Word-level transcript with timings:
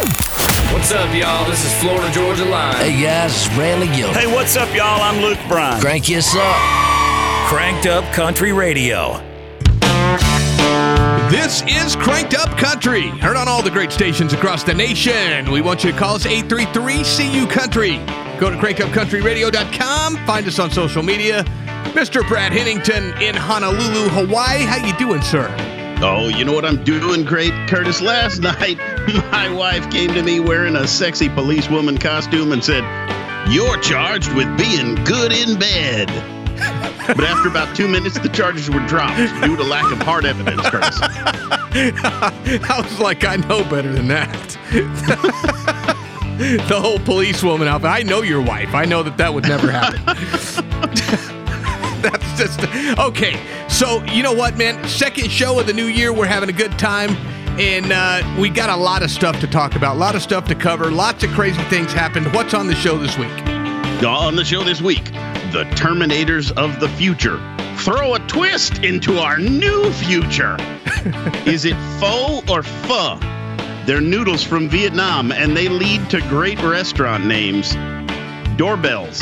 What's 0.00 0.92
up, 0.92 1.14
y'all? 1.14 1.44
This 1.48 1.62
is 1.62 1.74
Florida 1.80 2.10
Georgia 2.12 2.44
Line. 2.46 2.74
Hey 2.76 3.02
guys, 3.02 3.46
it's 3.46 3.54
Randy 3.56 3.86
Gill. 3.94 4.10
Hey, 4.14 4.26
what's 4.26 4.56
up, 4.56 4.74
y'all? 4.74 5.02
I'm 5.02 5.20
Luke 5.20 5.38
Bryan. 5.46 5.78
Crank 5.78 6.08
us 6.08 6.34
up. 6.34 6.56
Cranked 7.48 7.86
Up 7.86 8.04
Country 8.14 8.52
Radio. 8.52 9.18
This 11.30 11.62
is 11.68 11.96
Cranked 11.96 12.34
Up 12.34 12.56
Country, 12.56 13.08
heard 13.08 13.36
on 13.36 13.46
all 13.46 13.62
the 13.62 13.70
great 13.70 13.92
stations 13.92 14.32
across 14.32 14.62
the 14.64 14.72
nation. 14.72 15.50
We 15.50 15.60
want 15.60 15.84
you 15.84 15.92
to 15.92 15.98
call 15.98 16.14
us 16.14 16.24
833-CU 16.26 17.46
Country. 17.48 17.98
Go 18.38 18.48
to 18.48 18.56
crankupcountryradio.com. 18.56 20.26
Find 20.26 20.46
us 20.46 20.58
on 20.58 20.70
social 20.70 21.02
media. 21.02 21.44
Mr. 21.92 22.26
Brad 22.26 22.52
Hennington 22.52 23.12
in 23.20 23.34
Honolulu, 23.36 24.08
Hawaii. 24.08 24.62
How 24.62 24.76
you 24.84 24.96
doing, 24.96 25.20
sir? 25.20 25.54
Oh, 26.02 26.28
you 26.28 26.46
know 26.46 26.52
what 26.54 26.64
I'm 26.64 26.82
doing 26.82 27.24
great, 27.24 27.52
Curtis? 27.68 28.00
Last 28.00 28.38
night, 28.40 28.78
my 29.32 29.50
wife 29.50 29.90
came 29.90 30.12
to 30.14 30.22
me 30.22 30.40
wearing 30.40 30.76
a 30.76 30.86
sexy 30.86 31.28
policewoman 31.28 31.98
costume 31.98 32.52
and 32.52 32.64
said, 32.64 32.84
You're 33.50 33.78
charged 33.80 34.32
with 34.34 34.46
being 34.58 34.94
good 35.04 35.32
in 35.32 35.58
bed. 35.58 36.08
but 37.06 37.24
after 37.24 37.48
about 37.48 37.74
two 37.74 37.88
minutes, 37.88 38.18
the 38.18 38.28
charges 38.28 38.68
were 38.68 38.86
dropped 38.86 39.16
due 39.42 39.56
to 39.56 39.64
lack 39.64 39.90
of 39.90 40.02
hard 40.02 40.24
evidence, 40.24 40.60
Curtis. 40.68 40.98
I 41.02 42.82
was 42.82 42.98
like, 42.98 43.24
I 43.24 43.36
know 43.36 43.64
better 43.64 43.92
than 43.92 44.08
that. 44.08 44.58
the 46.68 46.78
whole 46.80 46.98
policewoman 46.98 47.68
outfit. 47.68 47.90
I 47.90 48.02
know 48.02 48.22
your 48.22 48.42
wife. 48.42 48.74
I 48.74 48.84
know 48.84 49.02
that 49.02 49.16
that 49.16 49.32
would 49.32 49.44
never 49.44 49.70
happen. 49.70 50.00
That's 52.02 52.38
just 52.38 52.60
okay. 52.98 53.40
So 53.68 54.02
you 54.04 54.22
know 54.22 54.32
what, 54.32 54.56
man? 54.56 54.86
Second 54.88 55.30
show 55.30 55.58
of 55.60 55.66
the 55.66 55.72
new 55.72 55.86
year. 55.86 56.12
We're 56.12 56.26
having 56.26 56.48
a 56.48 56.52
good 56.52 56.78
time, 56.78 57.10
and 57.58 57.92
uh, 57.92 58.22
we 58.40 58.48
got 58.48 58.70
a 58.70 58.76
lot 58.76 59.02
of 59.02 59.10
stuff 59.10 59.40
to 59.40 59.46
talk 59.46 59.76
about. 59.76 59.96
A 59.96 59.98
lot 59.98 60.14
of 60.14 60.22
stuff 60.22 60.46
to 60.48 60.54
cover. 60.54 60.90
Lots 60.90 61.24
of 61.24 61.30
crazy 61.30 61.62
things 61.64 61.92
happened. 61.92 62.32
What's 62.34 62.54
on 62.54 62.66
the 62.66 62.74
show 62.74 62.98
this 62.98 63.16
week? 63.18 63.30
On 64.04 64.36
the 64.36 64.44
show 64.44 64.62
this 64.62 64.80
week, 64.80 65.04
the 65.52 65.64
Terminators 65.76 66.52
of 66.52 66.80
the 66.80 66.88
future 66.88 67.38
throw 67.76 68.14
a 68.14 68.18
twist 68.20 68.84
into 68.84 69.18
our 69.18 69.38
new 69.38 69.90
future. 69.92 70.56
Is 71.46 71.64
it 71.64 71.76
pho 71.98 72.42
or 72.48 72.62
pho? 72.62 73.18
They're 73.86 74.00
noodles 74.00 74.42
from 74.42 74.68
Vietnam, 74.68 75.32
and 75.32 75.56
they 75.56 75.68
lead 75.68 76.08
to 76.10 76.20
great 76.28 76.62
restaurant 76.62 77.26
names. 77.26 77.74
Doorbells. 78.56 79.20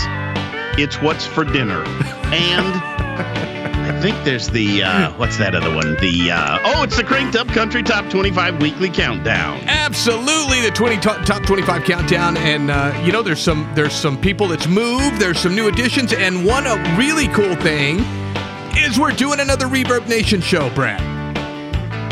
It's 0.80 1.00
what's 1.00 1.26
for 1.26 1.44
dinner. 1.44 1.84
And 2.28 3.07
I 3.18 4.00
think 4.00 4.16
there's 4.24 4.48
the 4.48 4.84
uh, 4.84 5.12
what's 5.14 5.38
that 5.38 5.54
other 5.54 5.74
one? 5.74 5.96
The 5.96 6.30
uh, 6.30 6.58
oh, 6.64 6.84
it's 6.84 6.96
the 6.96 7.02
Cranked 7.02 7.34
Up 7.34 7.48
Country 7.48 7.82
Top 7.82 8.08
25 8.10 8.62
Weekly 8.62 8.90
Countdown. 8.90 9.60
Absolutely, 9.66 10.60
the 10.60 10.70
20 10.70 10.98
top, 10.98 11.24
top 11.26 11.42
25 11.42 11.82
countdown, 11.84 12.36
and 12.36 12.70
uh, 12.70 13.00
you 13.04 13.10
know 13.10 13.22
there's 13.22 13.40
some 13.40 13.68
there's 13.74 13.94
some 13.94 14.20
people 14.20 14.46
that's 14.46 14.68
moved. 14.68 15.20
There's 15.20 15.40
some 15.40 15.54
new 15.54 15.66
additions, 15.68 16.12
and 16.12 16.46
one 16.46 16.66
a 16.66 16.76
really 16.96 17.26
cool 17.28 17.56
thing 17.56 17.98
is 18.76 18.98
we're 19.00 19.12
doing 19.12 19.40
another 19.40 19.66
Reverb 19.66 20.08
Nation 20.08 20.40
show, 20.40 20.70
Brad. 20.74 21.17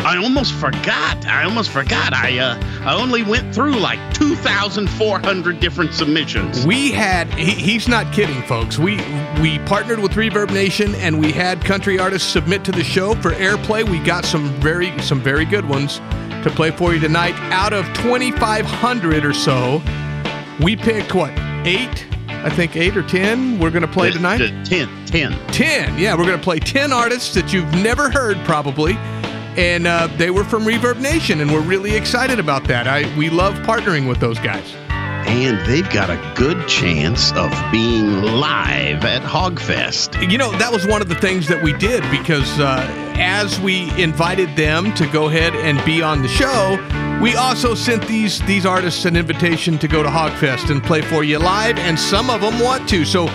I 0.06 0.18
almost 0.18 0.54
forgot. 0.54 1.26
I 1.26 1.42
almost 1.42 1.68
forgot. 1.70 2.12
I 2.14 2.38
uh, 2.38 2.56
I 2.82 2.94
only 2.94 3.24
went 3.24 3.52
through 3.52 3.74
like 3.74 3.98
2,400 4.14 5.58
different 5.58 5.94
submissions. 5.94 6.64
We 6.64 6.92
had 6.92 7.26
he, 7.34 7.50
he's 7.50 7.88
not 7.88 8.14
kidding, 8.14 8.40
folks. 8.42 8.78
We 8.78 8.98
we 9.42 9.58
partnered 9.66 9.98
with 9.98 10.12
Reverb 10.12 10.52
Nation 10.52 10.94
and 10.94 11.18
we 11.18 11.32
had 11.32 11.60
country 11.64 11.98
artists 11.98 12.30
submit 12.30 12.64
to 12.66 12.70
the 12.70 12.84
show 12.84 13.16
for 13.16 13.32
airplay. 13.32 13.82
We 13.82 13.98
got 13.98 14.24
some 14.24 14.48
very 14.60 14.96
some 15.02 15.20
very 15.20 15.44
good 15.44 15.68
ones 15.68 15.98
to 16.44 16.52
play 16.54 16.70
for 16.70 16.94
you 16.94 17.00
tonight. 17.00 17.34
Out 17.50 17.72
of 17.72 17.84
2,500 17.94 19.24
or 19.24 19.34
so, 19.34 19.82
we 20.62 20.76
picked 20.76 21.16
what 21.16 21.32
eight? 21.66 22.06
I 22.28 22.50
think 22.50 22.76
eight 22.76 22.96
or 22.96 23.02
ten. 23.02 23.58
We're 23.58 23.72
going 23.72 23.82
to 23.82 23.88
play 23.88 24.12
tonight. 24.12 24.40
Uh, 24.40 24.64
10, 24.64 25.06
10. 25.06 25.46
10. 25.48 25.98
Yeah, 25.98 26.14
we're 26.14 26.26
going 26.26 26.38
to 26.38 26.44
play 26.44 26.60
10 26.60 26.92
artists 26.92 27.34
that 27.34 27.52
you've 27.52 27.72
never 27.74 28.08
heard 28.08 28.36
probably. 28.44 28.96
And 29.56 29.86
uh, 29.86 30.08
they 30.18 30.30
were 30.30 30.44
from 30.44 30.64
Reverb 30.64 31.00
Nation, 31.00 31.40
and 31.40 31.50
we're 31.50 31.62
really 31.62 31.96
excited 31.96 32.38
about 32.38 32.64
that. 32.64 32.86
I 32.86 33.16
we 33.16 33.30
love 33.30 33.54
partnering 33.60 34.06
with 34.06 34.20
those 34.20 34.38
guys. 34.38 34.74
And 35.26 35.58
they've 35.66 35.88
got 35.90 36.08
a 36.08 36.34
good 36.36 36.68
chance 36.68 37.32
of 37.32 37.50
being 37.72 38.22
live 38.22 39.04
at 39.04 39.22
Hogfest. 39.22 40.30
You 40.30 40.38
know, 40.38 40.52
that 40.58 40.70
was 40.70 40.86
one 40.86 41.02
of 41.02 41.08
the 41.08 41.16
things 41.16 41.48
that 41.48 41.60
we 41.62 41.72
did 41.72 42.08
because 42.12 42.60
uh, 42.60 42.86
as 43.18 43.58
we 43.60 43.90
invited 44.00 44.54
them 44.54 44.94
to 44.94 45.06
go 45.08 45.26
ahead 45.26 45.54
and 45.56 45.84
be 45.84 46.00
on 46.00 46.22
the 46.22 46.28
show, 46.28 46.78
we 47.20 47.34
also 47.34 47.74
sent 47.74 48.06
these 48.06 48.40
these 48.42 48.66
artists 48.66 49.06
an 49.06 49.16
invitation 49.16 49.78
to 49.78 49.88
go 49.88 50.02
to 50.02 50.08
Hogfest 50.08 50.70
and 50.70 50.84
play 50.84 51.00
for 51.00 51.24
you 51.24 51.38
live, 51.38 51.78
and 51.78 51.98
some 51.98 52.28
of 52.28 52.42
them 52.42 52.60
want 52.60 52.88
to. 52.90 53.04
So 53.06 53.26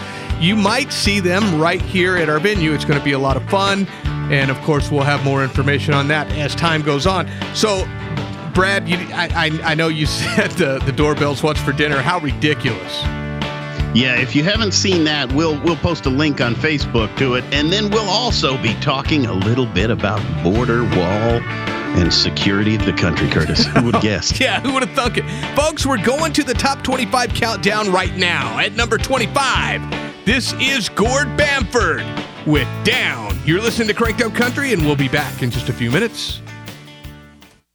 you 0.42 0.56
might 0.56 0.92
see 0.92 1.20
them 1.20 1.62
right 1.62 1.82
here 1.82 2.18
at 2.18 2.28
our 2.28 2.40
venue. 2.40 2.74
It's 2.74 2.86
going 2.86 3.00
to 3.00 3.06
be 3.06 3.12
a 3.12 3.20
lot 3.20 3.38
of 3.38 3.48
fun. 3.50 3.88
And 4.32 4.50
of 4.50 4.60
course, 4.62 4.90
we'll 4.90 5.04
have 5.04 5.24
more 5.24 5.44
information 5.44 5.94
on 5.94 6.08
that 6.08 6.32
as 6.32 6.56
time 6.56 6.82
goes 6.82 7.06
on. 7.06 7.30
So, 7.54 7.86
Brad, 8.54 8.90
you, 8.90 8.98
I, 9.14 9.30
I, 9.64 9.72
I 9.72 9.76
know 9.76 9.88
you 9.88 10.06
said 10.08 10.52
the, 10.52 10.80
the 10.86 10.92
doorbells, 10.92 11.44
what's 11.44 11.62
for 11.62 11.72
dinner. 11.74 12.02
How 12.02 12.20
ridiculous. 12.20 13.04
Yeah, 13.94 14.16
if 14.16 14.36
you 14.38 14.44
haven't 14.44 14.72
seen 14.72 15.04
that, 15.04 15.34
we'll 15.34 15.62
we'll 15.64 15.76
post 15.76 16.06
a 16.06 16.10
link 16.10 16.40
on 16.40 16.56
Facebook 16.56 17.14
to 17.18 17.36
it, 17.36 17.44
and 17.54 17.74
then 17.74 17.90
we'll 17.90 18.10
also 18.10 18.58
be 18.62 18.74
talking 18.76 19.26
a 19.26 19.34
little 19.34 19.66
bit 19.66 19.90
about 19.90 20.22
border 20.46 20.84
wall 20.84 21.42
and 22.00 22.14
security 22.14 22.76
of 22.76 22.86
the 22.86 22.94
country. 22.94 23.30
Curtis, 23.30 23.66
who 23.66 23.84
would 23.84 23.96
have 23.96 24.04
guessed? 24.04 24.40
yeah, 24.40 24.62
who 24.62 24.72
would 24.74 24.88
have 24.88 24.96
thunk 24.96 25.18
it, 25.18 25.26
folks? 25.58 25.86
We're 25.86 26.02
going 26.02 26.32
to 26.34 26.44
the 26.44 26.54
top 26.54 26.84
25 26.86 27.34
countdown 27.34 27.92
right 27.92 28.16
now. 28.16 28.60
At 28.60 28.72
number 28.78 28.98
25, 28.98 30.11
this 30.26 30.54
is 30.54 30.90
Gord 30.90 31.36
Bamford 31.38 32.04
with 32.46 32.68
Down. 32.84 33.40
You're 33.46 33.62
listening 33.62 33.88
to 33.90 33.94
Cranked 33.94 34.22
Up 34.22 34.34
Country, 34.34 34.74
and 34.74 34.86
we'll 34.86 34.96
be 34.96 35.08
back 35.08 35.42
in 35.42 35.52
just 35.52 35.70
a 35.70 35.74
few 35.74 35.92
minutes. 35.92 36.42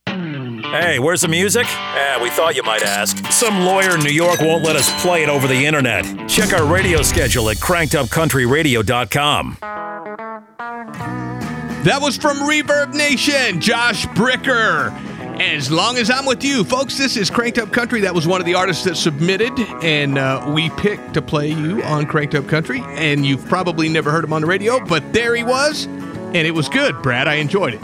Hey, 0.07 0.99
where's 0.99 1.21
the 1.23 1.29
music? 1.29 1.67
Eh, 1.69 2.23
we 2.23 2.29
thought 2.31 2.55
you 2.57 2.63
might 2.63 2.83
ask. 2.83 3.17
Some 3.33 3.61
lawyer 3.61 3.95
in 3.95 4.01
New 4.01 4.11
York 4.11 4.41
won't 4.41 4.65
let 4.65 4.77
us 4.77 4.91
play 5.03 5.23
it 5.23 5.29
over 5.29 5.47
the 5.47 5.65
internet. 5.65 6.05
Check 6.29 6.53
our 6.53 6.67
radio 6.67 7.03
schedule 7.03 7.49
at 7.51 7.57
crankedupcountryradio.com. 7.59 9.59
That 11.85 11.99
was 12.01 12.17
from 12.17 12.39
Reverb 12.39 12.95
Nation, 12.95 13.61
Josh 13.61 14.07
Bricker. 14.09 14.91
As 15.39 15.71
long 15.71 15.99
as 15.99 16.09
I'm 16.11 16.25
with 16.25 16.43
you, 16.43 16.65
folks, 16.65 16.97
this 16.97 17.15
is 17.17 17.29
Cranked 17.29 17.59
Up 17.59 17.71
Country. 17.71 18.01
That 18.01 18.15
was 18.15 18.27
one 18.27 18.41
of 18.41 18.47
the 18.47 18.55
artists 18.55 18.85
that 18.85 18.97
submitted, 18.97 19.53
and 19.83 20.17
uh, 20.17 20.51
we 20.55 20.71
picked 20.71 21.13
to 21.13 21.21
play 21.21 21.49
you 21.49 21.83
on 21.83 22.07
Cranked 22.07 22.35
Up 22.35 22.49
Country. 22.49 22.81
And 22.87 23.27
you've 23.27 23.45
probably 23.47 23.91
never 23.91 24.11
heard 24.11 24.25
him 24.25 24.33
on 24.33 24.41
the 24.41 24.47
radio, 24.47 24.83
but 24.83 25.13
there 25.13 25.35
he 25.35 25.45
was, 25.45 25.85
and 25.85 26.37
it 26.37 26.53
was 26.53 26.71
good, 26.71 27.03
Brad. 27.03 27.29
I 27.29 27.35
enjoyed 27.35 27.75
it. 27.75 27.83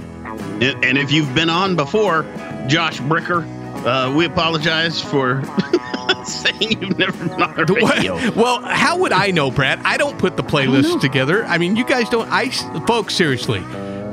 And, 0.83 0.97
if 0.97 1.13
you've 1.13 1.35
been 1.35 1.51
on 1.51 1.77
before, 1.77 2.23
Josh 2.69 3.01
Bricker, 3.01 3.45
uh, 3.85 4.15
we 4.15 4.25
apologize 4.25 4.99
for 4.99 5.43
saying 6.25 6.81
you've 6.81 6.97
never 6.97 7.29
been 7.29 7.43
on 7.43 7.55
the 7.55 7.65
radio. 7.75 8.15
Well, 8.33 8.63
how 8.63 8.97
would 8.97 9.13
I 9.13 9.31
know, 9.31 9.51
Brad? 9.51 9.79
I 9.85 9.99
don't 9.99 10.19
put 10.19 10.39
the 10.39 10.43
playlist 10.43 11.01
together. 11.03 11.45
I 11.45 11.59
mean, 11.59 11.77
you 11.77 11.85
guys 11.85 12.09
don't. 12.09 12.31
I, 12.31 12.49
folks, 12.87 13.15
seriously, 13.15 13.61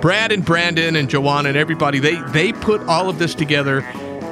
Brad 0.02 0.32
and 0.32 0.44
Brandon 0.46 0.96
and 0.96 1.10
Joanna 1.10 1.50
and 1.50 1.58
everybody, 1.58 2.00
they 2.00 2.16
they 2.32 2.54
put 2.54 2.82
all 2.88 3.10
of 3.10 3.20
this 3.20 3.36
together. 3.36 3.84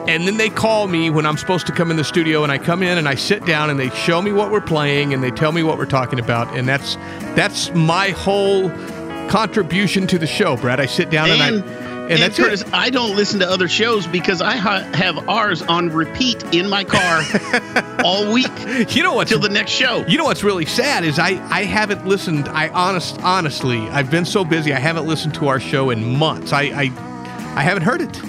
And 0.07 0.25
then 0.25 0.38
they 0.38 0.47
call 0.50 0.88
me 0.88 1.09
when 1.09 1.25
I'm 1.25 1.35
supposed 1.35 1.67
to 1.67 1.73
come 1.73 1.91
in 1.91 1.97
the 1.97 2.03
studio, 2.05 2.41
and 2.44 2.50
I 2.50 2.57
come 2.57 2.81
in 2.81 2.97
and 2.97 3.09
I 3.09 3.16
sit 3.16 3.45
down, 3.45 3.69
and 3.69 3.77
they 3.77 3.89
show 3.89 4.22
me 4.22 4.31
what 4.31 4.51
we're 4.51 4.61
playing, 4.61 5.13
and 5.13 5.22
they 5.22 5.31
tell 5.31 5.51
me 5.51 5.63
what 5.63 5.77
we're 5.77 5.85
talking 5.85 6.17
about, 6.17 6.47
and 6.56 6.66
that's 6.66 6.95
that's 7.35 7.73
my 7.75 8.11
whole 8.11 8.69
contribution 9.29 10.07
to 10.07 10.17
the 10.17 10.25
show, 10.27 10.56
Brad. 10.56 10.79
I 10.79 10.85
sit 10.85 11.09
down 11.09 11.29
and, 11.29 11.41
And- 11.41 11.63
I 11.66 11.88
and, 12.09 12.13
And, 12.13 12.22
that's 12.22 12.38
Curtis, 12.38 12.62
it. 12.62 12.73
I 12.73 12.90
don't 12.90 13.16
listen 13.16 13.40
to 13.41 13.47
other 13.50 13.68
shows 13.68 14.07
because 14.07 14.41
I 14.41 14.56
ha- 14.56 14.90
have 14.94 15.28
ours 15.29 15.62
on 15.62 15.90
repeat 15.90 16.41
in 16.53 16.69
my 16.69 16.83
car 16.83 17.21
all 18.04 18.31
week 18.31 18.51
You 18.95 19.04
know 19.04 19.13
what? 19.13 19.27
till 19.27 19.39
the 19.39 19.50
next 19.50 19.71
show. 19.71 20.06
You 20.07 20.18
know 20.18 20.24
what's 20.25 20.44
really 20.44 20.65
sad 20.65 21.04
is 21.04 21.19
I, 21.19 21.31
I 21.50 21.63
haven't 21.63 22.06
listened. 22.07 22.48
I 22.50 22.69
honest 22.69 23.19
honestly 23.21 23.80
I've 23.89 24.09
been 24.12 24.25
so 24.25 24.44
busy 24.45 24.74
I 24.74 24.80
haven't 24.80 25.06
listened 25.07 25.33
to 25.36 25.48
our 25.48 25.59
show 25.59 25.89
in 25.89 26.18
months. 26.18 26.54
I 26.54 26.62
I, 26.63 26.83
I 27.56 27.62
haven't 27.63 27.83
heard 27.83 28.01
it. 28.01 28.21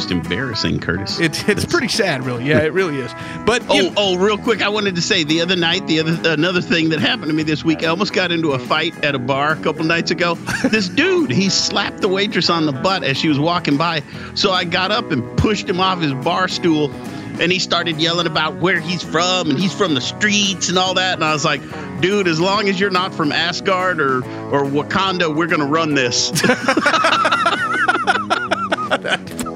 Just 0.00 0.12
embarrassing, 0.12 0.80
Curtis. 0.80 1.20
It's 1.20 1.46
it's 1.46 1.66
pretty 1.66 1.88
sad, 1.88 2.24
really. 2.24 2.46
Yeah, 2.46 2.60
it 2.60 2.72
really 2.72 2.96
is. 3.00 3.12
But 3.44 3.62
oh, 3.68 3.74
you 3.74 3.88
Oh, 3.90 4.14
oh, 4.14 4.16
real 4.16 4.38
quick, 4.38 4.62
I 4.62 4.70
wanted 4.70 4.94
to 4.94 5.02
say 5.02 5.24
the 5.24 5.42
other 5.42 5.56
night, 5.56 5.86
the 5.86 6.00
other 6.00 6.32
another 6.32 6.62
thing 6.62 6.88
that 6.88 7.00
happened 7.00 7.26
to 7.26 7.34
me 7.34 7.42
this 7.42 7.66
week. 7.66 7.84
I 7.84 7.88
almost 7.88 8.14
got 8.14 8.32
into 8.32 8.52
a 8.52 8.58
fight 8.58 8.94
at 9.04 9.14
a 9.14 9.18
bar 9.18 9.52
a 9.52 9.56
couple 9.56 9.84
nights 9.84 10.10
ago. 10.10 10.36
this 10.70 10.88
dude, 10.88 11.30
he 11.30 11.50
slapped 11.50 12.00
the 12.00 12.08
waitress 12.08 12.48
on 12.48 12.64
the 12.64 12.72
butt 12.72 13.04
as 13.04 13.18
she 13.18 13.28
was 13.28 13.38
walking 13.38 13.76
by. 13.76 14.02
So 14.34 14.52
I 14.52 14.64
got 14.64 14.90
up 14.90 15.10
and 15.10 15.36
pushed 15.36 15.68
him 15.68 15.80
off 15.80 16.00
his 16.00 16.14
bar 16.14 16.48
stool, 16.48 16.90
and 17.38 17.52
he 17.52 17.58
started 17.58 18.00
yelling 18.00 18.26
about 18.26 18.56
where 18.56 18.80
he's 18.80 19.02
from 19.02 19.50
and 19.50 19.58
he's 19.58 19.74
from 19.74 19.92
the 19.92 20.00
streets 20.00 20.70
and 20.70 20.78
all 20.78 20.94
that. 20.94 21.16
And 21.16 21.24
I 21.24 21.34
was 21.34 21.44
like, 21.44 21.60
dude, 22.00 22.26
as 22.26 22.40
long 22.40 22.70
as 22.70 22.80
you're 22.80 22.88
not 22.88 23.12
from 23.12 23.32
Asgard 23.32 24.00
or 24.00 24.24
or 24.50 24.64
Wakanda, 24.64 25.36
we're 25.36 25.46
gonna 25.46 25.66
run 25.66 25.92
this. 25.92 26.32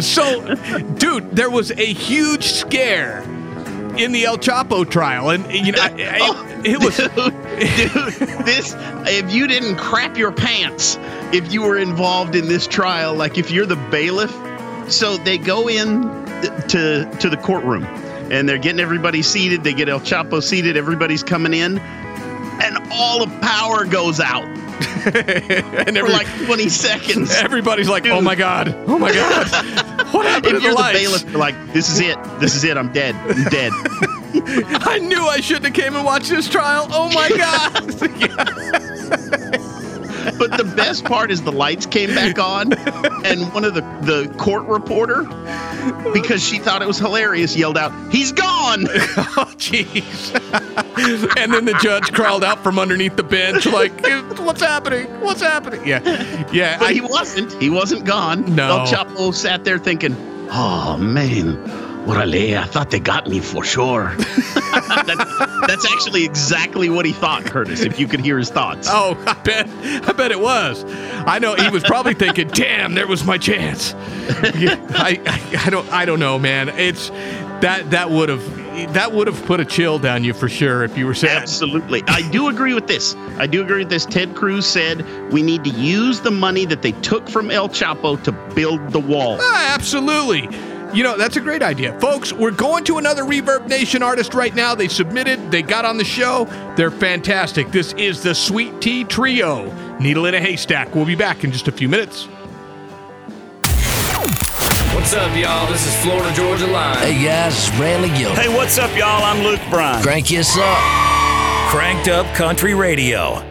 so, 0.00 0.54
dude, 0.94 1.30
there 1.32 1.50
was 1.50 1.70
a 1.72 1.84
huge 1.92 2.44
scare 2.44 3.22
in 3.96 4.12
the 4.12 4.24
El 4.24 4.38
Chapo 4.38 4.88
trial, 4.88 5.30
and 5.30 5.50
you 5.52 5.72
know, 5.72 5.80
I, 5.82 5.88
I, 5.88 6.18
Oh, 6.22 6.62
it 6.64 6.78
was. 6.78 6.96
dude, 6.96 8.46
this 8.46 8.74
if 9.08 9.32
you 9.32 9.46
didn't 9.46 9.76
crap 9.76 10.16
your 10.16 10.32
pants 10.32 10.98
if 11.32 11.52
you 11.52 11.62
were 11.62 11.76
involved 11.78 12.34
in 12.36 12.48
this 12.48 12.66
trial 12.66 13.14
like 13.14 13.36
if 13.38 13.50
you're 13.50 13.66
the 13.66 13.76
bailiff 13.90 14.30
so 14.90 15.16
they 15.18 15.36
go 15.38 15.68
in 15.68 16.02
to 16.68 17.10
to 17.20 17.28
the 17.28 17.36
courtroom 17.36 17.84
and 18.30 18.48
they're 18.48 18.58
getting 18.58 18.80
everybody 18.80 19.20
seated 19.22 19.62
they 19.64 19.72
get 19.74 19.88
el 19.88 20.00
chapo 20.00 20.42
seated 20.42 20.76
everybody's 20.76 21.22
coming 21.22 21.52
in 21.54 21.78
and 21.78 22.78
all 22.92 23.24
the 23.26 23.38
power 23.40 23.84
goes 23.84 24.20
out 24.20 24.44
and 25.04 25.96
for 25.96 25.98
every, 25.98 26.12
like 26.12 26.26
20 26.46 26.68
seconds 26.68 27.34
everybody's 27.36 27.88
like, 27.88 28.06
"Oh 28.06 28.20
my 28.20 28.34
god! 28.34 28.74
Oh 28.86 28.98
my 28.98 29.12
god! 29.12 29.46
What 30.10 30.26
happened 30.26 30.50
to 30.50 30.56
if 30.56 30.56
the 30.56 30.62
you're 30.62 30.74
the 30.74 30.80
lights?" 30.80 30.98
bailiff 30.98 31.22
you're 31.30 31.38
like 31.38 31.72
this 31.72 31.88
is 31.88 32.00
it 32.00 32.18
this 32.40 32.56
is 32.56 32.64
it 32.64 32.76
i'm 32.76 32.92
dead 32.92 33.14
i'm 33.14 33.44
dead 33.44 33.72
I 34.32 35.00
knew 35.00 35.26
I 35.26 35.40
shouldn't 35.40 35.64
have 35.66 35.74
came 35.74 35.96
and 35.96 36.04
watched 36.04 36.30
this 36.30 36.48
trial. 36.48 36.86
Oh 36.90 37.10
my 37.12 37.28
god! 37.30 39.39
But 40.38 40.56
the 40.56 40.64
best 40.76 41.04
part 41.04 41.30
is 41.30 41.42
the 41.42 41.52
lights 41.52 41.86
came 41.86 42.14
back 42.14 42.38
on, 42.38 42.72
and 43.24 43.52
one 43.52 43.64
of 43.64 43.74
the, 43.74 43.82
the 44.02 44.32
court 44.38 44.66
reporter, 44.66 45.22
because 46.12 46.42
she 46.42 46.58
thought 46.58 46.82
it 46.82 46.88
was 46.88 46.98
hilarious, 46.98 47.56
yelled 47.56 47.78
out, 47.78 47.92
He's 48.12 48.32
gone! 48.32 48.86
oh 48.88 49.52
jeez! 49.56 50.34
and 51.36 51.52
then 51.52 51.64
the 51.64 51.78
judge 51.82 52.12
crawled 52.12 52.44
out 52.44 52.62
from 52.62 52.78
underneath 52.78 53.16
the 53.16 53.22
bench, 53.22 53.66
like, 53.66 53.92
"What's 54.38 54.60
happening? 54.60 55.06
What's 55.20 55.40
happening?" 55.40 55.86
Yeah, 55.86 56.00
yeah. 56.52 56.78
But 56.78 56.88
I, 56.88 56.92
he 56.92 57.00
wasn't. 57.00 57.52
He 57.60 57.70
wasn't 57.70 58.04
gone. 58.04 58.54
No. 58.54 58.80
El 58.80 58.86
Chapo 58.86 59.34
sat 59.34 59.64
there 59.64 59.78
thinking, 59.78 60.14
Oh, 60.52 60.96
man. 60.96 61.54
Orale, 62.06 62.58
I 62.58 62.64
thought 62.64 62.90
they 62.90 63.00
got 63.00 63.28
me 63.28 63.40
for 63.40 63.64
sure. 63.64 64.14
that, 64.16 65.64
that's 65.66 65.92
actually 65.92 66.24
exactly 66.24 66.88
what 66.88 67.04
he 67.04 67.12
thought, 67.12 67.44
Curtis, 67.44 67.82
if 67.82 68.00
you 68.00 68.08
could 68.08 68.20
hear 68.20 68.38
his 68.38 68.50
thoughts. 68.50 68.88
Oh, 68.90 69.22
I 69.26 69.34
bet, 69.34 69.68
I 70.08 70.12
bet 70.12 70.32
it 70.32 70.40
was. 70.40 70.84
I 71.26 71.38
know 71.38 71.54
he 71.54 71.68
was 71.68 71.82
probably 71.82 72.14
thinking, 72.14 72.48
"Damn, 72.48 72.94
there 72.94 73.06
was 73.06 73.24
my 73.24 73.38
chance." 73.38 73.92
Yeah, 74.56 74.84
I, 74.90 75.20
I, 75.26 75.66
I 75.66 75.70
don't, 75.70 75.88
I 75.92 76.04
don't 76.04 76.20
know, 76.20 76.38
man. 76.38 76.70
It's 76.70 77.10
that 77.60 77.90
that 77.90 78.10
would 78.10 78.28
have 78.28 78.60
that 78.94 79.12
would 79.12 79.26
have 79.26 79.44
put 79.44 79.60
a 79.60 79.64
chill 79.64 79.98
down 79.98 80.24
you 80.24 80.32
for 80.32 80.48
sure 80.48 80.82
if 80.82 80.96
you 80.96 81.06
were 81.06 81.14
saying. 81.14 81.36
Absolutely. 81.36 82.02
I 82.06 82.28
do 82.30 82.48
agree 82.48 82.72
with 82.72 82.86
this. 82.86 83.14
I 83.38 83.46
do 83.46 83.62
agree 83.62 83.80
with 83.80 83.90
this. 83.90 84.06
Ted 84.06 84.34
Cruz 84.34 84.66
said 84.66 85.04
we 85.32 85.42
need 85.42 85.64
to 85.64 85.70
use 85.70 86.20
the 86.20 86.30
money 86.30 86.64
that 86.66 86.82
they 86.82 86.92
took 86.92 87.28
from 87.28 87.50
El 87.50 87.68
Chapo 87.68 88.22
to 88.22 88.32
build 88.54 88.90
the 88.90 89.00
wall. 89.00 89.36
Ah, 89.40 89.74
absolutely. 89.74 90.48
You 90.92 91.04
know, 91.04 91.16
that's 91.16 91.36
a 91.36 91.40
great 91.40 91.62
idea. 91.62 91.98
Folks, 92.00 92.32
we're 92.32 92.50
going 92.50 92.82
to 92.84 92.98
another 92.98 93.22
Reverb 93.22 93.68
Nation 93.68 94.02
artist 94.02 94.34
right 94.34 94.54
now. 94.54 94.74
They 94.74 94.88
submitted, 94.88 95.50
they 95.50 95.62
got 95.62 95.84
on 95.84 95.98
the 95.98 96.04
show. 96.04 96.46
They're 96.76 96.90
fantastic. 96.90 97.70
This 97.70 97.92
is 97.92 98.22
the 98.22 98.34
Sweet 98.34 98.80
Tea 98.80 99.04
Trio. 99.04 99.70
Needle 99.98 100.26
in 100.26 100.34
a 100.34 100.40
haystack. 100.40 100.94
We'll 100.94 101.06
be 101.06 101.14
back 101.14 101.44
in 101.44 101.52
just 101.52 101.68
a 101.68 101.72
few 101.72 101.88
minutes. 101.88 102.26
What's 104.94 105.14
up, 105.14 105.36
y'all? 105.36 105.70
This 105.70 105.86
is 105.86 105.96
Florida 106.02 106.34
Georgia 106.34 106.66
Line. 106.66 106.96
Hey 106.98 107.24
guys, 107.24 107.68
it's 107.68 107.78
Randy 107.78 108.08
Gilbert. 108.18 108.40
Hey, 108.40 108.54
what's 108.54 108.76
up, 108.78 108.90
y'all? 108.96 109.24
I'm 109.24 109.42
Luke 109.44 109.60
Bryan. 109.70 110.02
Crank 110.02 110.26
us 110.32 110.56
up. 110.58 110.78
Cranked 111.70 112.08
Up 112.08 112.26
Country 112.34 112.74
Radio. 112.74 113.49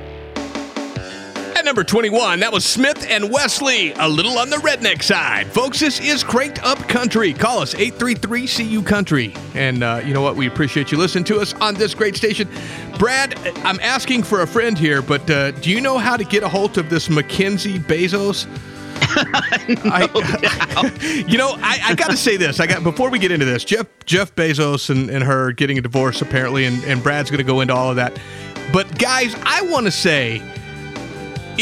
Number 1.70 1.84
21, 1.84 2.40
that 2.40 2.52
was 2.52 2.66
Smith 2.66 3.06
and 3.12 3.32
Wesley, 3.32 3.94
a 3.94 4.10
little 4.10 4.40
on 4.40 4.50
the 4.50 4.56
redneck 4.56 5.04
side. 5.04 5.46
Folks, 5.46 5.80
this 5.80 6.00
is 6.00 6.24
Cranked 6.24 6.64
Up 6.64 6.80
Country. 6.90 7.32
Call 7.32 7.60
us 7.60 7.76
833 7.76 8.48
CU 8.48 8.82
Country. 8.82 9.36
And 9.54 9.84
uh, 9.84 10.02
you 10.04 10.16
know 10.16 10.24
what? 10.24 10.36
We 10.36 10.48
appreciate 10.48 10.92
you 10.92 10.98
listening 10.98 11.26
to 11.26 11.40
us 11.40 11.54
on 11.62 11.76
this 11.76 11.94
great 11.94 12.16
station. 12.16 12.50
Brad, 12.98 13.38
I'm 13.58 13.80
asking 13.82 14.24
for 14.24 14.42
a 14.42 14.48
friend 14.48 14.80
here, 14.80 15.04
but 15.04 15.30
uh, 15.30 15.52
do 15.52 15.70
you 15.70 15.80
know 15.80 16.00
how 16.00 16.18
to 16.18 16.24
get 16.24 16.42
a 16.42 16.50
hold 16.50 16.80
of 16.80 16.90
this 16.90 17.08
Mackenzie 17.08 17.78
Bezos? 17.78 18.48
I, 19.86 20.10
you 21.28 21.38
know, 21.38 21.52
I, 21.62 21.80
I 21.84 21.94
got 21.94 22.10
to 22.10 22.18
say 22.18 22.36
this. 22.36 22.60
I 22.60 22.66
got 22.66 22.84
before 22.84 23.12
we 23.12 23.20
get 23.20 23.32
into 23.32 23.46
this, 23.46 23.64
Jeff 23.64 23.86
Jeff 24.08 24.34
Bezos 24.34 24.90
and, 24.90 25.12
and 25.12 25.24
her 25.24 25.52
getting 25.52 25.78
a 25.78 25.82
divorce 25.82 26.24
apparently, 26.24 26.66
and, 26.66 26.84
and 26.86 27.04
Brad's 27.04 27.30
going 27.30 27.38
to 27.38 27.44
go 27.44 27.62
into 27.62 27.76
all 27.76 27.92
of 27.92 27.98
that. 27.98 28.20
But 28.74 28.98
guys, 28.98 29.36
I 29.44 29.62
want 29.62 29.86
to 29.86 29.92
say, 29.92 30.42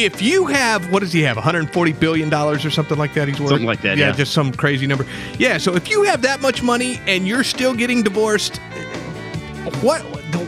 if 0.06 0.22
you 0.22 0.46
have 0.48 0.92
what 0.92 1.00
does 1.00 1.12
he 1.12 1.22
have, 1.22 1.36
140 1.36 1.92
billion 1.94 2.30
dollars 2.30 2.64
or 2.66 2.70
something 2.70 2.98
like 2.98 3.14
that? 3.16 3.28
He's 3.28 3.40
worth 3.40 3.50
Something 3.50 3.68
like 3.68 3.82
that, 3.82 3.98
yeah. 3.98 4.12
just 4.12 4.34
some 4.34 4.52
crazy 4.54 4.88
number. 4.88 5.06
Yeah. 5.38 5.58
So 5.58 5.76
if 5.76 5.90
you 5.90 6.04
have 6.04 6.22
that 6.22 6.42
much 6.42 6.62
money 6.64 7.00
and 7.08 7.28
you're 7.28 7.44
still 7.44 7.74
getting 7.74 8.04
divorced, 8.04 8.58
what? 9.82 10.06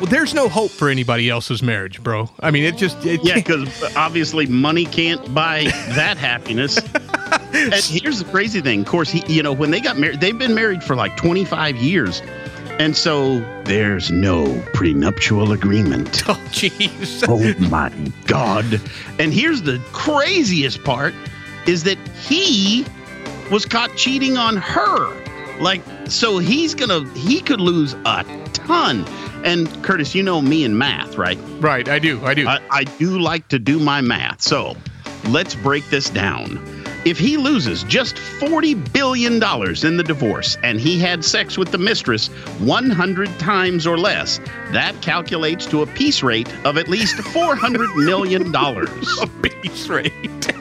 There's 0.10 0.34
no 0.34 0.48
hope 0.50 0.72
for 0.72 0.90
anybody 0.90 1.30
else's 1.30 1.64
marriage, 1.64 2.02
bro. 2.04 2.30
I 2.42 2.52
mean, 2.52 2.64
it 2.64 2.78
just 2.78 3.06
it 3.06 3.22
Yeah, 3.24 3.36
because 3.36 3.84
obviously 3.96 4.46
money 4.46 4.86
can't 4.86 5.34
buy 5.34 5.66
that 5.90 6.18
happiness. 6.18 6.78
and 7.54 7.74
here's 7.74 8.20
the 8.20 8.28
crazy 8.30 8.62
thing. 8.62 8.82
Of 8.82 8.88
course, 8.88 9.10
he, 9.10 9.24
you 9.32 9.44
know, 9.44 9.52
when 9.54 9.72
they 9.72 9.80
got 9.80 9.98
married, 9.98 10.22
they've 10.22 10.38
been 10.38 10.54
married 10.54 10.84
for 10.84 10.96
like 10.96 11.18
25 11.18 11.76
years. 11.78 12.22
And 12.80 12.96
so 12.96 13.40
there's 13.66 14.10
no 14.10 14.60
prenuptial 14.74 15.52
agreement. 15.52 16.24
Oh, 16.30 16.36
jeez. 16.52 17.26
Oh 17.28 17.70
my 17.70 17.92
God. 18.26 18.82
And 19.20 19.34
here's 19.34 19.62
the 19.64 19.82
craziest 19.92 20.84
part 20.84 21.14
is 21.68 21.84
that 21.84 21.98
he 22.16 22.86
was 23.52 23.66
caught 23.66 23.96
cheating 23.96 24.38
on 24.38 24.56
her. 24.58 25.60
Like, 25.60 25.82
so 26.08 26.38
he's 26.38 26.74
gonna, 26.74 27.08
he 27.16 27.42
could 27.42 27.60
lose 27.60 27.94
a 28.06 28.24
ton. 28.54 29.06
And 29.44 29.68
Curtis, 29.84 30.16
you 30.16 30.24
know 30.24 30.42
me 30.42 30.64
and 30.64 30.78
math, 30.78 31.18
right? 31.18 31.38
Right, 31.60 31.90
I 31.90 32.00
do. 32.00 32.24
I 32.24 32.34
do. 32.34 32.48
I, 32.48 32.60
I 32.72 32.84
do 32.84 33.20
like 33.20 33.48
to 33.50 33.60
do 33.60 33.80
my 33.80 34.02
math. 34.02 34.42
So 34.42 34.78
let's 35.26 35.56
break 35.56 35.90
this 35.90 36.10
down. 36.10 36.58
If 37.06 37.18
he 37.18 37.38
loses 37.38 37.84
just 37.84 38.16
$40 38.16 38.92
billion 38.94 39.34
in 39.36 39.98
the 39.98 40.04
divorce 40.06 40.58
and 40.64 40.80
he 40.80 41.00
had 41.00 41.24
sex 41.24 41.58
with 41.58 41.72
the 41.72 41.78
mistress 41.78 42.28
100 42.60 43.30
times 43.40 43.88
or 43.88 43.98
less, 43.98 44.40
that 44.72 44.94
calculates 45.02 45.66
to 45.68 45.82
a 45.82 45.88
piece 45.88 46.22
rate 46.22 46.48
of 46.66 46.78
at 46.78 46.88
least 46.88 47.16
$400 47.18 48.06
million. 48.06 48.54
a 48.56 49.28
base 49.42 49.88
rate. 49.88 50.54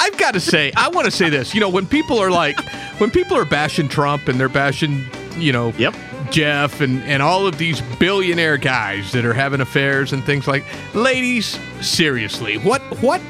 I've 0.00 0.18
got 0.18 0.34
to 0.34 0.40
say, 0.40 0.72
I 0.76 0.88
want 0.88 1.04
to 1.04 1.10
say 1.10 1.28
this. 1.28 1.54
You 1.54 1.60
know, 1.60 1.68
when 1.68 1.86
people 1.86 2.18
are 2.18 2.30
like, 2.30 2.58
when 2.98 3.10
people 3.10 3.36
are 3.36 3.44
bashing 3.44 3.88
Trump 3.88 4.28
and 4.28 4.38
they're 4.40 4.48
bashing, 4.48 5.04
you 5.36 5.52
know, 5.52 5.72
Yep. 5.78 5.94
Jeff 6.32 6.80
and, 6.80 7.00
and 7.04 7.22
all 7.22 7.46
of 7.46 7.56
these 7.56 7.80
billionaire 8.00 8.56
guys 8.56 9.12
that 9.12 9.24
are 9.24 9.32
having 9.32 9.60
affairs 9.60 10.12
and 10.12 10.24
things 10.24 10.48
like, 10.48 10.64
ladies, 10.94 11.56
seriously, 11.80 12.58
what 12.58 12.80
what 13.00 13.20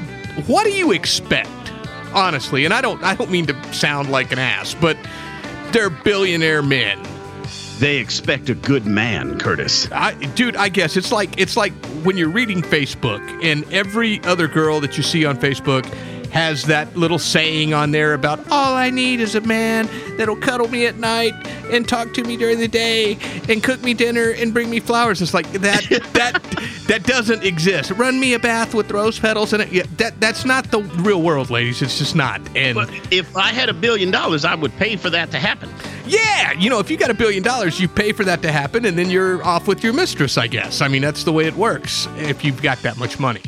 what 0.45 0.63
do 0.65 0.71
you 0.71 0.91
expect? 0.91 1.49
Honestly, 2.13 2.65
and 2.65 2.73
I 2.73 2.81
don't 2.81 3.03
I 3.03 3.15
don't 3.15 3.31
mean 3.31 3.47
to 3.47 3.73
sound 3.73 4.09
like 4.09 4.31
an 4.31 4.39
ass, 4.39 4.75
but 4.75 4.97
they're 5.71 5.89
billionaire 5.89 6.61
men. 6.61 6.99
They 7.79 7.97
expect 7.97 8.49
a 8.49 8.55
good 8.55 8.87
man, 8.87 9.37
Curtis. 9.37 9.87
I, 9.91 10.13
dude, 10.13 10.55
I 10.55 10.69
guess 10.69 10.97
it's 10.97 11.11
like 11.11 11.39
it's 11.39 11.55
like 11.55 11.73
when 12.03 12.17
you're 12.17 12.29
reading 12.29 12.61
Facebook 12.61 13.21
and 13.43 13.71
every 13.71 14.23
other 14.23 14.47
girl 14.47 14.79
that 14.79 14.97
you 14.97 15.03
see 15.03 15.25
on 15.25 15.37
Facebook 15.37 15.85
has 16.37 16.65
that 16.65 16.95
little 16.95 17.17
saying 17.17 17.73
on 17.73 17.89
there 17.89 18.13
about 18.13 18.39
all 18.51 18.75
I 18.75 18.91
need 18.91 19.21
is 19.21 19.33
a 19.33 19.41
man 19.41 19.89
that'll 20.17 20.35
cuddle 20.35 20.67
me 20.67 20.85
at 20.85 20.97
night 20.97 21.33
and 21.71 21.89
talk 21.89 22.13
to 22.13 22.23
me 22.23 22.37
during 22.37 22.59
the 22.59 22.67
day 22.67 23.17
and 23.49 23.63
cook 23.63 23.81
me 23.81 23.95
dinner 23.95 24.29
and 24.29 24.53
bring 24.53 24.69
me 24.69 24.79
flowers. 24.79 25.19
It's 25.19 25.33
like 25.33 25.51
that 25.53 25.83
that 26.13 26.39
that 26.87 27.03
doesn't 27.05 27.43
exist. 27.43 27.89
Run 27.89 28.19
me 28.19 28.35
a 28.35 28.39
bath 28.39 28.75
with 28.75 28.91
rose 28.91 29.19
petals 29.19 29.51
and 29.51 29.63
it. 29.63 29.71
Yeah, 29.71 29.83
that 29.97 30.19
that's 30.21 30.45
not 30.45 30.69
the 30.69 30.81
real 31.01 31.23
world, 31.23 31.49
ladies. 31.49 31.81
It's 31.81 31.97
just 31.97 32.15
not. 32.15 32.39
And 32.55 32.75
But 32.75 32.91
if 33.11 33.35
I 33.35 33.51
had 33.51 33.67
a 33.69 33.73
billion 33.73 34.11
dollars, 34.11 34.45
I 34.45 34.53
would 34.53 34.77
pay 34.77 34.95
for 34.95 35.09
that 35.09 35.31
to 35.31 35.39
happen. 35.39 35.71
yeah, 36.05 36.51
you 36.51 36.69
know, 36.69 36.77
if 36.77 36.91
you 36.91 36.97
got 36.97 37.09
a 37.09 37.15
billion 37.15 37.41
dollars, 37.41 37.79
you 37.79 37.87
pay 37.87 38.11
for 38.11 38.23
that 38.25 38.43
to 38.43 38.51
happen, 38.51 38.85
and 38.85 38.95
then 38.95 39.09
you're 39.09 39.43
off 39.43 39.67
with 39.67 39.83
your 39.83 39.93
mistress. 39.93 40.37
I 40.37 40.45
guess. 40.45 40.81
I 40.81 40.87
mean, 40.87 41.01
that's 41.01 41.23
the 41.23 41.33
way 41.33 41.47
it 41.47 41.55
works. 41.55 42.07
If 42.17 42.45
you've 42.45 42.61
got 42.61 42.77
that 42.83 42.97
much 42.97 43.19
money. 43.19 43.41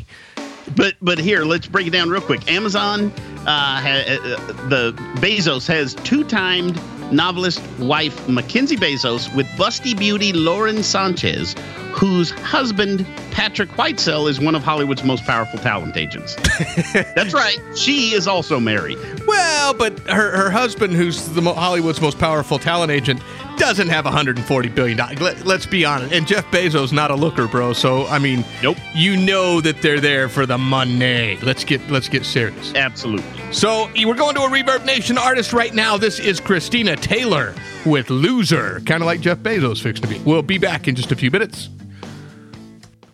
But 0.76 0.94
but 1.02 1.18
here, 1.18 1.44
let's 1.44 1.66
break 1.66 1.86
it 1.86 1.90
down 1.90 2.10
real 2.10 2.20
quick. 2.20 2.50
Amazon, 2.50 3.12
uh, 3.40 3.80
ha, 3.80 4.04
uh, 4.06 4.68
the 4.68 4.92
Bezos 5.16 5.66
has 5.66 5.94
two-timed 5.94 6.80
novelist 7.12 7.60
wife 7.78 8.28
Mackenzie 8.28 8.76
Bezos 8.76 9.34
with 9.34 9.46
busty 9.48 9.98
beauty 9.98 10.32
Lauren 10.32 10.82
Sanchez, 10.82 11.54
whose 11.92 12.30
husband 12.30 13.04
Patrick 13.32 13.68
Whitesell 13.70 14.28
is 14.28 14.38
one 14.40 14.54
of 14.54 14.62
Hollywood's 14.62 15.02
most 15.02 15.24
powerful 15.24 15.58
talent 15.58 15.96
agents. 15.96 16.36
That's 16.92 17.34
right. 17.34 17.58
She 17.76 18.12
is 18.12 18.28
also 18.28 18.60
married. 18.60 18.98
Well, 19.26 19.74
but 19.74 19.98
her 20.00 20.36
her 20.36 20.50
husband, 20.50 20.94
who's 20.94 21.28
the 21.30 21.42
mo- 21.42 21.54
Hollywood's 21.54 22.00
most 22.00 22.18
powerful 22.18 22.58
talent 22.58 22.92
agent, 22.92 23.20
doesn't 23.60 23.88
have 23.88 24.06
140 24.06 24.68
billion 24.70 24.96
dollars. 24.96 25.20
Let, 25.20 25.46
let's 25.46 25.66
be 25.66 25.84
honest. 25.84 26.12
And 26.14 26.26
Jeff 26.26 26.46
Bezos 26.46 26.92
not 26.92 27.10
a 27.10 27.14
looker, 27.14 27.46
bro. 27.46 27.72
So 27.72 28.06
I 28.06 28.18
mean, 28.18 28.44
Nope. 28.62 28.78
You 28.94 29.16
know 29.16 29.60
that 29.60 29.82
they're 29.82 30.00
there 30.00 30.28
for 30.28 30.46
the 30.46 30.58
money. 30.58 31.38
Let's 31.42 31.62
get 31.64 31.86
let's 31.90 32.08
get 32.08 32.24
serious. 32.24 32.74
Absolutely. 32.74 33.52
So 33.52 33.90
we're 33.96 34.14
going 34.14 34.34
to 34.36 34.42
a 34.42 34.48
Reverb 34.48 34.84
Nation 34.84 35.18
artist 35.18 35.52
right 35.52 35.74
now. 35.74 35.96
This 35.96 36.18
is 36.18 36.40
Christina 36.40 36.96
Taylor 36.96 37.54
with 37.84 38.08
"Loser," 38.10 38.80
kind 38.86 39.02
of 39.02 39.06
like 39.06 39.20
Jeff 39.20 39.38
Bezos 39.38 39.82
fixed 39.82 40.02
to 40.02 40.08
be. 40.08 40.18
We'll 40.20 40.42
be 40.42 40.58
back 40.58 40.88
in 40.88 40.94
just 40.94 41.12
a 41.12 41.16
few 41.16 41.30
minutes. 41.30 41.68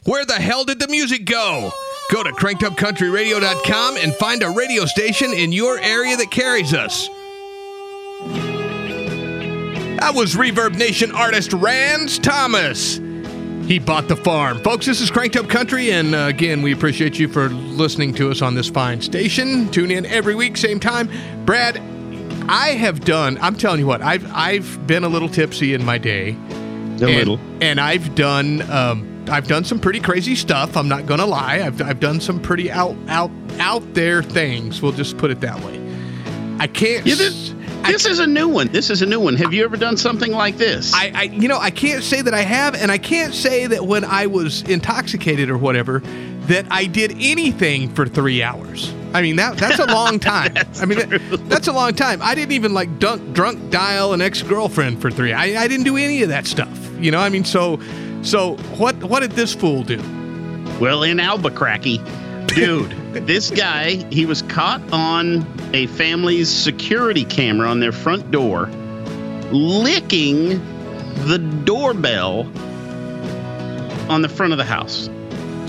Where 0.04 0.24
the 0.24 0.34
hell 0.34 0.64
did 0.64 0.78
the 0.78 0.88
music 0.88 1.24
go? 1.24 1.72
Go 2.12 2.22
to 2.22 2.30
crankedupcountryradio.com 2.30 3.96
and 3.96 4.14
find 4.14 4.44
a 4.44 4.50
radio 4.50 4.84
station 4.84 5.32
in 5.32 5.50
your 5.50 5.78
area 5.80 6.16
that 6.16 6.30
carries 6.30 6.72
us. 6.72 7.08
That 9.98 10.14
was 10.14 10.34
Reverb 10.34 10.76
Nation 10.76 11.10
artist 11.12 11.52
Rans 11.54 12.18
Thomas. 12.18 12.96
He 13.66 13.78
bought 13.78 14.08
the 14.08 14.16
farm. 14.16 14.62
Folks, 14.62 14.86
this 14.86 15.00
is 15.00 15.10
Cranked 15.10 15.36
Up 15.36 15.48
Country, 15.48 15.90
and 15.90 16.14
uh, 16.14 16.26
again, 16.28 16.62
we 16.62 16.72
appreciate 16.72 17.18
you 17.18 17.28
for 17.28 17.48
listening 17.48 18.14
to 18.14 18.30
us 18.30 18.42
on 18.42 18.54
this 18.54 18.68
fine 18.68 19.00
station. 19.00 19.70
Tune 19.70 19.90
in 19.90 20.06
every 20.06 20.34
week, 20.34 20.56
same 20.56 20.78
time. 20.78 21.10
Brad, 21.44 21.78
I 22.48 22.74
have 22.74 23.00
done, 23.00 23.38
I'm 23.40 23.56
telling 23.56 23.80
you 23.80 23.86
what, 23.86 24.02
I've, 24.02 24.30
I've 24.32 24.86
been 24.86 25.02
a 25.02 25.08
little 25.08 25.28
tipsy 25.28 25.74
in 25.74 25.84
my 25.84 25.98
day. 25.98 26.30
A 26.30 26.32
and, 26.34 27.00
little. 27.00 27.40
And 27.60 27.80
I've 27.80 28.14
done 28.14 28.62
um, 28.70 29.24
I've 29.28 29.48
done 29.48 29.64
some 29.64 29.80
pretty 29.80 30.00
crazy 30.00 30.34
stuff. 30.34 30.76
I'm 30.76 30.88
not 30.88 31.06
gonna 31.06 31.26
lie. 31.26 31.62
I've, 31.64 31.80
I've 31.82 32.00
done 32.00 32.20
some 32.20 32.40
pretty 32.40 32.70
out 32.70 32.96
out 33.08 33.30
out 33.58 33.94
there 33.94 34.22
things. 34.22 34.80
We'll 34.80 34.92
just 34.92 35.18
put 35.18 35.30
it 35.30 35.40
that 35.40 35.58
way. 35.64 35.80
I 36.58 36.66
can't. 36.66 37.06
Yeah, 37.06 37.16
this, 37.16 37.54
I- 37.86 37.92
this 37.92 38.06
is 38.06 38.18
a 38.18 38.26
new 38.26 38.48
one. 38.48 38.68
This 38.68 38.90
is 38.90 39.02
a 39.02 39.06
new 39.06 39.20
one. 39.20 39.36
Have 39.36 39.52
you 39.54 39.64
ever 39.64 39.76
done 39.76 39.96
something 39.96 40.32
like 40.32 40.56
this? 40.56 40.92
I, 40.94 41.12
I, 41.14 41.22
you 41.24 41.48
know, 41.48 41.58
I 41.58 41.70
can't 41.70 42.02
say 42.02 42.22
that 42.22 42.34
I 42.34 42.42
have, 42.42 42.74
and 42.74 42.90
I 42.92 42.98
can't 42.98 43.34
say 43.34 43.66
that 43.66 43.86
when 43.86 44.04
I 44.04 44.26
was 44.26 44.62
intoxicated 44.62 45.50
or 45.50 45.58
whatever, 45.58 46.00
that 46.46 46.66
I 46.70 46.86
did 46.86 47.12
anything 47.18 47.88
for 47.94 48.06
three 48.06 48.42
hours. 48.42 48.92
I 49.14 49.22
mean 49.22 49.36
that 49.36 49.56
that's 49.56 49.78
a 49.78 49.86
long 49.86 50.18
time. 50.34 50.54
I 50.80 50.84
mean 50.84 50.98
that, 50.98 51.40
that's 51.48 51.68
a 51.68 51.72
long 51.72 51.94
time. 51.94 52.20
I 52.22 52.34
didn't 52.34 52.52
even 52.52 52.74
like 52.74 52.98
dunk, 52.98 53.32
drunk 53.32 53.70
dial 53.70 54.12
an 54.12 54.20
ex 54.20 54.42
girlfriend 54.42 55.00
for 55.00 55.10
three. 55.10 55.32
I, 55.32 55.62
I 55.62 55.68
didn't 55.68 55.84
do 55.84 55.96
any 55.96 56.22
of 56.22 56.28
that 56.28 56.46
stuff. 56.46 56.78
You 56.98 57.10
know, 57.10 57.18
I 57.18 57.28
mean, 57.30 57.44
so 57.44 57.80
so 58.22 58.56
what 58.78 58.94
what 59.04 59.20
did 59.20 59.32
this 59.32 59.54
fool 59.54 59.82
do? 59.84 59.96
Well, 60.80 61.02
in 61.02 61.18
Albuquerque, 61.18 61.98
dude, 62.48 62.92
this 63.20 63.50
guy, 63.50 64.04
he 64.12 64.26
was 64.26 64.42
caught 64.42 64.82
on 64.92 65.46
a 65.74 65.86
family's 65.88 66.48
security 66.48 67.24
camera 67.24 67.68
on 67.68 67.80
their 67.80 67.92
front 67.92 68.30
door, 68.30 68.66
licking 69.52 70.60
the 71.26 71.38
doorbell 71.64 72.40
on 74.10 74.22
the 74.22 74.28
front 74.28 74.52
of 74.52 74.58
the 74.58 74.64
house 74.64 75.08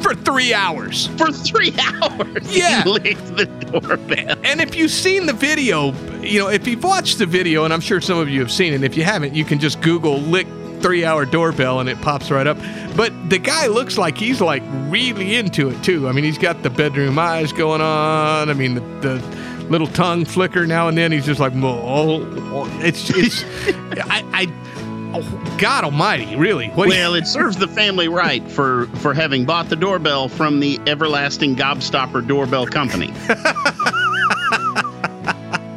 For 0.01 0.13
three 0.13 0.53
hours. 0.53 1.07
for 1.17 1.31
three 1.31 1.73
hours. 2.03 2.55
Yeah. 2.55 2.83
He 2.83 2.89
licked 2.89 3.35
the 3.35 3.45
doorbell. 3.45 4.37
And 4.43 4.61
if 4.61 4.75
you've 4.75 4.91
seen 4.91 5.25
the 5.25 5.33
video, 5.33 5.93
you 6.21 6.39
know, 6.39 6.49
if 6.49 6.67
you've 6.67 6.83
watched 6.83 7.17
the 7.17 7.25
video, 7.25 7.63
and 7.65 7.73
I'm 7.73 7.81
sure 7.81 7.99
some 8.01 8.17
of 8.19 8.29
you 8.29 8.39
have 8.41 8.51
seen 8.51 8.73
it, 8.73 8.83
if 8.83 8.95
you 8.97 9.03
haven't, 9.03 9.33
you 9.35 9.45
can 9.45 9.59
just 9.59 9.81
Google 9.81 10.19
lick 10.19 10.47
three 10.81 11.03
hour 11.05 11.25
doorbell 11.25 11.79
and 11.79 11.89
it 11.89 11.99
pops 12.01 12.29
right 12.31 12.47
up. 12.47 12.57
But 12.95 13.29
the 13.29 13.37
guy 13.37 13.67
looks 13.67 13.97
like 13.97 14.17
he's 14.17 14.41
like 14.41 14.63
really 14.89 15.35
into 15.35 15.69
it 15.69 15.83
too. 15.83 16.07
I 16.07 16.11
mean, 16.11 16.23
he's 16.23 16.37
got 16.37 16.63
the 16.63 16.69
bedroom 16.69 17.19
eyes 17.19 17.51
going 17.53 17.81
on. 17.81 18.49
I 18.49 18.53
mean, 18.53 18.75
the, 18.75 18.81
the 19.01 19.65
little 19.69 19.87
tongue 19.87 20.25
flicker 20.25 20.65
now 20.65 20.87
and 20.87 20.97
then. 20.97 21.11
He's 21.11 21.25
just 21.25 21.39
like, 21.39 21.53
oh, 21.55 22.65
it's, 22.81 23.09
it's, 23.11 23.43
I, 24.09 24.23
I, 24.33 25.11
oh, 25.13 25.55
God 25.59 25.83
almighty, 25.83 26.35
really. 26.35 26.69
What 26.69 26.87
do 26.89 26.93
you- 26.95 26.99
Well, 26.99 27.13
it 27.15 27.27
serves 27.27 27.57
the 27.57 27.67
family 27.67 28.07
right 28.07 28.49
for 28.49 28.87
for 28.97 29.13
having 29.13 29.45
bought 29.45 29.69
the 29.69 29.75
doorbell 29.75 30.29
from 30.29 30.59
the 30.59 30.79
everlasting 30.87 31.55
gobstopper 31.55 32.25
doorbell 32.27 32.65
company. 32.67 33.13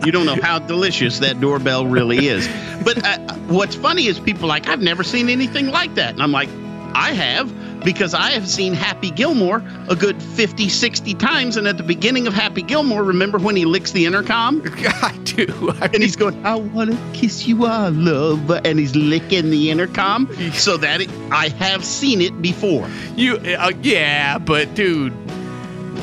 you 0.05 0.13
don't 0.13 0.27
know 0.27 0.37
how 0.41 0.59
delicious 0.59 1.19
that 1.21 1.41
doorbell 1.41 1.87
really 1.87 2.27
is. 2.27 2.49
But 2.85 3.05
uh, 3.05 3.19
what's 3.49 3.75
funny 3.75 4.07
is 4.07 4.19
people 4.19 4.45
are 4.45 4.49
like 4.49 4.69
I've 4.69 4.81
never 4.81 5.03
seen 5.03 5.29
anything 5.29 5.69
like 5.69 5.95
that, 5.97 6.15
and 6.15 6.23
I'm 6.23 6.33
like, 6.33 6.49
I 6.95 7.13
have 7.13 7.53
because 7.85 8.15
I 8.15 8.31
have 8.31 8.49
seen 8.49 8.75
Happy 8.75 9.11
Gilmore 9.11 9.63
a 9.89 9.97
good 9.97 10.23
50, 10.23 10.69
60 10.69 11.15
times. 11.15 11.57
And 11.57 11.67
at 11.67 11.77
the 11.77 11.83
beginning 11.83 12.27
of 12.27 12.35
Happy 12.35 12.63
Gilmore, 12.63 13.03
remember 13.03 13.39
when 13.39 13.57
he 13.57 13.65
licks 13.65 13.93
the 13.93 14.07
intercom? 14.07 14.63
I 14.67 15.19
do. 15.25 15.75
I 15.81 15.87
And 15.87 16.03
he's 16.03 16.17
going, 16.17 16.45
I 16.45 16.57
want 16.57 16.91
to 16.91 16.99
kiss 17.13 17.47
you, 17.47 17.67
I 17.67 17.89
love. 17.89 18.51
And 18.51 18.79
he's 18.79 18.95
licking 18.95 19.51
the 19.51 19.71
intercom. 19.71 20.29
So 20.53 20.77
that 20.79 21.01
it, 21.01 21.11
I 21.31 21.49
have 21.49 21.85
seen 21.85 22.21
it 22.21 22.41
before. 22.43 22.89
You, 23.17 23.37
uh, 23.37 23.73
yeah, 23.83 24.39
but 24.39 24.75
dude, 24.75 25.13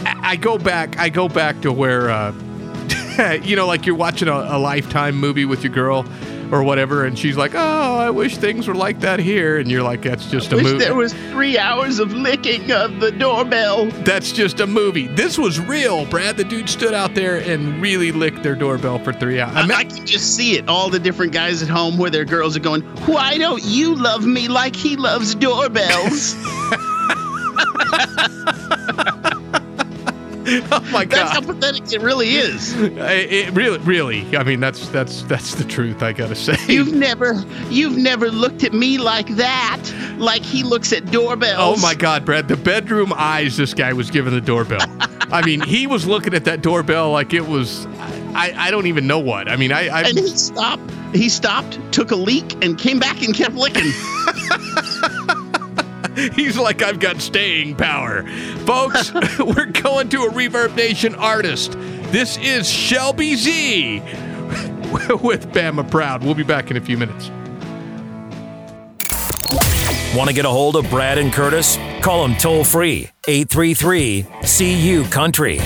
I, 0.05 0.31
I 0.31 0.35
go 0.35 0.57
back. 0.57 0.97
I 0.97 1.09
go 1.09 1.27
back 1.27 1.61
to 1.61 1.71
where, 1.71 2.09
uh, 2.09 2.31
you 3.43 3.55
know, 3.55 3.67
like 3.67 3.85
you're 3.85 3.95
watching 3.95 4.27
a, 4.27 4.33
a 4.33 4.59
Lifetime 4.59 5.15
movie 5.15 5.45
with 5.45 5.63
your 5.63 5.73
girl 5.73 6.05
or 6.51 6.63
whatever, 6.63 7.05
and 7.05 7.19
she's 7.19 7.35
like, 7.35 7.53
"Oh, 7.55 7.97
I 7.97 8.09
wish 8.09 8.37
things 8.37 8.67
were 8.67 8.75
like 8.75 9.01
that 9.01 9.19
here," 9.19 9.57
and 9.57 9.69
you're 9.69 9.83
like, 9.83 10.01
"That's 10.01 10.29
just 10.29 10.53
a 10.53 10.55
Wish 10.55 10.65
movie. 10.65 10.77
there 10.79 10.95
was 10.95 11.13
three 11.13 11.57
hours 11.57 11.99
of 11.99 12.13
licking 12.13 12.71
of 12.71 12.99
the 12.99 13.11
doorbell. 13.11 13.87
That's 14.03 14.31
just 14.31 14.59
a 14.59 14.67
movie. 14.67 15.07
This 15.07 15.37
was 15.37 15.59
real, 15.59 16.05
Brad. 16.05 16.37
The 16.37 16.43
dude 16.43 16.69
stood 16.69 16.93
out 16.93 17.15
there 17.15 17.37
and 17.37 17.81
really 17.81 18.11
licked 18.11 18.43
their 18.43 18.55
doorbell 18.55 18.99
for 18.99 19.11
three 19.11 19.41
hours. 19.41 19.55
I 19.55 19.59
I, 19.59 19.61
mean, 19.63 19.71
I 19.71 19.83
can 19.83 20.05
just 20.05 20.35
see 20.35 20.57
it. 20.57 20.69
All 20.69 20.89
the 20.89 20.99
different 20.99 21.33
guys 21.33 21.61
at 21.61 21.69
home 21.69 21.97
where 21.97 22.09
their 22.09 22.25
girls 22.25 22.55
are 22.55 22.61
going, 22.61 22.81
Why 23.05 23.37
don't 23.37 23.63
you 23.63 23.95
love 23.95 24.25
me 24.25 24.47
like 24.47 24.75
he 24.75 24.95
loves 24.95 25.35
doorbells? 25.35 26.35
oh 30.71 30.87
my 30.93 31.03
god! 31.03 31.09
That's 31.09 31.31
how 31.33 31.41
pathetic 31.41 31.91
it 31.91 32.01
really 32.01 32.35
is. 32.35 32.73
it, 32.79 32.97
it 32.97 33.53
really, 33.53 33.79
really. 33.79 34.37
I 34.37 34.43
mean, 34.43 34.61
that's 34.61 34.87
that's 34.89 35.23
that's 35.23 35.55
the 35.55 35.65
truth. 35.65 36.01
I 36.01 36.13
gotta 36.13 36.35
say. 36.35 36.55
You've 36.67 36.93
never 36.93 37.43
you've 37.69 37.97
never 37.97 38.31
looked 38.31 38.63
at 38.63 38.71
me 38.71 38.97
like 38.97 39.27
that, 39.35 39.81
like 40.17 40.43
he 40.43 40.63
looks 40.63 40.93
at 40.93 41.11
doorbells. 41.11 41.79
Oh 41.79 41.81
my 41.81 41.93
God, 41.93 42.23
Brad! 42.23 42.47
The 42.47 42.55
bedroom 42.55 43.11
eyes 43.13 43.57
this 43.57 43.73
guy 43.73 43.91
was 43.91 44.09
giving 44.09 44.33
the 44.33 44.39
doorbell. 44.39 44.79
I 45.31 45.41
mean, 45.45 45.59
he 45.59 45.85
was 45.85 46.05
looking 46.05 46.33
at 46.33 46.45
that 46.45 46.61
doorbell 46.61 47.11
like 47.11 47.33
it 47.33 47.45
was. 47.45 47.85
I, 48.33 48.53
I 48.55 48.71
don't 48.71 48.87
even 48.87 49.05
know 49.05 49.19
what. 49.19 49.49
I 49.49 49.57
mean, 49.57 49.73
I, 49.73 49.87
I 49.87 50.01
And 50.03 50.17
he 50.17 50.27
stopped. 50.29 50.89
He 51.13 51.27
stopped, 51.27 51.79
took 51.91 52.11
a 52.11 52.15
leak, 52.15 52.63
and 52.63 52.77
came 52.77 52.99
back 52.99 53.21
and 53.21 53.35
kept 53.35 53.55
licking. 53.55 53.91
he's 56.17 56.57
like 56.57 56.81
I've 56.81 56.99
got 56.99 57.21
staying 57.21 57.75
power, 57.75 58.23
folks. 58.65 59.13
we're 59.39 59.65
going 59.65 60.09
to 60.09 60.23
a 60.23 60.29
Reverb 60.29 60.75
Nation 60.75 61.15
artist. 61.15 61.73
This 62.11 62.37
is 62.37 62.69
Shelby 62.69 63.35
Z 63.35 63.99
with 65.21 65.51
Bama 65.51 65.89
Proud. 65.89 66.23
We'll 66.23 66.35
be 66.35 66.43
back 66.43 66.71
in 66.71 66.77
a 66.77 66.81
few 66.81 66.97
minutes. 66.97 67.29
Want 70.15 70.29
to 70.29 70.33
get 70.33 70.45
a 70.45 70.49
hold 70.49 70.75
of 70.75 70.89
Brad 70.89 71.17
and 71.17 71.31
Curtis? 71.31 71.77
Call 72.01 72.27
them 72.27 72.37
toll 72.37 72.63
free 72.63 73.09
833 73.27 74.25
CU 74.57 75.03
Country. 75.09 75.57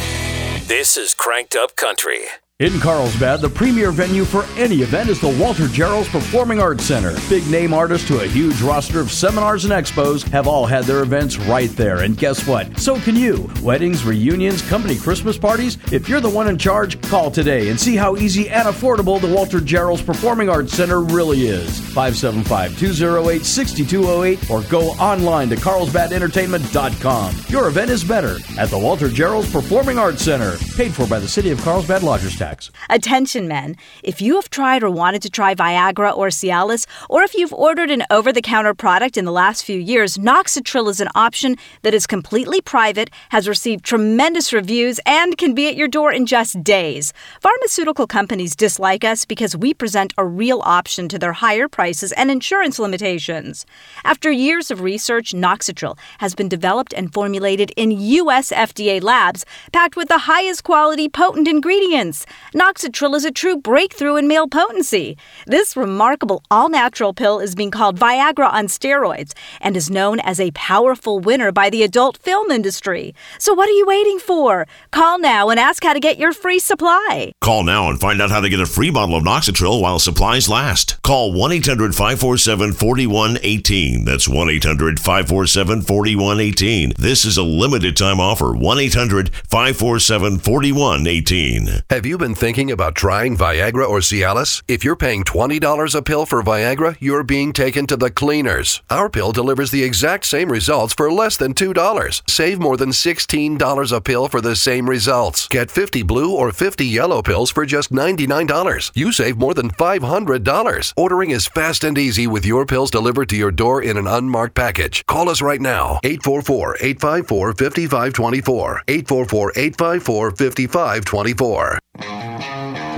This 0.66 0.98
is 0.98 1.14
Cranked 1.14 1.56
Up 1.56 1.76
Country. 1.76 2.26
In 2.62 2.80
Carlsbad, 2.80 3.42
the 3.42 3.50
premier 3.50 3.90
venue 3.92 4.24
for 4.24 4.46
any 4.56 4.84
event 4.84 5.10
is 5.10 5.20
the 5.20 5.36
Walter 5.42 5.64
Gerrells 5.64 6.08
Performing 6.10 6.60
Arts 6.60 6.84
Center. 6.84 7.18
Big 7.28 7.48
name 7.48 7.74
artists 7.74 8.08
to 8.08 8.20
a 8.20 8.28
huge 8.28 8.62
roster 8.62 9.00
of 9.00 9.12
seminars 9.12 9.66
and 9.66 9.74
expos 9.74 10.22
have 10.30 10.46
all 10.48 10.68
had 10.68 10.84
their 10.84 11.02
events 11.02 11.38
right 11.38 11.72
there. 11.72 12.04
And 12.04 12.16
guess 12.16 12.46
what? 12.46 12.78
So 12.78 13.00
can 13.00 13.16
you. 13.16 13.50
Weddings, 13.64 14.06
reunions, 14.06 14.62
company 14.70 14.96
Christmas 14.96 15.40
parties. 15.40 15.80
If 15.92 16.08
you're 16.08 16.22
the 16.22 16.30
one 16.30 16.48
in 16.50 16.60
charge, 16.60 17.02
call 17.02 17.32
today 17.32 17.70
and 17.70 17.80
see 17.80 17.96
how 17.96 18.16
easy 18.18 18.48
and 18.48 18.68
affordable 18.68 19.20
the 19.20 19.34
Walter 19.34 19.58
Gerrells 19.58 20.06
Performing 20.06 20.48
Arts 20.48 20.74
Center 20.74 21.02
really 21.02 21.48
is. 21.48 21.80
575 21.80 22.78
208 22.78 23.44
6208 23.44 24.52
or 24.52 24.62
go 24.70 24.92
online 25.00 25.50
to 25.50 25.56
carlsbadentertainment.com. 25.56 27.36
Your 27.48 27.70
event 27.70 27.90
is 27.90 28.04
better 28.04 28.38
at 28.60 28.70
the 28.70 28.78
Walter 28.78 29.08
Gerrells 29.08 29.52
Performing 29.52 29.98
Arts 29.98 30.22
Center. 30.22 30.58
Paid 30.76 30.94
for 30.94 31.08
by 31.08 31.18
the 31.18 31.28
City 31.28 31.50
of 31.50 31.60
Carlsbad 31.62 32.04
Lodgers 32.04 32.36
Tax. 32.36 32.51
Attention, 32.90 33.48
men. 33.48 33.78
If 34.04 34.22
you 34.22 34.36
have 34.36 34.50
tried 34.50 34.84
or 34.84 34.90
wanted 34.90 35.22
to 35.24 35.30
try 35.30 35.56
Viagra 35.56 36.16
or 36.16 36.28
Cialis, 36.28 36.86
or 37.10 37.24
if 37.24 37.34
you've 37.34 37.54
ordered 37.54 37.92
an 37.92 38.04
over 38.10 38.34
the 38.34 38.42
counter 38.42 38.74
product 38.74 39.18
in 39.18 39.26
the 39.26 39.32
last 39.32 39.64
few 39.64 39.80
years, 39.80 40.18
Noxitril 40.18 40.90
is 40.90 41.00
an 41.00 41.08
option 41.16 41.56
that 41.84 41.94
is 41.94 42.06
completely 42.06 42.62
private, 42.62 43.10
has 43.30 43.48
received 43.48 43.86
tremendous 43.86 44.52
reviews, 44.52 45.00
and 45.06 45.38
can 45.38 45.54
be 45.54 45.68
at 45.68 45.76
your 45.76 45.88
door 45.88 46.12
in 46.12 46.26
just 46.26 46.64
days. 46.64 47.14
Pharmaceutical 47.40 48.08
companies 48.08 48.56
dislike 48.56 49.04
us 49.04 49.26
because 49.26 49.56
we 49.56 49.74
present 49.74 50.14
a 50.18 50.26
real 50.26 50.62
option 50.66 51.08
to 51.10 51.20
their 51.20 51.34
higher 51.34 51.68
prices 51.68 52.12
and 52.14 52.30
insurance 52.30 52.80
limitations. 52.80 53.66
After 54.04 54.32
years 54.32 54.72
of 54.72 54.82
research, 54.82 55.32
Noxitril 55.32 55.98
has 56.20 56.36
been 56.36 56.50
developed 56.50 56.94
and 56.94 57.14
formulated 57.14 57.72
in 57.78 57.92
U.S. 57.92 58.52
FDA 58.52 59.02
labs, 59.02 59.46
packed 59.72 59.96
with 59.96 60.08
the 60.08 60.20
highest 60.20 60.64
quality 60.64 61.08
potent 61.08 61.48
ingredients. 61.48 62.26
Noxitril 62.54 63.16
is 63.16 63.24
a 63.24 63.32
true 63.32 63.58
breakthrough 63.58 64.18
in 64.18 64.28
male 64.28 64.48
potency. 64.48 65.18
This 65.48 65.78
remarkable 65.78 66.44
all 66.52 66.70
natural 66.70 67.14
pill 67.14 67.40
is 67.40 67.56
being 67.56 67.72
called 67.72 68.00
Viagra 68.00 68.52
on 68.52 68.66
steroids 68.66 69.34
and 69.62 69.78
is 69.78 69.90
known 69.90 70.20
as 70.20 70.40
a 70.40 70.52
powerful 70.52 71.20
winner 71.20 71.52
by 71.52 71.70
the 71.70 71.84
adult 71.84 72.18
film 72.18 72.52
industry. 72.52 73.16
So, 73.40 73.54
what 73.54 73.70
are 73.70 73.74
you 73.74 73.86
waiting 73.86 74.20
for? 74.20 74.68
Call 74.92 75.20
now 75.20 75.50
and 75.50 75.60
ask 75.60 75.84
how 75.84 75.94
to 75.94 76.00
get 76.00 76.18
your 76.18 76.34
free 76.34 76.60
supply. 76.60 77.32
Call 77.42 77.64
now 77.64 77.90
and 77.90 78.00
find 78.00 78.22
out 78.22 78.32
how 78.32 78.42
to 78.42 78.50
get 78.50 78.60
a 78.60 78.66
free 78.66 78.92
bottle 78.92 79.16
of 79.16 79.24
Noxitril 79.24 79.82
while 79.82 80.00
supplies 80.00 80.50
last. 80.50 81.02
Call 81.04 81.34
1 81.34 81.52
800 81.54 81.96
547 81.96 82.74
4118. 82.74 84.06
That's 84.06 84.28
1 84.28 84.50
800 84.50 85.00
547 85.00 85.82
4118. 85.82 86.94
This 86.98 87.26
is 87.26 87.38
a 87.38 87.44
limited 87.44 87.96
time 87.96 88.20
offer. 88.20 88.54
1 88.54 88.80
800 88.80 89.34
547 89.50 90.40
4118. 90.40 91.84
Have 91.90 92.06
you 92.06 92.18
been 92.22 92.36
thinking 92.36 92.70
about 92.70 92.94
trying 92.94 93.36
Viagra 93.36 93.90
or 93.90 93.98
Cialis? 93.98 94.62
If 94.68 94.86
you're 94.86 94.96
paying 94.96 95.24
$20 95.24 95.96
a 95.96 96.02
pill 96.04 96.28
for 96.28 96.44
Viagra, 96.44 96.96
you're 97.00 97.24
being 97.24 97.52
taken 97.52 97.88
to 97.88 97.98
the 97.98 98.12
cleaners. 98.12 98.84
Our 98.92 99.10
pill 99.10 99.32
delivers 99.32 99.72
the 99.72 99.84
exact 99.84 100.26
same 100.26 100.52
results 100.52 100.94
for 100.94 101.12
less 101.12 101.36
than 101.36 101.56
$2. 101.56 102.22
Save 102.30 102.60
more 102.60 102.78
than 102.78 102.92
$16 102.92 103.92
a 103.92 104.02
pill 104.02 104.28
for 104.28 104.40
the 104.40 104.56
same 104.56 104.88
results. 104.88 105.48
Get 105.48 105.72
50 105.72 106.04
blue 106.04 106.32
or 106.32 106.52
50 106.52 106.86
yellow 106.86 107.24
pills 107.24 107.50
for 107.50 107.66
just 107.66 107.92
$99. 107.92 108.92
You 108.94 109.12
save 109.12 109.38
more 109.38 109.56
than 109.56 109.72
$500. 109.72 110.94
Ordering 110.96 111.32
is 111.32 111.48
fast 111.48 111.84
and 111.84 111.98
easy 111.98 112.28
with 112.28 112.46
your 112.46 112.68
pills 112.68 112.92
delivered 112.92 113.30
to 113.30 113.36
your 113.36 113.52
door 113.52 113.82
in 113.82 113.98
an 113.98 114.06
unmarked 114.06 114.54
package. 114.54 115.04
Call 115.08 115.28
us 115.28 115.42
right 115.42 115.62
now. 115.62 116.00
844 116.04 116.76
854 116.82 117.54
5524. 117.54 118.84
844 118.88 119.52
854 119.56 120.32
5524. 120.32 121.80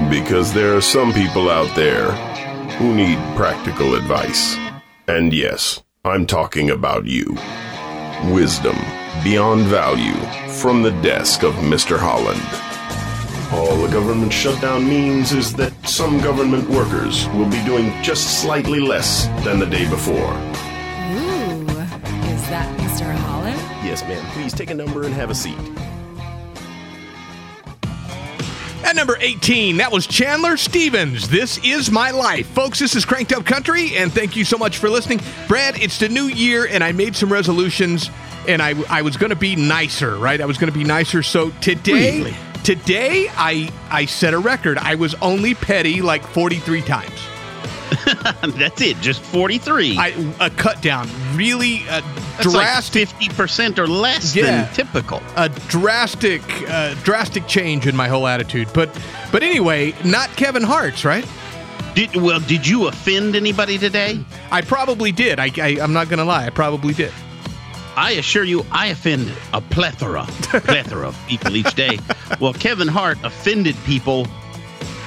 Because 0.09 0.53
there 0.53 0.75
are 0.75 0.81
some 0.81 1.13
people 1.13 1.49
out 1.49 1.75
there 1.75 2.11
who 2.77 2.93
need 2.95 3.17
practical 3.35 3.95
advice. 3.95 4.55
And 5.07 5.33
yes, 5.33 5.81
I'm 6.05 6.25
talking 6.25 6.69
about 6.69 7.05
you. 7.05 7.37
Wisdom 8.33 8.77
beyond 9.23 9.63
value 9.63 10.15
from 10.59 10.81
the 10.81 10.91
desk 11.01 11.43
of 11.43 11.53
Mr. 11.55 11.97
Holland. 11.97 12.41
All 13.53 13.85
a 13.85 13.91
government 13.91 14.33
shutdown 14.33 14.87
means 14.87 15.31
is 15.31 15.53
that 15.53 15.71
some 15.87 16.19
government 16.19 16.67
workers 16.69 17.27
will 17.29 17.49
be 17.49 17.63
doing 17.63 17.93
just 18.01 18.41
slightly 18.41 18.79
less 18.79 19.27
than 19.45 19.59
the 19.59 19.65
day 19.65 19.87
before. 19.89 20.15
Ooh, 20.15 21.61
is 22.31 22.43
that 22.49 22.67
Mr. 22.79 23.13
Holland? 23.13 23.59
Yes, 23.85 24.01
ma'am. 24.03 24.25
Please 24.31 24.53
take 24.53 24.71
a 24.71 24.73
number 24.73 25.03
and 25.03 25.13
have 25.13 25.29
a 25.29 25.35
seat. 25.35 25.57
At 28.83 28.95
number 28.97 29.17
18, 29.19 29.77
that 29.77 29.91
was 29.91 30.05
Chandler 30.05 30.57
Stevens. 30.57 31.29
This 31.29 31.57
is 31.63 31.89
my 31.89 32.11
life. 32.11 32.47
Folks, 32.47 32.79
this 32.79 32.95
is 32.95 33.05
Cranked 33.05 33.31
Up 33.31 33.45
Country, 33.45 33.95
and 33.95 34.11
thank 34.11 34.35
you 34.35 34.43
so 34.43 34.57
much 34.57 34.77
for 34.77 34.89
listening. 34.89 35.21
Brad, 35.47 35.81
it's 35.81 35.99
the 35.99 36.09
new 36.09 36.25
year, 36.25 36.67
and 36.69 36.83
I 36.83 36.91
made 36.91 37.15
some 37.15 37.31
resolutions, 37.31 38.09
and 38.47 38.61
I, 38.61 38.75
I 38.89 39.01
was 39.01 39.15
going 39.15 39.29
to 39.29 39.37
be 39.37 39.55
nicer, 39.55 40.17
right? 40.17 40.39
I 40.41 40.45
was 40.45 40.57
going 40.57 40.71
to 40.71 40.77
be 40.77 40.83
nicer. 40.83 41.23
So 41.23 41.51
today, 41.61 42.17
Really? 42.23 42.35
today 42.65 43.27
I, 43.31 43.71
I 43.89 44.05
set 44.05 44.33
a 44.33 44.39
record. 44.39 44.77
I 44.77 44.95
was 44.95 45.15
only 45.15 45.53
petty 45.55 46.01
like 46.01 46.27
43 46.27 46.81
times. 46.81 47.19
That's 48.57 48.81
it, 48.81 48.97
just 49.01 49.21
43. 49.21 49.97
A 50.39 50.49
cut 50.51 50.81
down. 50.81 51.07
Really 51.35 51.83
uh, 51.89 52.01
drastic. 52.41 53.09
50% 53.09 53.77
or 53.79 53.87
less 53.87 54.35
Yeah. 54.35 54.63
than 54.65 54.73
typical. 54.73 55.21
a 55.35 55.49
drastic 55.67 56.41
uh, 56.69 56.93
drastic 57.03 57.47
change 57.47 57.87
in 57.87 57.95
my 57.95 58.07
whole 58.07 58.27
attitude 58.27 58.67
but 58.73 58.89
but 59.31 59.43
anyway 59.43 59.93
not 60.03 60.29
kevin 60.35 60.63
hart's 60.63 61.05
right 61.05 61.25
Did, 61.95 62.15
well, 62.15 62.39
did 62.39 62.67
you 62.67 62.87
offend 62.87 63.35
anybody 63.35 63.77
today? 63.77 64.19
i 64.51 64.61
probably 64.61 65.11
did 65.11 65.39
I, 65.39 65.51
I 65.57 65.77
i'm 65.81 65.93
not 65.93 66.09
gonna 66.09 66.25
lie 66.25 66.45
i 66.45 66.49
probably 66.49 66.93
did 66.93 67.11
I 67.95 68.13
assure 68.13 68.43
you, 68.43 68.65
I 68.71 68.87
offend 68.87 69.31
a 69.53 69.61
plethora, 69.61 70.23
plethora 70.25 71.09
of 71.09 71.27
people 71.27 71.55
each 71.55 71.75
day. 71.75 71.99
Well, 72.39 72.51
Kevin 72.53 72.87
Hart 72.87 73.19
offended 73.23 73.75
people 73.85 74.25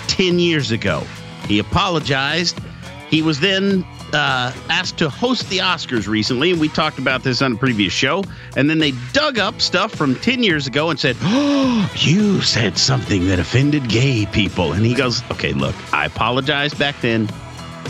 10 0.06 0.38
years 0.38 0.70
ago. 0.70 1.02
He 1.48 1.58
apologized. 1.58 2.60
He 3.08 3.22
was 3.22 3.40
then 3.40 3.84
uh, 4.12 4.52
asked 4.68 4.98
to 4.98 5.08
host 5.08 5.48
the 5.48 5.58
Oscars 5.58 6.08
recently, 6.08 6.50
and 6.50 6.60
we 6.60 6.68
talked 6.68 6.98
about 6.98 7.22
this 7.22 7.40
on 7.40 7.52
a 7.52 7.56
previous 7.56 7.92
show. 7.92 8.24
And 8.56 8.68
then 8.68 8.78
they 8.78 8.92
dug 9.12 9.38
up 9.38 9.60
stuff 9.60 9.94
from 9.94 10.16
10 10.16 10.42
years 10.42 10.66
ago 10.66 10.90
and 10.90 10.98
said, 10.98 11.16
Oh, 11.20 11.92
you 11.96 12.40
said 12.40 12.78
something 12.78 13.28
that 13.28 13.38
offended 13.38 13.88
gay 13.88 14.26
people. 14.26 14.72
And 14.72 14.84
he 14.84 14.94
goes, 14.94 15.22
Okay, 15.30 15.52
look, 15.52 15.74
I 15.92 16.06
apologize 16.06 16.74
back 16.74 17.00
then. 17.00 17.28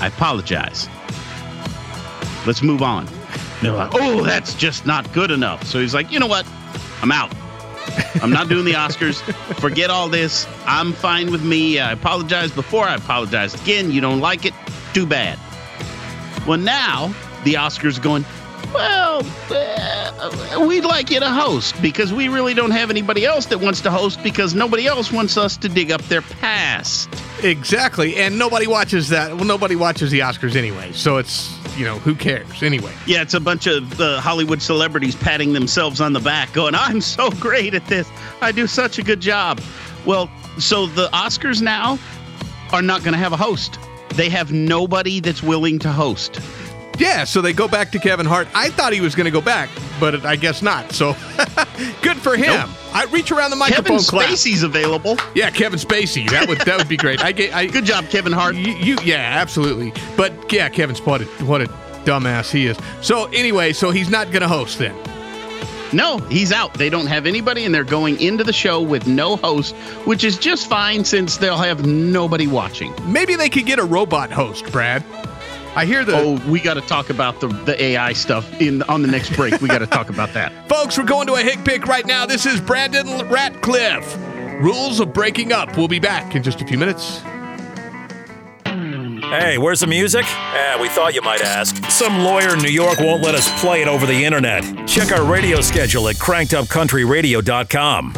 I 0.00 0.08
apologize. 0.08 0.88
Let's 2.46 2.62
move 2.62 2.82
on. 2.82 3.08
They're 3.62 3.72
like, 3.72 3.90
oh, 3.94 4.22
that's 4.22 4.54
just 4.54 4.86
not 4.86 5.10
good 5.12 5.30
enough. 5.30 5.64
So 5.64 5.80
he's 5.80 5.94
like, 5.94 6.12
you 6.12 6.20
know 6.20 6.26
what? 6.26 6.46
I'm 7.02 7.10
out. 7.10 7.32
I'm 8.22 8.30
not 8.30 8.48
doing 8.48 8.64
the 8.64 8.72
Oscars. 8.72 9.20
Forget 9.60 9.90
all 9.90 10.08
this. 10.08 10.46
I'm 10.66 10.92
fine 10.92 11.30
with 11.30 11.42
me. 11.42 11.78
I 11.78 11.92
apologized 11.92 12.54
before. 12.54 12.84
I 12.84 12.96
apologized 12.96 13.60
again. 13.62 13.90
You 13.90 14.00
don't 14.00 14.20
like 14.20 14.44
it? 14.44 14.52
Too 14.96 15.04
bad. 15.04 15.38
Well, 16.46 16.56
now 16.56 17.08
the 17.44 17.52
Oscars 17.52 18.00
going, 18.00 18.24
well, 18.72 19.20
uh, 19.50 20.66
we'd 20.66 20.86
like 20.86 21.10
you 21.10 21.20
to 21.20 21.28
host 21.28 21.74
because 21.82 22.14
we 22.14 22.28
really 22.28 22.54
don't 22.54 22.70
have 22.70 22.88
anybody 22.88 23.26
else 23.26 23.44
that 23.44 23.58
wants 23.58 23.82
to 23.82 23.90
host 23.90 24.22
because 24.22 24.54
nobody 24.54 24.86
else 24.86 25.12
wants 25.12 25.36
us 25.36 25.58
to 25.58 25.68
dig 25.68 25.90
up 25.90 26.00
their 26.04 26.22
past. 26.22 27.10
exactly 27.42 28.16
and 28.16 28.38
nobody 28.38 28.66
watches 28.66 29.10
that 29.10 29.34
well 29.34 29.44
nobody 29.44 29.76
watches 29.76 30.10
the 30.10 30.20
oscars 30.20 30.56
anyway 30.56 30.90
so 30.92 31.18
it's 31.18 31.54
you 31.76 31.84
know 31.84 31.98
who 31.98 32.14
cares 32.14 32.62
anyway 32.62 32.90
Yeah, 33.04 33.20
it's 33.20 33.34
a 33.34 33.40
bunch 33.40 33.66
of 33.66 34.00
uh, 34.00 34.18
Hollywood 34.22 34.62
celebrities 34.62 35.14
patting 35.14 35.52
themselves 35.52 36.00
on 36.00 36.14
the 36.14 36.20
back, 36.20 36.54
going, 36.54 36.74
I'm 36.74 37.02
so 37.02 37.30
great 37.38 37.74
at 37.74 37.86
this. 37.86 38.08
I 38.40 38.50
do 38.50 38.66
such 38.66 38.98
a 38.98 39.02
good 39.02 39.20
job. 39.20 39.60
Well, 40.06 40.30
so 40.58 40.86
the 40.86 41.08
Oscars 41.08 41.60
now 41.60 41.98
are 42.72 42.80
not 42.80 43.02
going 43.02 43.12
to 43.12 43.18
have 43.18 43.34
a 43.34 43.36
host. 43.36 43.78
They 44.14 44.28
have 44.30 44.52
nobody 44.52 45.20
that's 45.20 45.42
willing 45.42 45.78
to 45.80 45.92
host. 45.92 46.40
yeah 46.98 47.24
so 47.24 47.42
they 47.42 47.52
go 47.52 47.68
back 47.68 47.90
to 47.92 47.98
kevin 47.98 48.24
hart 48.24 48.48
i 48.54 48.70
thought 48.70 48.90
he 48.90 49.02
was 49.02 49.14
going 49.14 49.26
to 49.26 49.30
go 49.30 49.42
back 49.42 49.68
but 50.00 50.24
i 50.24 50.34
guess 50.34 50.62
not 50.62 50.92
so 50.92 51.12
good 52.00 52.16
for 52.16 52.36
him 52.38 52.46
Nope. 52.46 52.70
i 52.94 53.04
reach 53.12 53.30
around 53.30 53.50
the 53.50 53.56
Kevin 53.56 53.92
microphone 53.92 53.98
clap. 53.98 54.30
Spacey's 54.30 54.62
available. 54.62 55.18
yeah 55.34 55.50
kevin 55.50 55.78
spacey 55.78 56.26
that 56.30 56.48
would 56.48 56.58
that 56.62 56.78
would 56.78 56.88
be 56.88 56.96
great 56.96 57.22
i 57.22 57.32
get 57.32 57.54
i 57.54 57.66
Good 57.76 57.84
job, 57.84 58.06
Kevin 58.08 58.32
Hart. 58.32 58.54
You, 58.54 58.72
you, 58.72 58.96
yeah, 59.04 59.16
absolutely. 59.42 59.92
But 60.16 60.50
yeah, 60.50 60.70
Kevin's 60.70 61.02
what 61.02 61.20
a, 61.20 61.24
what 61.44 61.60
a 61.60 61.66
dumbass 62.06 62.50
he 62.50 62.66
is. 62.68 62.78
So 63.02 63.26
anyway, 63.26 63.74
so 63.74 63.90
he's 63.90 64.08
not 64.08 64.28
going 64.30 64.40
to 64.40 64.48
host 64.48 64.78
then. 64.78 64.94
No, 65.92 66.18
he's 66.18 66.52
out. 66.52 66.74
They 66.74 66.90
don't 66.90 67.06
have 67.06 67.26
anybody, 67.26 67.64
and 67.64 67.74
they're 67.74 67.84
going 67.84 68.20
into 68.20 68.44
the 68.44 68.52
show 68.52 68.80
with 68.82 69.06
no 69.06 69.36
host, 69.36 69.74
which 70.04 70.24
is 70.24 70.36
just 70.36 70.68
fine 70.68 71.04
since 71.04 71.36
they'll 71.36 71.56
have 71.56 71.86
nobody 71.86 72.46
watching. 72.46 72.92
Maybe 73.06 73.36
they 73.36 73.48
could 73.48 73.66
get 73.66 73.78
a 73.78 73.84
robot 73.84 74.30
host, 74.30 74.70
Brad. 74.72 75.04
I 75.76 75.84
hear 75.84 76.04
the 76.04 76.16
Oh, 76.16 76.50
we 76.50 76.60
got 76.60 76.74
to 76.74 76.80
talk 76.80 77.10
about 77.10 77.40
the, 77.40 77.48
the 77.48 77.80
AI 77.82 78.14
stuff 78.14 78.60
in 78.60 78.82
on 78.84 79.02
the 79.02 79.08
next 79.08 79.36
break. 79.36 79.60
We 79.60 79.68
got 79.68 79.80
to 79.80 79.86
talk 79.86 80.08
about 80.08 80.32
that. 80.32 80.68
folks. 80.68 80.96
We're 80.96 81.04
going 81.04 81.26
to 81.26 81.34
a 81.34 81.42
hick 81.42 81.64
pick 81.64 81.86
right 81.86 82.06
now. 82.06 82.24
This 82.24 82.46
is 82.46 82.60
Brandon 82.60 83.06
Ratcliff. 83.28 84.62
Rules 84.62 85.00
of 85.00 85.12
breaking 85.12 85.52
up. 85.52 85.76
We'll 85.76 85.86
be 85.86 85.98
back 85.98 86.34
in 86.34 86.42
just 86.42 86.62
a 86.62 86.66
few 86.66 86.78
minutes. 86.78 87.20
Hey, 88.64 89.58
where's 89.58 89.80
the 89.80 89.86
music? 89.86 90.24
Eh, 90.24 90.80
we 90.80 90.88
thought 90.88 91.12
you 91.14 91.20
might 91.20 91.42
ask. 91.42 91.74
Some 91.96 92.18
lawyer 92.18 92.52
in 92.52 92.58
New 92.58 92.68
York 92.68 92.98
won't 93.00 93.22
let 93.22 93.34
us 93.34 93.48
play 93.58 93.80
it 93.80 93.88
over 93.88 94.04
the 94.04 94.22
internet. 94.22 94.86
Check 94.86 95.12
our 95.12 95.24
radio 95.24 95.62
schedule 95.62 96.08
at 96.08 96.16
crankedupcountryradio.com. 96.16 98.12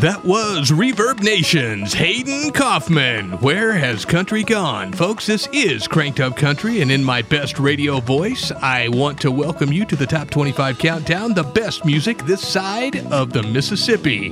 That 0.00 0.22
was 0.24 0.70
Reverb 0.70 1.22
Nation's 1.22 1.92
Hayden 1.92 2.50
Kaufman. 2.52 3.32
Where 3.42 3.74
has 3.74 4.06
country 4.06 4.42
gone? 4.42 4.94
Folks, 4.94 5.26
this 5.26 5.46
is 5.52 5.86
Cranked 5.86 6.18
Up 6.18 6.34
Country, 6.34 6.80
and 6.80 6.90
in 6.90 7.04
my 7.04 7.20
best 7.20 7.58
radio 7.58 8.00
voice, 8.00 8.50
I 8.52 8.88
want 8.88 9.20
to 9.20 9.30
welcome 9.30 9.70
you 9.70 9.84
to 9.84 9.94
the 9.94 10.06
Top 10.06 10.30
25 10.30 10.78
Countdown, 10.78 11.34
the 11.34 11.42
best 11.42 11.84
music 11.84 12.16
this 12.24 12.40
side 12.40 13.04
of 13.12 13.34
the 13.34 13.42
Mississippi. 13.42 14.30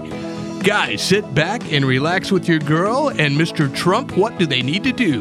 Guys, 0.62 1.02
sit 1.02 1.34
back 1.34 1.70
and 1.70 1.84
relax 1.84 2.32
with 2.32 2.48
your 2.48 2.60
girl, 2.60 3.10
and 3.10 3.36
Mr. 3.36 3.70
Trump, 3.76 4.16
what 4.16 4.38
do 4.38 4.46
they 4.46 4.62
need 4.62 4.82
to 4.84 4.92
do? 4.92 5.20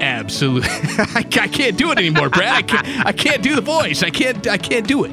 Absolutely. 0.00 0.68
I, 0.70 1.24
I 1.40 1.48
can't 1.48 1.76
do 1.76 1.90
it 1.92 1.98
anymore, 1.98 2.30
Brad. 2.30 2.52
I 2.52 2.62
can't, 2.62 3.06
I 3.06 3.12
can't 3.12 3.42
do 3.42 3.54
the 3.54 3.60
voice. 3.60 4.02
I 4.02 4.10
can't, 4.10 4.46
I 4.46 4.58
can't 4.58 4.86
do 4.86 5.04
it. 5.04 5.12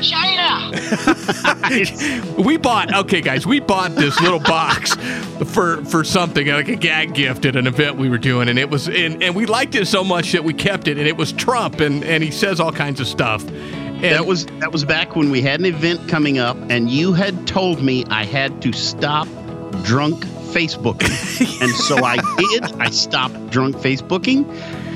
China. 0.00 0.70
we 2.42 2.56
bought 2.58 2.92
okay 2.94 3.20
guys 3.22 3.46
we 3.46 3.58
bought 3.58 3.94
this 3.94 4.20
little 4.20 4.38
box 4.40 4.94
for 5.52 5.82
for 5.84 6.04
something 6.04 6.48
like 6.48 6.68
a 6.68 6.76
gag 6.76 7.14
gift 7.14 7.46
at 7.46 7.56
an 7.56 7.66
event 7.66 7.96
we 7.96 8.10
were 8.10 8.18
doing 8.18 8.48
and 8.48 8.58
it 8.58 8.68
was 8.68 8.88
and, 8.88 9.22
and 9.22 9.34
we 9.34 9.46
liked 9.46 9.74
it 9.74 9.86
so 9.86 10.04
much 10.04 10.32
that 10.32 10.44
we 10.44 10.52
kept 10.52 10.88
it 10.88 10.98
and 10.98 11.06
it 11.06 11.16
was 11.16 11.32
trump 11.32 11.80
and 11.80 12.04
and 12.04 12.22
he 12.22 12.30
says 12.30 12.60
all 12.60 12.72
kinds 12.72 13.00
of 13.00 13.06
stuff 13.06 13.44
and 14.04 14.12
that 14.12 14.26
was 14.26 14.44
that 14.58 14.70
was 14.70 14.84
back 14.84 15.16
when 15.16 15.30
we 15.30 15.40
had 15.40 15.60
an 15.60 15.66
event 15.66 16.08
coming 16.08 16.38
up, 16.38 16.58
and 16.68 16.90
you 16.90 17.14
had 17.14 17.46
told 17.46 17.82
me 17.82 18.04
I 18.10 18.26
had 18.26 18.60
to 18.60 18.72
stop 18.72 19.26
drunk 19.84 20.24
Facebooking. 20.54 21.60
and 21.62 21.70
so 21.72 22.04
I 22.04 22.16
did. 22.38 22.64
I 22.80 22.90
stopped 22.90 23.50
drunk 23.50 23.76
Facebooking. 23.76 24.46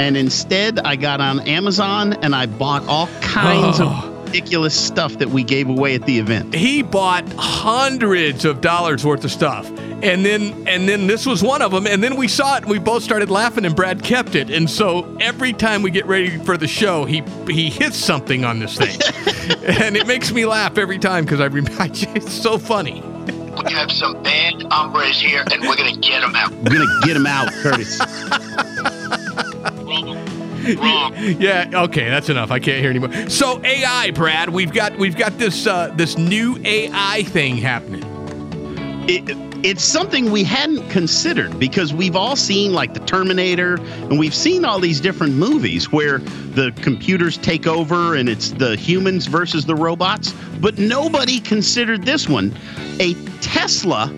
And 0.01 0.17
instead, 0.17 0.79
I 0.81 0.97
got 0.97 1.21
on 1.21 1.41
Amazon 1.41 2.13
and 2.23 2.35
I 2.35 2.47
bought 2.47 2.87
all 2.87 3.09
kinds 3.21 3.81
Oh. 3.81 3.87
of 3.89 4.19
ridiculous 4.29 4.79
stuff 4.79 5.19
that 5.19 5.31
we 5.31 5.43
gave 5.43 5.69
away 5.71 5.95
at 5.95 6.05
the 6.05 6.19
event. 6.19 6.55
He 6.55 6.83
bought 6.83 7.25
hundreds 7.39 8.45
of 8.45 8.61
dollars 8.61 9.05
worth 9.05 9.25
of 9.25 9.31
stuff. 9.33 9.67
And 10.03 10.25
then 10.25 10.69
and 10.69 10.89
then 10.89 11.07
this 11.09 11.27
was 11.27 11.43
one 11.43 11.61
of 11.63 11.73
them 11.73 11.87
and 11.87 12.05
then 12.05 12.15
we 12.15 12.29
saw 12.29 12.57
it 12.57 12.63
and 12.63 12.71
we 12.71 12.79
both 12.79 13.03
started 13.03 13.31
laughing 13.31 13.65
and 13.65 13.75
Brad 13.75 14.05
kept 14.05 14.35
it. 14.37 14.49
And 14.51 14.69
so 14.71 15.17
every 15.19 15.53
time 15.55 15.83
we 15.83 15.91
get 15.91 16.07
ready 16.07 16.37
for 16.39 16.57
the 16.59 16.69
show, 16.69 17.05
he 17.05 17.23
he 17.49 17.69
hits 17.71 17.97
something 17.97 18.45
on 18.45 18.61
this 18.61 18.77
thing. 18.77 18.97
and 19.67 19.97
it 19.97 20.07
makes 20.07 20.31
me 20.31 20.45
laugh 20.47 20.79
every 20.79 20.99
time 20.99 21.27
cuz 21.27 21.41
I 21.41 21.47
remember 21.47 21.73
it's 22.15 22.33
so 22.33 22.59
funny. 22.59 23.03
We 23.69 23.75
have 23.75 23.93
some 23.93 24.23
bad 24.23 24.63
hombres 24.71 25.21
here, 25.21 25.45
and 25.53 25.63
we're 25.63 25.77
gonna 25.77 25.97
get 25.97 26.23
them 26.23 26.35
out. 26.35 26.51
We're 26.53 26.75
going 26.75 26.87
to 26.87 27.01
get 27.05 27.15
them 27.15 27.27
out, 27.27 27.51
Curtis. 27.53 28.01
Yeah, 30.69 31.71
okay, 31.73 32.11
that's 32.11 32.29
enough. 32.29 32.51
I 32.51 32.59
can't 32.59 32.81
hear 32.81 32.91
anymore. 32.91 33.31
So 33.31 33.65
AI, 33.65 34.11
Brad, 34.11 34.51
we've 34.51 34.73
got 34.73 34.99
we've 34.99 35.17
got 35.17 35.39
this 35.39 35.67
uh, 35.67 35.89
this 35.97 36.19
new 36.19 36.61
AI 36.63 37.23
thing 37.23 37.57
happening. 37.57 38.05
It, 39.09 39.48
it's 39.65 39.83
something 39.83 40.31
we 40.31 40.45
hadn't 40.45 40.89
considered 40.89 41.59
because 41.59 41.93
we've 41.93 42.15
all 42.15 42.37
seen 42.37 42.73
like 42.73 42.95
the 42.95 43.01
Terminator 43.01 43.75
and 43.75 44.19
we've 44.19 44.35
seen 44.35 44.65
all 44.65 44.79
these 44.79 45.01
different 45.01 45.35
movies 45.35 45.91
where 45.91 46.19
the 46.19 46.73
computers 46.83 47.37
take 47.37 47.67
over 47.67 48.15
and 48.15 48.29
it's 48.29 48.51
the 48.53 48.77
humans 48.77 49.27
versus 49.27 49.67
the 49.67 49.75
robots, 49.75 50.33
but 50.61 50.79
nobody 50.79 51.41
considered 51.41 52.05
this 52.05 52.29
one. 52.29 52.55
A 53.01 53.15
Tesla 53.41 54.13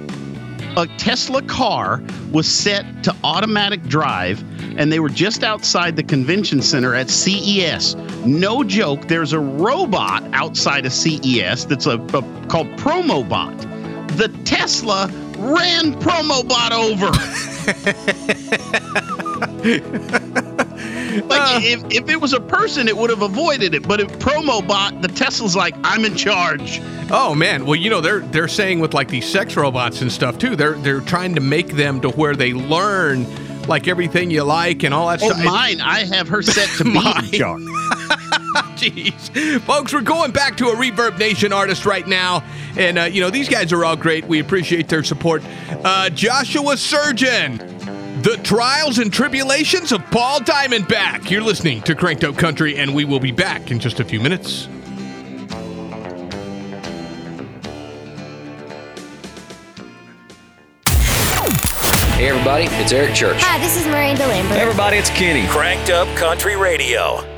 a 0.76 0.86
Tesla 0.98 1.42
car 1.42 2.00
was 2.30 2.46
set 2.46 3.02
to 3.02 3.14
automatic 3.24 3.82
drive, 3.84 4.40
and 4.78 4.92
they 4.92 5.00
were 5.00 5.08
just 5.08 5.42
outside 5.42 5.96
the 5.96 6.02
convention 6.02 6.62
center 6.62 6.94
at 6.94 7.10
CES. 7.10 7.96
No 8.24 8.62
joke, 8.62 9.08
there's 9.08 9.32
a 9.32 9.40
robot 9.40 10.22
outside 10.32 10.86
of 10.86 10.92
CES 10.92 11.64
that's 11.66 11.86
a, 11.86 11.98
a 11.98 12.22
called 12.46 12.68
Promobot. 12.76 13.66
The 14.16 14.28
Tesla 14.44 15.10
ran 15.40 15.94
Promobot 16.00 16.72
over. 16.72 17.10
like 21.28 21.40
uh. 21.40 21.60
if, 21.62 21.82
if 21.90 22.08
it 22.08 22.20
was 22.20 22.32
a 22.32 22.40
person, 22.40 22.88
it 22.88 22.96
would 22.96 23.10
have 23.10 23.22
avoided 23.22 23.74
it. 23.74 23.86
But 23.86 24.00
if 24.00 24.08
Promobot, 24.18 25.02
the 25.02 25.08
Tesla's 25.08 25.56
like, 25.56 25.74
I'm 25.82 26.04
in 26.04 26.16
charge. 26.16 26.80
Oh 27.10 27.34
man, 27.34 27.66
well 27.66 27.76
you 27.76 27.90
know 27.90 28.00
they're 28.00 28.20
they're 28.20 28.48
saying 28.48 28.80
with 28.80 28.94
like 28.94 29.08
these 29.08 29.28
sex 29.28 29.56
robots 29.56 30.00
and 30.02 30.12
stuff 30.12 30.38
too. 30.38 30.54
They're 30.56 30.74
they're 30.74 31.00
trying 31.00 31.34
to 31.34 31.40
make 31.40 31.68
them 31.72 32.00
to 32.02 32.10
where 32.10 32.36
they 32.36 32.52
learn 32.52 33.26
like 33.66 33.88
everything 33.88 34.30
you 34.30 34.44
like 34.44 34.82
and 34.84 34.94
all 34.94 35.08
that 35.08 35.20
Oh, 35.22 35.30
stuff. 35.30 35.44
mine, 35.44 35.80
I 35.80 36.04
have 36.04 36.28
her 36.28 36.42
set 36.42 36.68
to 36.78 36.84
be 36.84 36.96
in 36.96 36.96
charge. 37.32 37.62
Jeez. 38.80 39.60
Folks, 39.60 39.92
we're 39.92 40.00
going 40.00 40.30
back 40.30 40.56
to 40.56 40.68
a 40.68 40.74
Reverb 40.74 41.18
Nation 41.18 41.52
artist 41.52 41.84
right 41.84 42.06
now. 42.06 42.42
And, 42.78 42.98
uh, 42.98 43.02
you 43.04 43.20
know, 43.20 43.28
these 43.28 43.48
guys 43.48 43.74
are 43.74 43.84
all 43.84 43.94
great. 43.94 44.24
We 44.24 44.38
appreciate 44.38 44.88
their 44.88 45.04
support. 45.04 45.42
Uh, 45.84 46.08
Joshua 46.08 46.78
Surgeon, 46.78 47.58
The 48.22 48.40
Trials 48.42 48.98
and 48.98 49.12
Tribulations 49.12 49.92
of 49.92 50.02
Paul 50.10 50.40
Diamondback. 50.40 51.30
You're 51.30 51.42
listening 51.42 51.82
to 51.82 51.94
Cranked 51.94 52.24
Up 52.24 52.38
Country, 52.38 52.78
and 52.78 52.94
we 52.94 53.04
will 53.04 53.20
be 53.20 53.32
back 53.32 53.70
in 53.70 53.80
just 53.80 54.00
a 54.00 54.04
few 54.04 54.18
minutes. 54.18 54.66
Hey, 62.16 62.28
everybody, 62.28 62.64
it's 62.64 62.92
Eric 62.92 63.14
Church. 63.14 63.42
Hi, 63.42 63.58
this 63.58 63.78
is 63.78 63.86
Miranda 63.86 64.26
Lambert. 64.26 64.56
Hey, 64.56 64.62
everybody, 64.62 64.96
it's 64.96 65.10
Kenny. 65.10 65.46
Cranked 65.48 65.90
Up 65.90 66.08
Country 66.16 66.56
Radio. 66.56 67.29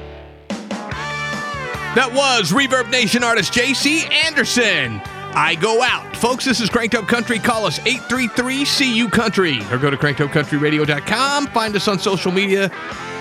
That 1.94 2.10
was 2.14 2.52
Reverb 2.52 2.90
Nation 2.90 3.22
artist 3.22 3.52
JC 3.52 4.10
Anderson. 4.24 4.98
I 5.34 5.56
go 5.56 5.82
out. 5.82 6.16
Folks, 6.16 6.42
this 6.42 6.58
is 6.58 6.70
Cranked 6.70 6.94
Up 6.94 7.06
Country. 7.06 7.38
Call 7.38 7.66
us 7.66 7.78
833 7.80 8.64
CU 8.64 9.08
Country 9.10 9.58
or 9.70 9.76
go 9.76 9.90
to 9.90 9.98
crankedupcountryradio.com. 9.98 11.48
Find 11.48 11.76
us 11.76 11.88
on 11.88 11.98
social 11.98 12.32
media 12.32 12.70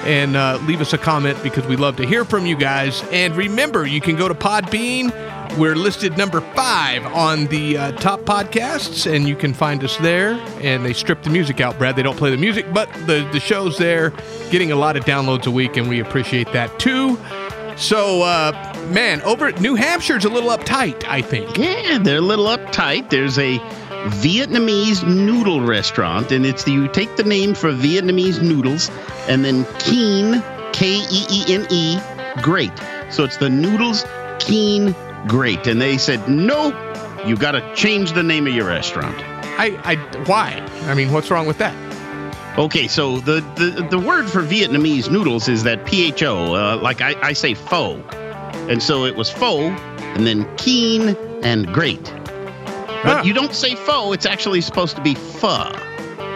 and 0.05 0.37
uh, 0.37 0.57
leave 0.63 0.79
us 0.79 0.93
a 0.93 0.97
comment 0.97 1.37
because 1.43 1.67
we 1.67 1.75
love 1.75 1.97
to 1.97 2.07
hear 2.07 2.23
from 2.23 2.45
you 2.45 2.55
guys. 2.55 3.03
And 3.11 3.35
remember, 3.35 3.85
you 3.85 3.99
can 3.99 4.15
go 4.15 4.29
to 4.29 4.33
Podbean. 4.33 5.11
We're 5.57 5.75
listed 5.75 6.17
number 6.17 6.39
five 6.39 7.05
on 7.07 7.47
the 7.47 7.77
uh, 7.77 7.91
top 7.93 8.21
podcasts, 8.21 9.05
and 9.13 9.27
you 9.27 9.35
can 9.35 9.53
find 9.53 9.83
us 9.83 9.97
there. 9.97 10.35
And 10.61 10.85
they 10.85 10.93
strip 10.93 11.23
the 11.23 11.29
music 11.29 11.59
out, 11.59 11.77
Brad. 11.77 11.97
They 11.97 12.03
don't 12.03 12.17
play 12.17 12.31
the 12.31 12.37
music, 12.37 12.73
but 12.73 12.89
the, 13.05 13.27
the 13.33 13.39
show's 13.41 13.77
there, 13.77 14.11
getting 14.49 14.71
a 14.71 14.77
lot 14.77 14.95
of 14.95 15.03
downloads 15.03 15.45
a 15.45 15.51
week, 15.51 15.75
and 15.75 15.89
we 15.89 15.99
appreciate 15.99 16.53
that 16.53 16.79
too. 16.79 17.17
So, 17.77 18.21
uh, 18.21 18.87
man, 18.89 19.21
over 19.21 19.51
New 19.53 19.75
Hampshire's 19.75 20.25
a 20.25 20.29
little 20.29 20.49
uptight, 20.49 21.03
I 21.05 21.21
think. 21.21 21.57
Yeah, 21.57 21.97
they're 21.97 22.17
a 22.17 22.21
little 22.21 22.45
uptight. 22.45 23.09
There's 23.09 23.37
a 23.37 23.57
Vietnamese 24.19 25.07
noodle 25.07 25.61
restaurant, 25.61 26.31
and 26.31 26.45
it's 26.45 26.63
the, 26.63 26.71
you 26.71 26.87
take 26.87 27.15
the 27.17 27.23
name 27.23 27.53
for 27.53 27.71
Vietnamese 27.71 28.41
noodles, 28.41 28.89
and 29.27 29.45
then 29.45 29.65
Keene, 29.79 30.43
K 30.73 30.97
E 31.09 31.25
E 31.29 31.53
N 31.53 31.67
E, 31.69 31.99
great. 32.41 32.71
So 33.09 33.23
it's 33.23 33.37
the 33.37 33.49
noodles 33.49 34.05
Keene 34.39 34.95
Great, 35.27 35.67
and 35.67 35.79
they 35.79 35.97
said 35.97 36.27
nope, 36.27 36.73
you 37.27 37.35
got 37.35 37.51
to 37.51 37.75
change 37.75 38.13
the 38.13 38.23
name 38.23 38.47
of 38.47 38.53
your 38.53 38.67
restaurant. 38.67 39.15
I, 39.59 39.79
I, 39.83 39.95
why? 40.25 40.67
I 40.89 40.95
mean, 40.95 41.11
what's 41.11 41.29
wrong 41.29 41.45
with 41.45 41.59
that? 41.59 41.90
Okay, 42.57 42.87
so 42.87 43.19
the, 43.19 43.39
the, 43.55 43.87
the 43.89 43.99
word 43.99 44.29
for 44.29 44.41
Vietnamese 44.41 45.09
noodles 45.09 45.47
is 45.47 45.63
that 45.63 45.85
PHO, 45.85 46.53
uh, 46.53 46.77
like 46.81 47.01
I, 47.01 47.15
I 47.21 47.33
say 47.33 47.53
pho. 47.53 47.95
And 48.69 48.83
so 48.83 49.05
it 49.05 49.15
was 49.15 49.29
pho, 49.29 49.69
and 49.69 50.27
then 50.27 50.47
keen 50.57 51.15
and 51.43 51.65
great. 51.73 52.03
But 53.03 53.25
you 53.25 53.33
don't 53.33 53.53
say 53.53 53.75
pho, 53.75 54.11
it's 54.11 54.25
actually 54.25 54.61
supposed 54.61 54.97
to 54.97 55.01
be 55.01 55.15
pho. 55.15 55.71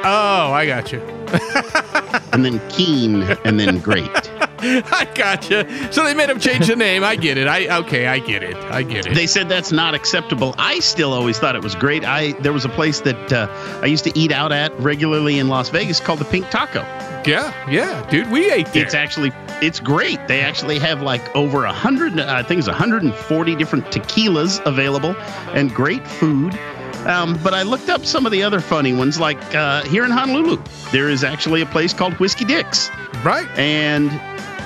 Oh, 0.07 0.51
I 0.53 0.65
got 0.65 0.91
you. 0.91 1.01
And 2.31 2.43
then 2.43 2.61
keen, 2.69 3.23
and 3.45 3.59
then 3.59 3.79
great. 3.79 4.09
I 4.61 5.07
gotcha. 5.13 5.91
So 5.91 6.03
they 6.03 6.13
made 6.13 6.29
him 6.29 6.39
change 6.39 6.67
the 6.67 6.75
name. 6.75 7.03
I 7.03 7.15
get 7.15 7.37
it. 7.37 7.47
I 7.47 7.79
okay. 7.79 8.07
I 8.07 8.19
get 8.19 8.43
it. 8.43 8.55
I 8.55 8.83
get 8.83 9.07
it. 9.07 9.15
They 9.15 9.27
said 9.27 9.49
that's 9.49 9.71
not 9.71 9.93
acceptable. 9.93 10.55
I 10.57 10.79
still 10.79 11.13
always 11.13 11.39
thought 11.39 11.55
it 11.55 11.63
was 11.63 11.75
great. 11.75 12.03
I 12.05 12.33
there 12.41 12.53
was 12.53 12.65
a 12.65 12.69
place 12.69 13.01
that 13.01 13.33
uh, 13.33 13.47
I 13.81 13.87
used 13.87 14.03
to 14.05 14.17
eat 14.17 14.31
out 14.31 14.51
at 14.51 14.77
regularly 14.79 15.39
in 15.39 15.47
Las 15.47 15.69
Vegas 15.69 15.99
called 15.99 16.19
the 16.19 16.25
Pink 16.25 16.49
Taco. 16.49 16.81
yeah, 17.25 17.53
yeah, 17.69 18.07
dude. 18.09 18.31
We 18.31 18.51
ate 18.51 18.67
there. 18.67 18.83
It's 18.83 18.93
actually 18.93 19.31
it's 19.61 19.79
great. 19.79 20.27
They 20.27 20.41
actually 20.41 20.79
have 20.79 21.01
like 21.01 21.35
over 21.35 21.65
a 21.65 21.73
hundred, 21.73 22.19
I 22.19 22.43
think 22.43 22.59
it's 22.59 22.67
140 22.67 23.55
different 23.55 23.85
tequilas 23.85 24.65
available, 24.65 25.15
and 25.53 25.73
great 25.73 26.05
food. 26.07 26.57
Um, 27.05 27.39
but 27.43 27.53
I 27.53 27.61
looked 27.63 27.89
up 27.89 28.05
some 28.05 28.25
of 28.25 28.31
the 28.31 28.41
other 28.43 28.59
funny 28.59 28.93
ones, 28.93 29.19
like 29.19 29.37
uh, 29.55 29.83
here 29.83 30.03
in 30.05 30.11
Honolulu, 30.11 30.61
there 30.91 31.09
is 31.09 31.23
actually 31.23 31.61
a 31.61 31.65
place 31.67 31.93
called 31.93 32.13
Whiskey 32.15 32.45
Dick's, 32.45 32.89
right? 33.23 33.47
and 33.57 34.11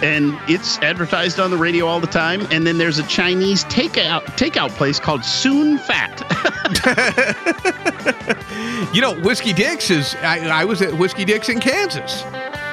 and 0.02 0.40
it's 0.48 0.78
advertised 0.78 1.42
on 1.42 1.52
the 1.52 1.58
radio 1.58 1.86
all 1.86 2.00
the 2.00 2.08
time. 2.08 2.48
And 2.52 2.66
then 2.66 2.78
there's 2.78 3.00
a 3.00 3.04
Chinese 3.08 3.66
takeout 3.66 4.22
takeout 4.38 4.70
place 4.72 4.98
called 4.98 5.26
Soon 5.26 5.78
Fat. 5.80 6.16
You 8.94 9.02
know, 9.02 9.20
Whiskey 9.22 9.54
Dicks 9.54 9.90
is. 9.92 10.16
I, 10.22 10.62
I 10.62 10.66
was 10.66 10.82
at 10.82 10.94
Whiskey 10.94 11.26
Dicks 11.26 11.50
in 11.50 11.60
Kansas. 11.60 12.22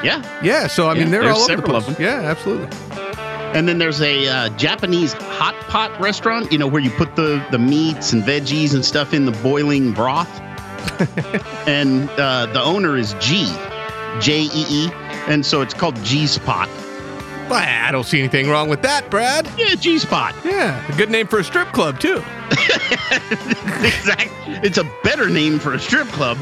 yeah. 0.03 0.23
Yeah. 0.43 0.67
So 0.67 0.89
I 0.89 0.95
mean, 0.95 1.05
Yeah, 1.05 1.09
they're 1.11 1.31
all 1.31 1.37
over 1.39 1.41
the 1.41 1.45
several 1.47 1.77
of 1.77 1.85
place. 1.85 1.97
them. 1.97 2.05
Yeah, 2.05 2.31
absolutely. 2.31 2.69
And 3.57 3.67
then 3.67 3.79
there's 3.79 4.03
a 4.03 4.29
uh, 4.29 4.49
Japanese 4.51 5.15
hot 5.15 5.55
pot 5.69 5.99
restaurant, 5.99 6.53
you 6.53 6.59
know, 6.59 6.67
where 6.67 6.83
you 6.83 6.91
put 6.91 7.17
the, 7.17 7.43
the 7.51 7.59
meats 7.59 8.13
and 8.13 8.23
veggies 8.23 8.75
and 8.75 8.85
stuff 8.85 9.15
in 9.15 9.25
the 9.25 9.33
boiling 9.33 9.95
broth. 9.95 10.29
and 11.67 12.11
uh, 12.11 12.45
the 12.53 12.63
owner 12.63 12.99
is 12.99 13.15
G, 13.15 13.51
J 14.21 14.43
E 14.43 14.67
E. 14.69 14.91
And 15.27 15.47
so 15.47 15.63
it's 15.63 15.73
called 15.73 15.97
G 16.05 16.27
Spot. 16.27 16.69
I 17.49 17.91
don't 17.93 18.05
see 18.05 18.19
anything 18.19 18.51
wrong 18.51 18.69
with 18.69 18.83
that, 18.83 19.09
Brad. 19.09 19.49
Yeah, 19.57 19.75
G 19.75 19.99
Spot. 20.01 20.35
Yeah, 20.45 20.87
a 20.93 20.97
good 20.99 21.09
name 21.09 21.27
for 21.27 21.39
a 21.39 21.45
strip 21.45 21.69
club 21.69 21.99
too. 21.99 22.23
exactly. 22.51 24.37
It's 24.63 24.77
a 24.77 24.85
better 25.03 25.31
name 25.31 25.59
for 25.59 25.73
a 25.73 25.79
strip 25.79 26.09
club. 26.09 26.37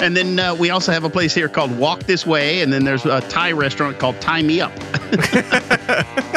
And 0.00 0.16
then 0.16 0.40
uh, 0.40 0.56
we 0.56 0.70
also 0.70 0.90
have 0.90 1.04
a 1.04 1.10
place 1.10 1.32
here 1.32 1.48
called 1.48 1.78
Walk 1.78 2.00
This 2.00 2.26
Way. 2.26 2.60
And 2.60 2.72
then 2.72 2.82
there's 2.82 3.06
a 3.06 3.20
Thai 3.20 3.52
restaurant 3.52 4.00
called 4.00 4.20
Tie 4.20 4.42
Me 4.42 4.60
Up. 4.60 4.72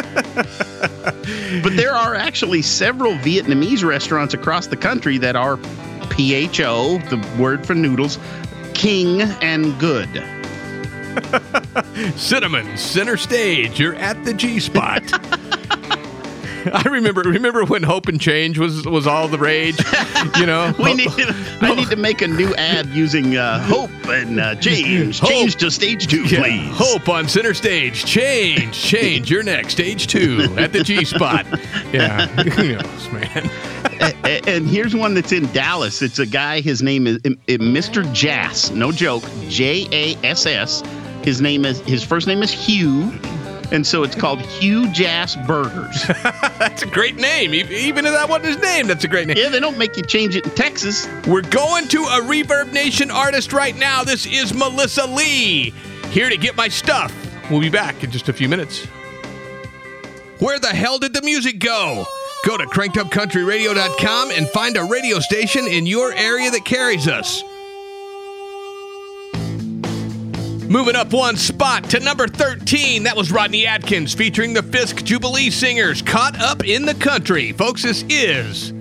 there 1.89 1.97
are 1.97 2.13
actually 2.13 2.61
several 2.61 3.13
Vietnamese 3.13 3.83
restaurants 3.83 4.35
across 4.35 4.67
the 4.67 4.77
country 4.77 5.17
that 5.17 5.35
are 5.35 5.57
PHO, 5.57 6.99
the 7.09 7.27
word 7.39 7.65
for 7.65 7.73
noodles, 7.73 8.19
king 8.75 9.23
and 9.23 9.79
good. 9.79 10.07
Cinnamon 12.15 12.77
Center 12.77 13.17
Stage. 13.17 13.79
You're 13.79 13.95
at 13.95 14.23
the 14.23 14.35
G 14.35 14.59
spot. 14.59 15.01
I 16.73 16.83
remember 16.89 17.21
remember 17.21 17.63
when 17.65 17.83
Hope 17.83 18.07
and 18.07 18.19
Change 18.19 18.57
was 18.59 18.85
was 18.85 19.07
all 19.07 19.27
the 19.27 19.37
rage. 19.37 19.77
You 20.37 20.45
know, 20.45 20.73
we 20.79 20.93
need 20.93 21.11
to, 21.11 21.35
I 21.61 21.73
need 21.75 21.89
to 21.89 21.95
make 21.95 22.21
a 22.21 22.27
new 22.27 22.53
ad 22.55 22.87
using 22.87 23.37
uh, 23.37 23.59
hope 23.67 23.89
and 24.07 24.39
uh, 24.39 24.55
change. 24.55 25.19
Hope. 25.19 25.29
Change 25.29 25.55
to 25.57 25.71
stage 25.71 26.07
two, 26.07 26.23
Yeah, 26.25 26.41
please. 26.41 26.71
Hope 26.77 27.07
on 27.09 27.27
center 27.27 27.53
stage. 27.53 28.05
Change, 28.05 28.73
change. 28.73 29.29
You're 29.29 29.43
next, 29.43 29.73
stage 29.73 30.07
two 30.07 30.53
at 30.57 30.73
the 30.73 30.83
G 30.83 31.03
spot. 31.05 31.45
Yeah, 31.91 32.25
knows, 32.35 33.11
man. 33.11 33.49
A- 33.99 34.13
a- 34.25 34.41
and 34.47 34.67
here's 34.67 34.95
one 34.95 35.15
that's 35.15 35.31
in 35.31 35.45
Dallas. 35.53 36.01
It's 36.03 36.19
a 36.19 36.25
guy. 36.25 36.61
His 36.61 36.83
name 36.83 37.07
is 37.07 37.17
Mr. 37.47 38.11
Jass. 38.13 38.69
No 38.69 38.91
joke. 38.91 39.23
J 39.47 39.87
A 39.91 40.15
S 40.25 40.45
S. 40.45 40.83
His 41.23 41.41
name 41.41 41.65
is 41.65 41.79
his 41.81 42.03
first 42.03 42.27
name 42.27 42.43
is 42.43 42.51
Hugh, 42.51 43.11
and 43.71 43.85
so 43.85 44.03
it's 44.03 44.15
called 44.15 44.41
Hugh 44.41 44.91
Jass 44.91 45.35
Burgers. 45.47 46.03
That's 46.57 46.83
a 46.83 46.87
great 46.87 47.15
name. 47.15 47.53
Even 47.53 48.05
if 48.05 48.13
that 48.13 48.27
wasn't 48.27 48.45
his 48.45 48.57
name, 48.59 48.87
that's 48.87 49.03
a 49.03 49.07
great 49.07 49.27
name. 49.27 49.37
yeah, 49.37 49.49
they 49.49 49.59
don't 49.59 49.77
make 49.77 49.95
you 49.95 50.03
change 50.03 50.35
it 50.35 50.45
in 50.45 50.51
Texas. 50.55 51.07
We're 51.27 51.41
going 51.41 51.87
to 51.89 51.99
a 52.03 52.21
Reverb 52.21 52.73
Nation 52.73 53.11
artist 53.11 53.53
right 53.53 53.75
now. 53.75 54.03
This 54.03 54.25
is 54.25 54.53
Melissa 54.53 55.05
Lee, 55.05 55.71
here 56.09 56.29
to 56.29 56.37
get 56.37 56.55
my 56.55 56.67
stuff. 56.67 57.13
We'll 57.49 57.61
be 57.61 57.69
back 57.69 58.03
in 58.03 58.11
just 58.11 58.29
a 58.29 58.33
few 58.33 58.49
minutes. 58.49 58.85
Where 60.39 60.59
the 60.59 60.67
hell 60.67 60.99
did 60.99 61.13
the 61.13 61.21
music 61.21 61.59
go? 61.59 62.05
Go 62.45 62.57
to 62.57 62.65
crankedupcountryradio.com 62.65 64.31
and 64.31 64.47
find 64.49 64.77
a 64.77 64.83
radio 64.83 65.19
station 65.19 65.67
in 65.67 65.85
your 65.85 66.13
area 66.13 66.49
that 66.51 66.63
carries 66.65 67.07
us. 67.07 67.43
Moving 70.69 70.95
up 70.95 71.11
one 71.11 71.35
spot 71.35 71.85
to 71.85 71.99
number 71.99 72.27
13, 72.27 73.01
that 73.01 73.17
was 73.17 73.31
Rodney 73.31 73.65
Atkins 73.65 74.13
featuring 74.13 74.53
the 74.53 74.61
Fisk 74.61 75.03
Jubilee 75.03 75.49
Singers, 75.49 76.03
Caught 76.03 76.39
Up 76.39 76.63
in 76.63 76.85
the 76.85 76.93
Country. 76.93 77.53
Folks, 77.53 77.81
this 77.81 78.05
is 78.07 78.71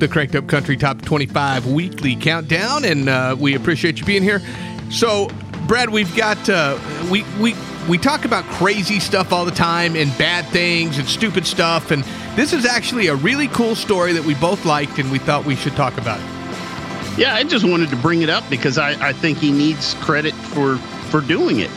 the 0.00 0.08
Cranked 0.08 0.34
Up 0.34 0.48
Country 0.48 0.76
Top 0.76 1.00
25 1.00 1.68
weekly 1.68 2.16
countdown, 2.16 2.84
and 2.84 3.08
uh, 3.08 3.36
we 3.38 3.54
appreciate 3.54 4.00
you 4.00 4.04
being 4.04 4.24
here. 4.24 4.42
So, 4.90 5.28
Brad, 5.68 5.90
we've 5.90 6.12
got 6.16 6.48
uh, 6.48 6.76
we 7.08 7.22
we 7.40 7.54
we 7.88 7.98
talk 7.98 8.24
about 8.24 8.42
crazy 8.46 8.98
stuff 8.98 9.32
all 9.32 9.44
the 9.44 9.52
time 9.52 9.94
and 9.94 10.10
bad 10.18 10.44
things 10.46 10.98
and 10.98 11.06
stupid 11.06 11.46
stuff, 11.46 11.92
and 11.92 12.02
this 12.34 12.52
is 12.52 12.66
actually 12.66 13.06
a 13.06 13.14
really 13.14 13.46
cool 13.46 13.76
story 13.76 14.12
that 14.12 14.24
we 14.24 14.34
both 14.34 14.64
liked, 14.64 14.98
and 14.98 15.08
we 15.12 15.20
thought 15.20 15.44
we 15.44 15.54
should 15.54 15.76
talk 15.76 15.96
about 15.98 16.18
it. 16.18 17.16
Yeah, 17.16 17.36
I 17.36 17.44
just 17.44 17.64
wanted 17.64 17.90
to 17.90 17.96
bring 17.96 18.22
it 18.22 18.28
up 18.28 18.42
because 18.50 18.76
I, 18.76 19.10
I 19.10 19.12
think 19.12 19.38
he 19.38 19.52
needs 19.52 19.94
credit 19.94 20.34
for 20.34 20.80
for 21.08 21.20
doing 21.20 21.60
it. 21.60 21.70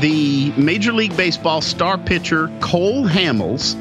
The 0.00 0.52
Major 0.58 0.92
League 0.92 1.16
Baseball 1.16 1.60
star 1.60 1.96
pitcher 1.96 2.50
Cole 2.60 3.04
Hamels 3.04 3.74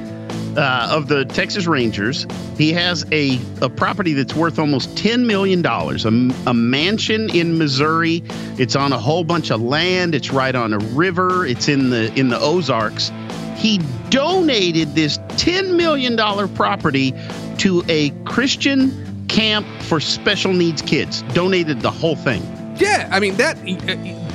uh, 0.57 0.87
of 0.89 1.07
the 1.07 1.25
Texas 1.25 1.67
Rangers, 1.67 2.25
he 2.57 2.71
has 2.73 3.05
a, 3.11 3.39
a 3.61 3.69
property 3.69 4.13
that's 4.13 4.33
worth 4.33 4.57
almost 4.57 4.89
$10 4.91 5.25
million, 5.25 5.65
a, 5.65 6.49
a 6.49 6.53
mansion 6.53 7.29
in 7.35 7.57
Missouri. 7.57 8.23
It's 8.57 8.75
on 8.75 8.93
a 8.93 8.97
whole 8.97 9.23
bunch 9.23 9.51
of 9.51 9.61
land. 9.61 10.15
It's 10.15 10.31
right 10.31 10.55
on 10.55 10.73
a 10.73 10.79
river. 10.79 11.45
It's 11.45 11.67
in 11.67 11.89
the 11.89 12.13
in 12.17 12.29
the 12.29 12.39
Ozarks. 12.39 13.11
He 13.55 13.79
donated 14.09 14.95
this 14.95 15.17
$10 15.17 15.75
million 15.75 16.17
property 16.55 17.13
to 17.57 17.83
a 17.87 18.11
Christian 18.25 19.27
camp 19.27 19.65
for 19.83 19.99
special 19.99 20.53
needs 20.53 20.81
kids. 20.81 21.23
Donated 21.33 21.81
the 21.81 21.91
whole 21.91 22.15
thing. 22.15 22.41
Yeah, 22.77 23.09
I 23.11 23.19
mean 23.19 23.35
that 23.35 23.57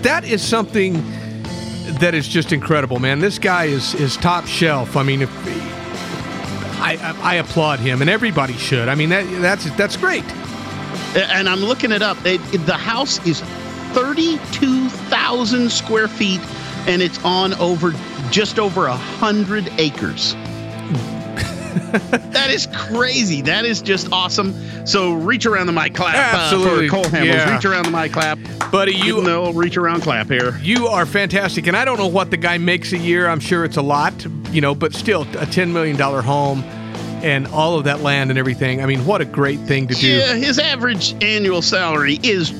that 0.02 0.24
is 0.24 0.42
something 0.42 0.94
that 2.00 2.14
is 2.14 2.26
just 2.28 2.52
incredible, 2.52 2.98
man. 2.98 3.18
This 3.20 3.38
guy 3.38 3.64
is 3.66 3.94
is 3.94 4.16
top 4.16 4.46
shelf. 4.46 4.96
I 4.96 5.02
mean, 5.02 5.22
if 5.22 5.30
I 6.80 6.96
I, 7.22 7.34
applaud 7.36 7.78
him, 7.80 8.00
and 8.00 8.08
everybody 8.10 8.54
should. 8.54 8.88
I 8.88 8.94
mean 8.94 9.10
that 9.10 9.24
that's 9.40 9.70
that's 9.76 9.96
great. 9.96 10.24
And 11.14 11.48
I'm 11.48 11.60
looking 11.60 11.92
it 11.92 12.02
up. 12.02 12.16
It- 12.24 12.40
the 12.66 12.74
house 12.74 13.24
is 13.26 13.40
32,000 13.92 15.70
square 15.70 16.08
feet, 16.08 16.40
and 16.86 17.02
it's 17.02 17.22
on 17.24 17.54
over 17.54 17.92
just 18.30 18.58
over 18.58 18.86
a 18.86 18.96
hundred 18.96 19.70
acres. 19.78 20.34
that 22.32 22.50
is 22.50 22.68
crazy. 22.74 23.42
That 23.42 23.64
is 23.64 23.80
just 23.82 24.10
awesome. 24.12 24.54
So 24.86 25.14
reach 25.14 25.46
around 25.46 25.66
the 25.66 25.72
mic 25.72 25.94
clap 25.94 26.14
Absolutely. 26.14 26.88
uh, 26.88 26.90
for 26.90 26.96
Cole 26.96 27.04
Hamels. 27.04 27.24
Yeah. 27.26 27.54
Reach 27.54 27.64
around 27.64 27.84
the 27.84 27.90
mic 27.90 28.12
clap, 28.12 28.38
buddy. 28.70 28.94
You 28.94 29.22
know, 29.22 29.52
reach 29.52 29.76
around 29.76 30.02
clap 30.02 30.28
here. 30.28 30.58
You 30.58 30.86
are 30.88 31.06
fantastic, 31.06 31.66
and 31.66 31.76
I 31.76 31.84
don't 31.84 31.98
know 31.98 32.06
what 32.06 32.30
the 32.30 32.36
guy 32.36 32.58
makes 32.58 32.92
a 32.92 32.98
year. 32.98 33.28
I'm 33.28 33.40
sure 33.40 33.64
it's 33.64 33.76
a 33.76 33.82
lot, 33.82 34.26
you 34.50 34.60
know, 34.60 34.74
but 34.74 34.94
still 34.94 35.26
a 35.38 35.46
ten 35.46 35.72
million 35.72 35.96
dollar 35.96 36.22
home 36.22 36.62
and 37.22 37.46
all 37.48 37.76
of 37.76 37.84
that 37.84 38.00
land 38.00 38.30
and 38.30 38.38
everything. 38.38 38.82
I 38.82 38.86
mean, 38.86 39.04
what 39.04 39.20
a 39.20 39.26
great 39.26 39.60
thing 39.60 39.86
to 39.88 39.94
do. 39.94 40.08
Yeah, 40.08 40.34
his 40.34 40.58
average 40.58 41.14
annual 41.22 41.62
salary 41.62 42.18
is 42.22 42.50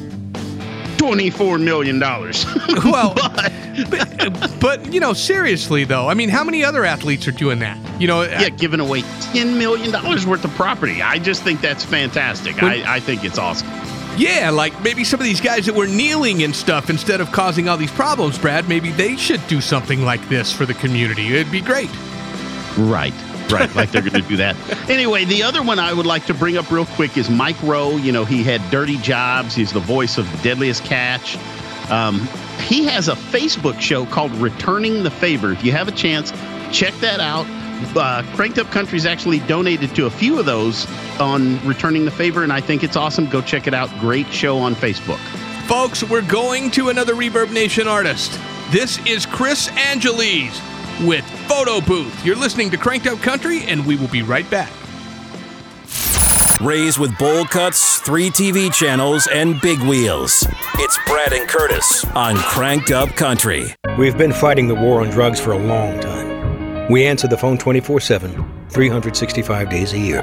twenty-four 1.01 1.59
million 1.59 1.99
dollars. 1.99 2.45
well, 2.85 3.15
but, 3.91 4.57
but 4.61 4.93
you 4.93 5.01
know, 5.01 5.13
seriously 5.13 5.85
though, 5.85 6.09
I 6.09 6.15
mean, 6.15 6.29
how 6.29 6.45
many 6.45 6.63
other 6.63 6.85
athletes 6.85 7.27
are 7.27 7.33
doing 7.33 7.59
that? 7.61 7.79
You 8.01 8.07
know, 8.07 8.23
yeah, 8.23 8.51
giving 8.51 8.81
away 8.81 9.03
ten 9.33 9.59
million 9.59 9.91
dollars 9.91 10.27
worth 10.27 10.45
of 10.45 10.51
property. 10.53 11.03
I 11.03 11.19
just 11.19 11.43
think 11.43 11.61
that's 11.61 11.85
fantastic. 11.85 12.57
When- 12.61 12.71
I, 12.71 12.97
I 12.97 13.01
think 13.01 13.25
it's 13.25 13.39
awesome. 13.39 13.69
Yeah, 14.17 14.51
like 14.51 14.79
maybe 14.83 15.05
some 15.05 15.21
of 15.21 15.25
these 15.25 15.41
guys 15.41 15.67
that 15.67 15.75
were 15.75 15.87
kneeling 15.87 16.43
and 16.43 16.55
stuff 16.55 16.91
instead 16.91 17.21
of 17.21 17.33
causing 17.33 17.69
all 17.69 17.77
these 17.79 17.93
problems, 17.93 18.39
Brad, 18.39 18.69
maybe 18.69 18.91
they 18.91 19.17
should 19.17 19.45
do 19.47 19.61
something 19.61 20.03
like 20.03 20.29
this 20.29 20.53
for 20.53 20.67
the 20.67 20.75
community. 20.75 21.35
It'd 21.35 21.51
be 21.51 21.61
great. 21.63 21.89
Right. 22.77 23.15
Right, 23.61 23.75
like 23.75 23.91
they're 23.91 24.03
going 24.03 24.23
to 24.23 24.29
do 24.29 24.37
that. 24.37 24.57
Anyway, 24.89 25.25
the 25.25 25.43
other 25.43 25.63
one 25.63 25.79
I 25.79 25.93
would 25.93 26.07
like 26.07 26.27
to 26.27 26.35
bring 26.35 26.57
up 26.57 26.71
real 26.71 26.87
quick 26.87 27.19
is 27.19 27.29
Mike 27.29 27.61
Rowe. 27.63 27.97
You 27.97 28.13
know, 28.13 28.25
he 28.25 28.45
had 28.45 28.61
Dirty 28.71 28.97
Jobs. 28.99 29.55
He's 29.55 29.73
the 29.73 29.81
voice 29.81 30.19
of 30.19 30.27
Deadliest 30.43 30.85
Catch. 30.85 31.37
Um, 31.91 32.21
he 32.69 32.85
has 32.85 33.09
a 33.09 33.15
Facebook 33.15 33.81
show 33.81 34.07
called 34.07 34.31
Returning 34.37 35.03
the 35.03 35.11
Favor. 35.11 35.51
If 35.51 35.65
you 35.65 35.73
have 35.73 35.89
a 35.89 35.93
chance, 35.93 36.31
check 36.71 36.95
that 37.01 37.19
out. 37.19 37.47
Uh, 37.97 38.23
Cranked 38.37 38.59
Up 38.59 38.71
Country's 38.71 39.07
actually 39.07 39.41
donated 39.41 39.95
to 39.97 40.07
a 40.07 40.11
few 40.11 40.39
of 40.39 40.47
those 40.47 40.87
on 41.19 41.59
Returning 41.67 42.05
the 42.05 42.11
Favor, 42.11 42.45
and 42.45 42.53
I 42.53 42.61
think 42.61 42.85
it's 42.85 42.97
awesome. 42.97 43.29
Go 43.29 43.41
check 43.41 43.67
it 43.67 43.75
out. 43.75 43.91
Great 43.99 44.29
show 44.29 44.59
on 44.59 44.75
Facebook. 44.75 45.19
Folks, 45.67 46.05
we're 46.05 46.23
going 46.23 46.71
to 46.73 46.91
another 46.91 47.15
Reverb 47.15 47.53
Nation 47.53 47.89
artist. 47.89 48.39
This 48.71 49.05
is 49.07 49.27
Chris 49.27 49.69
Angeles 49.77 50.61
with 51.01 51.25
Photo 51.49 51.81
Booth. 51.81 52.25
You're 52.25 52.37
listening 52.37 52.71
to 52.71 52.77
Cranked 52.77 53.07
Up 53.07 53.19
Country, 53.21 53.65
and 53.65 53.87
we 53.87 53.97
will 53.97 54.09
be 54.09 54.23
right 54.23 54.49
back. 54.51 54.71
Raised 56.61 56.99
with 56.99 57.17
bowl 57.19 57.47
cuts, 57.47 58.01
three 58.01 58.29
TV 58.29 58.73
channels, 58.73 59.27
and 59.29 59.59
big 59.63 59.81
wheels. 59.81 60.47
It's 60.75 60.99
Brad 61.07 61.33
and 61.33 61.49
Curtis 61.49 62.05
on 62.15 62.37
Cranked 62.37 62.91
Up 62.91 63.09
Country. 63.11 63.75
We've 63.99 64.19
been 64.19 64.33
fighting 64.33 64.69
the 64.69 64.75
war 64.75 65.01
on 65.01 65.09
drugs 65.09 65.41
for 65.41 65.53
a 65.53 65.59
long 65.59 66.01
time. 66.01 66.91
We 66.91 67.07
answer 67.07 67.29
the 67.29 67.39
phone 67.39 67.57
24 67.57 68.01
7, 68.01 68.69
365 68.69 69.71
days 69.71 69.95
a 69.95 69.99
year. 69.99 70.23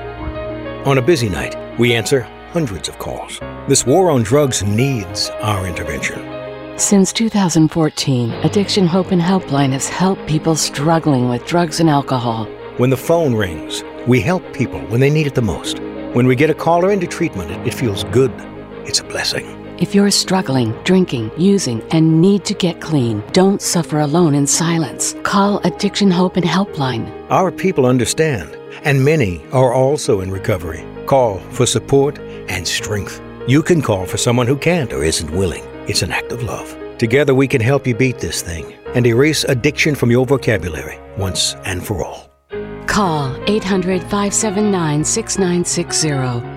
On 0.86 1.00
a 1.00 1.02
busy 1.02 1.28
night, 1.28 1.56
we 1.80 1.94
answer 1.94 2.22
hundreds 2.52 2.88
of 2.88 3.00
calls. 3.00 3.40
This 3.68 3.86
war 3.86 4.12
on 4.12 4.22
drugs 4.22 4.62
needs 4.62 5.30
our 5.42 5.66
intervention. 5.66 6.37
Since 6.78 7.12
2014, 7.14 8.32
Addiction 8.44 8.86
Hope 8.86 9.12
and 9.12 9.20
Helpline 9.20 9.72
has 9.72 9.90
helped 9.90 10.28
people 10.28 10.56
struggling 10.56 11.28
with 11.28 11.44
drugs 11.48 11.80
and 11.80 11.90
alcohol. 11.90 12.46
When 12.78 12.92
the 12.92 12.96
phone 12.98 13.34
rings, 13.34 13.84
we 14.06 14.22
help 14.22 14.54
people 14.54 14.80
when 14.82 15.00
they 15.00 15.10
need 15.10 15.26
it 15.26 15.34
the 15.34 15.42
most. 15.42 15.80
When 16.14 16.28
we 16.28 16.36
get 16.36 16.52
a 16.52 16.54
caller 16.54 16.92
into 16.92 17.08
treatment, 17.08 17.50
it, 17.66 17.74
feels 17.74 18.04
good. 18.04 18.32
It's 18.86 19.00
a 19.00 19.04
blessing. 19.06 19.48
If 19.80 19.96
you're 19.96 20.12
struggling, 20.12 20.72
drinking, 20.84 21.32
using, 21.36 21.82
and 21.90 22.22
need 22.22 22.46
to 22.46 22.54
get 22.54 22.80
clean, 22.80 23.24
don't 23.32 23.60
suffer 23.60 24.02
alone 24.02 24.36
in 24.36 24.46
silence. 24.46 25.16
Call 25.24 25.60
Addiction 25.64 26.12
Hope 26.12 26.38
and 26.38 26.46
Helpline. 26.46 27.12
Our 27.32 27.52
people 27.52 27.88
understand, 27.88 28.56
and 28.84 29.04
many 29.04 29.44
are 29.52 29.74
also 29.74 30.22
in 30.22 30.30
recovery. 30.30 30.86
Call 31.08 31.40
for 31.50 31.66
support 31.66 32.20
and 32.20 32.68
strength. 32.68 33.20
You 33.48 33.64
can 33.64 33.82
call 33.82 34.06
for 34.06 34.18
someone 34.18 34.46
who 34.46 34.58
can't 34.58 34.94
or 34.94 35.04
isn't 35.04 35.32
willing. 35.32 35.66
It's 35.88 36.02
an 36.02 36.12
act 36.12 36.34
of 36.34 36.44
love. 36.44 36.76
Together 36.98 37.34
we 37.34 37.48
can 37.48 37.62
help 37.62 37.88
you 37.88 37.96
beat 37.96 38.20
this 38.20 38.42
thing 38.42 38.74
and 38.94 39.08
erase 39.08 39.46
addiction 39.46 39.96
from 39.96 40.12
your 40.12 40.26
vocabulary 40.26 41.00
once 41.18 41.56
and 41.64 41.86
for 41.86 42.04
all. 42.04 42.30
Call 42.88 43.34
800 43.48 44.02
579 44.02 45.06
6960. 45.06 46.57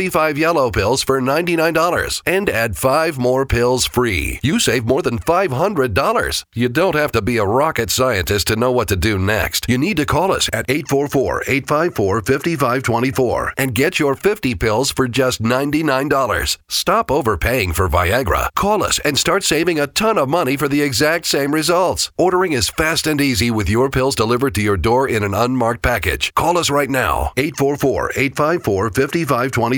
yellow 0.00 0.70
pills 0.70 1.02
for 1.02 1.20
$99 1.20 2.22
and 2.24 2.48
add 2.48 2.76
5 2.76 3.18
more 3.18 3.44
pills 3.44 3.84
free. 3.84 4.38
You 4.42 4.58
save 4.58 4.84
more 4.84 5.02
than 5.02 5.18
$500. 5.18 6.44
You 6.54 6.68
don't 6.68 6.94
have 6.94 7.12
to 7.12 7.22
be 7.22 7.36
a 7.36 7.44
rocket 7.44 7.90
scientist 7.90 8.46
to 8.46 8.56
know 8.56 8.72
what 8.72 8.88
to 8.88 8.96
do 8.96 9.18
next. 9.18 9.66
You 9.68 9.78
need 9.78 9.96
to 9.98 10.06
call 10.06 10.32
us 10.32 10.48
at 10.52 10.70
844 10.70 11.42
854 11.46 12.22
5524 12.22 13.54
and 13.56 13.74
get 13.74 13.98
your 13.98 14.14
50 14.14 14.54
pills 14.54 14.90
for 14.90 15.08
just 15.08 15.42
$99. 15.42 16.58
Stop 16.68 17.10
overpaying 17.10 17.72
for 17.72 17.88
Viagra. 17.88 18.48
Call 18.54 18.82
us 18.82 18.98
and 19.00 19.18
start 19.18 19.44
saving 19.44 19.78
a 19.78 19.86
ton 19.86 20.18
of 20.18 20.28
money 20.28 20.56
for 20.56 20.68
the 20.68 20.82
exact 20.82 21.26
same 21.26 21.52
results. 21.52 22.10
Ordering 22.16 22.52
is 22.52 22.70
fast 22.70 23.06
and 23.06 23.20
easy 23.20 23.50
with 23.50 23.68
your 23.68 23.90
pills 23.90 24.14
delivered 24.14 24.54
to 24.54 24.62
your 24.62 24.76
door 24.76 25.08
in 25.08 25.22
an 25.22 25.34
unmarked 25.34 25.82
package. 25.82 26.32
Call 26.34 26.56
us 26.58 26.70
right 26.70 26.90
now. 26.90 27.32
844 27.36 28.12
854 28.16 28.90
5524. 28.90 29.71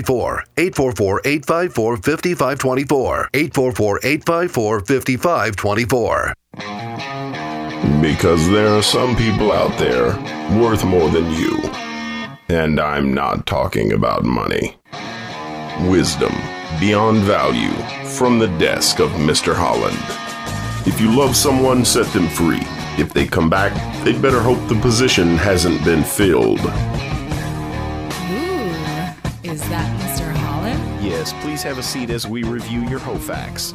844 0.56 1.20
854 1.24 1.96
5524. 1.96 3.30
844 3.32 4.00
854 4.02 4.80
5524. 4.80 6.34
Because 8.00 8.48
there 8.50 8.68
are 8.68 8.82
some 8.82 9.16
people 9.16 9.52
out 9.52 9.78
there 9.78 10.16
worth 10.60 10.84
more 10.84 11.08
than 11.10 11.30
you. 11.32 11.58
And 12.48 12.78
I'm 12.80 13.14
not 13.14 13.46
talking 13.46 13.92
about 13.92 14.24
money. 14.24 14.76
Wisdom 15.88 16.32
beyond 16.80 17.18
value 17.20 17.72
from 18.04 18.38
the 18.38 18.48
desk 18.58 18.98
of 19.00 19.10
Mr. 19.12 19.54
Holland. 19.54 19.96
If 20.86 21.00
you 21.00 21.16
love 21.16 21.36
someone, 21.36 21.84
set 21.84 22.06
them 22.12 22.28
free. 22.28 22.62
If 22.98 23.12
they 23.12 23.26
come 23.26 23.48
back, 23.48 23.72
they'd 24.04 24.20
better 24.20 24.40
hope 24.40 24.68
the 24.68 24.80
position 24.80 25.36
hasn't 25.36 25.84
been 25.84 26.04
filled. 26.04 26.60
Ooh, 29.54 29.56
is 29.56 29.68
that 29.68 30.00
Mr. 30.00 30.32
Holland? 30.32 31.04
Yes, 31.04 31.32
please 31.40 31.62
have 31.62 31.78
a 31.78 31.82
seat 31.82 32.10
as 32.10 32.26
we 32.26 32.42
review 32.42 32.80
your 32.88 32.98
HOFAX. 32.98 33.72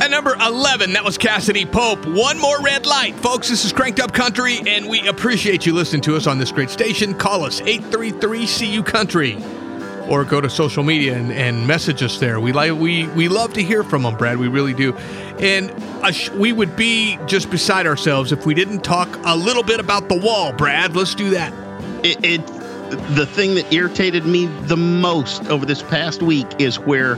At 0.00 0.10
number 0.10 0.34
11, 0.34 0.92
that 0.92 1.04
was 1.04 1.18
Cassadee 1.18 1.70
Pope. 1.70 2.06
One 2.06 2.38
more 2.38 2.60
red 2.62 2.86
light. 2.86 3.16
Folks, 3.16 3.48
this 3.48 3.64
is 3.64 3.72
Cranked 3.72 3.98
Up 3.98 4.12
Country, 4.12 4.60
and 4.64 4.88
we 4.88 5.08
appreciate 5.08 5.66
you 5.66 5.72
listening 5.74 6.02
to 6.02 6.14
us 6.14 6.28
on 6.28 6.38
this 6.38 6.52
great 6.52 6.70
station. 6.70 7.14
Call 7.14 7.44
us 7.44 7.60
833 7.62 8.46
CU 8.46 8.82
Country 8.84 9.36
or 10.08 10.24
go 10.24 10.40
to 10.40 10.48
social 10.48 10.82
media 10.82 11.16
and, 11.16 11.32
and 11.32 11.66
message 11.66 12.02
us 12.02 12.18
there. 12.18 12.40
We 12.40 12.52
like 12.52 12.72
we 12.72 13.06
we 13.08 13.28
love 13.28 13.52
to 13.54 13.62
hear 13.62 13.82
from 13.82 14.02
them, 14.02 14.16
Brad. 14.16 14.38
We 14.38 14.48
really 14.48 14.74
do. 14.74 14.94
And 15.38 15.72
sh- 16.14 16.30
we 16.30 16.52
would 16.52 16.76
be 16.76 17.18
just 17.26 17.50
beside 17.50 17.86
ourselves 17.86 18.32
if 18.32 18.46
we 18.46 18.54
didn't 18.54 18.80
talk 18.80 19.08
a 19.24 19.36
little 19.36 19.62
bit 19.62 19.80
about 19.80 20.08
the 20.08 20.18
wall, 20.18 20.52
Brad. 20.52 20.96
Let's 20.96 21.14
do 21.14 21.30
that. 21.30 21.52
It, 22.04 22.24
it 22.24 22.46
the 23.16 23.26
thing 23.26 23.56
that 23.56 23.72
irritated 23.72 24.24
me 24.26 24.46
the 24.46 24.76
most 24.76 25.46
over 25.46 25.66
this 25.66 25.82
past 25.82 26.22
week 26.22 26.46
is 26.58 26.78
where 26.78 27.16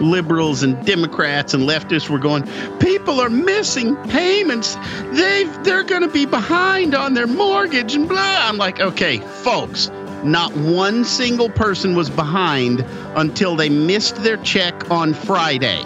liberals 0.00 0.62
and 0.62 0.84
Democrats 0.86 1.52
and 1.54 1.64
leftists 1.64 2.08
were 2.08 2.18
going, 2.18 2.44
people 2.78 3.20
are 3.20 3.30
missing 3.30 3.96
payments. 4.08 4.76
They 5.12 5.44
they're 5.62 5.84
going 5.84 6.02
to 6.02 6.08
be 6.08 6.26
behind 6.26 6.94
on 6.94 7.14
their 7.14 7.26
mortgage 7.26 7.94
and 7.94 8.08
blah. 8.08 8.48
I'm 8.48 8.56
like, 8.56 8.80
okay, 8.80 9.18
folks, 9.18 9.90
not 10.24 10.54
one 10.56 11.04
single 11.04 11.48
person 11.48 11.94
was 11.94 12.10
behind 12.10 12.84
until 13.16 13.56
they 13.56 13.68
missed 13.68 14.16
their 14.16 14.36
check 14.38 14.90
on 14.90 15.14
Friday. 15.14 15.82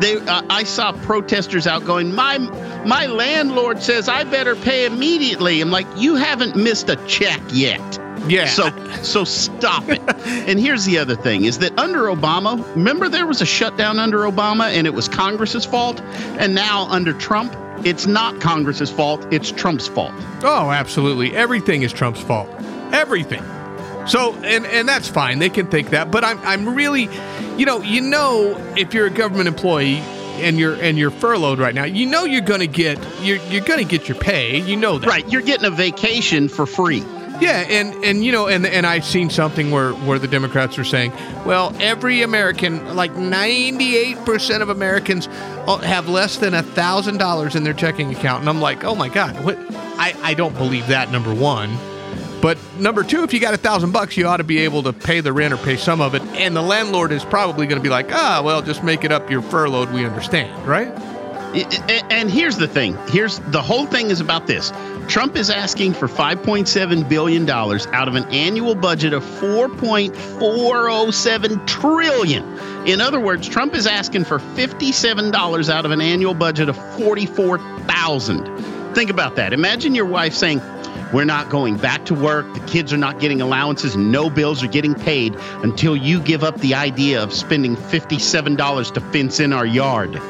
They, 0.00 0.16
uh, 0.16 0.42
I 0.50 0.64
saw 0.64 0.92
protesters 0.92 1.66
out 1.66 1.84
going, 1.84 2.14
my 2.14 2.38
my 2.84 3.06
landlord 3.06 3.82
says 3.82 4.08
I 4.08 4.24
better 4.24 4.56
pay 4.56 4.84
immediately. 4.86 5.60
I'm 5.60 5.70
like, 5.70 5.86
you 5.96 6.16
haven't 6.16 6.56
missed 6.56 6.88
a 6.88 6.96
check 7.06 7.40
yet. 7.52 7.80
Yeah. 8.26 8.46
So 8.46 8.70
so 9.02 9.24
stop 9.24 9.88
it. 9.88 10.00
and 10.48 10.58
here's 10.58 10.84
the 10.84 10.98
other 10.98 11.14
thing 11.14 11.44
is 11.44 11.58
that 11.58 11.78
under 11.78 12.04
Obama, 12.04 12.64
remember 12.74 13.08
there 13.08 13.26
was 13.26 13.40
a 13.40 13.46
shutdown 13.46 13.98
under 13.98 14.18
Obama 14.20 14.72
and 14.72 14.86
it 14.86 14.94
was 14.94 15.08
Congress's 15.08 15.64
fault, 15.64 16.00
and 16.38 16.54
now 16.54 16.86
under 16.88 17.12
Trump, 17.12 17.54
it's 17.84 18.06
not 18.06 18.40
Congress's 18.40 18.90
fault, 18.90 19.26
it's 19.32 19.50
Trump's 19.50 19.88
fault. 19.88 20.12
Oh, 20.42 20.70
absolutely. 20.70 21.34
Everything 21.34 21.82
is 21.82 21.92
Trump's 21.92 22.20
fault. 22.20 22.48
Everything. 22.92 23.42
So, 24.06 24.34
and 24.42 24.66
and 24.66 24.88
that's 24.88 25.08
fine. 25.08 25.38
They 25.38 25.48
can 25.48 25.66
think 25.68 25.90
that, 25.90 26.10
but 26.10 26.24
I'm 26.24 26.38
I'm 26.40 26.74
really, 26.74 27.08
you 27.56 27.66
know, 27.66 27.80
you 27.80 28.00
know, 28.00 28.56
if 28.76 28.94
you're 28.94 29.06
a 29.06 29.10
government 29.10 29.48
employee 29.48 29.98
and 30.40 30.58
you're 30.58 30.74
and 30.74 30.98
you're 30.98 31.10
furloughed 31.10 31.58
right 31.58 31.74
now, 31.74 31.84
you 31.84 32.06
know 32.06 32.24
you're 32.24 32.40
going 32.40 32.60
to 32.60 32.66
get 32.66 32.98
you're 33.22 33.38
you're 33.44 33.64
to 33.64 33.84
get 33.84 34.08
your 34.08 34.18
pay. 34.18 34.60
You 34.60 34.76
know 34.76 34.98
that. 34.98 35.06
Right, 35.06 35.28
you're 35.30 35.42
getting 35.42 35.66
a 35.66 35.70
vacation 35.70 36.48
for 36.48 36.66
free. 36.66 37.04
Yeah, 37.40 37.64
and 37.68 38.04
and 38.04 38.24
you 38.24 38.32
know, 38.32 38.48
and 38.48 38.66
and 38.66 38.86
I've 38.86 39.04
seen 39.04 39.30
something 39.30 39.70
where 39.70 39.92
where 39.92 40.18
the 40.18 40.28
Democrats 40.28 40.78
are 40.78 40.84
saying, 40.84 41.12
well, 41.44 41.74
every 41.80 42.22
American, 42.22 42.94
like 42.94 43.12
98% 43.14 44.62
of 44.62 44.68
Americans, 44.68 45.28
uh, 45.66 45.78
have 45.78 46.08
less 46.08 46.38
than 46.38 46.54
a 46.54 46.62
thousand 46.62 47.18
dollars 47.18 47.56
in 47.56 47.64
their 47.64 47.74
checking 47.74 48.14
account, 48.14 48.40
and 48.40 48.48
I'm 48.48 48.60
like, 48.60 48.84
oh 48.84 48.94
my 48.94 49.08
god, 49.08 49.44
what? 49.44 49.58
I 49.98 50.14
I 50.22 50.34
don't 50.34 50.56
believe 50.56 50.88
that. 50.88 51.10
Number 51.10 51.34
one. 51.34 51.76
But 52.42 52.58
number 52.76 53.02
two, 53.04 53.22
if 53.22 53.32
you 53.32 53.40
got 53.40 53.54
a 53.54 53.56
thousand 53.56 53.92
bucks, 53.92 54.16
you 54.16 54.26
ought 54.26 54.38
to 54.38 54.44
be 54.44 54.58
able 54.58 54.82
to 54.82 54.92
pay 54.92 55.20
the 55.20 55.32
rent 55.32 55.54
or 55.54 55.58
pay 55.58 55.76
some 55.76 56.00
of 56.00 56.16
it. 56.16 56.22
And 56.22 56.56
the 56.56 56.60
landlord 56.60 57.12
is 57.12 57.24
probably 57.24 57.68
going 57.68 57.78
to 57.78 57.82
be 57.82 57.88
like, 57.88 58.12
ah, 58.12 58.42
well, 58.44 58.60
just 58.60 58.82
make 58.82 59.04
it 59.04 59.12
up. 59.12 59.30
You're 59.30 59.42
furloughed. 59.42 59.92
We 59.92 60.04
understand, 60.04 60.66
right? 60.66 60.88
And 62.10 62.28
here's 62.30 62.56
the 62.56 62.66
thing. 62.66 62.96
Here's 63.08 63.38
the 63.38 63.62
whole 63.62 63.86
thing 63.86 64.10
is 64.10 64.18
about 64.20 64.48
this. 64.48 64.72
Trump 65.06 65.36
is 65.36 65.50
asking 65.50 65.92
for 65.94 66.08
5.7 66.08 67.08
billion 67.08 67.46
dollars 67.46 67.86
out 67.88 68.08
of 68.08 68.14
an 68.16 68.24
annual 68.30 68.74
budget 68.74 69.12
of 69.12 69.22
4.407 69.22 71.66
trillion. 71.66 72.42
In 72.88 73.02
other 73.02 73.20
words, 73.20 73.46
Trump 73.48 73.74
is 73.74 73.86
asking 73.86 74.24
for 74.24 74.38
57 74.40 75.30
dollars 75.30 75.70
out 75.70 75.84
of 75.84 75.90
an 75.92 76.00
annual 76.00 76.34
budget 76.34 76.68
of 76.70 76.76
44,000. 76.96 78.94
Think 78.94 79.10
about 79.10 79.36
that. 79.36 79.52
Imagine 79.52 79.94
your 79.94 80.06
wife 80.06 80.34
saying, 80.34 80.60
we're 81.12 81.24
not 81.24 81.50
going 81.50 81.76
back 81.76 82.04
to 82.06 82.14
work. 82.14 82.52
The 82.54 82.60
kids 82.60 82.92
are 82.92 82.98
not 82.98 83.20
getting 83.20 83.40
allowances. 83.40 83.96
No 83.96 84.30
bills 84.30 84.62
are 84.62 84.68
getting 84.68 84.94
paid 84.94 85.34
until 85.62 85.96
you 85.96 86.20
give 86.20 86.42
up 86.42 86.58
the 86.60 86.74
idea 86.74 87.22
of 87.22 87.32
spending 87.32 87.76
$57 87.76 88.94
to 88.94 89.00
fence 89.00 89.40
in 89.40 89.52
our 89.52 89.66
yard. 89.66 90.12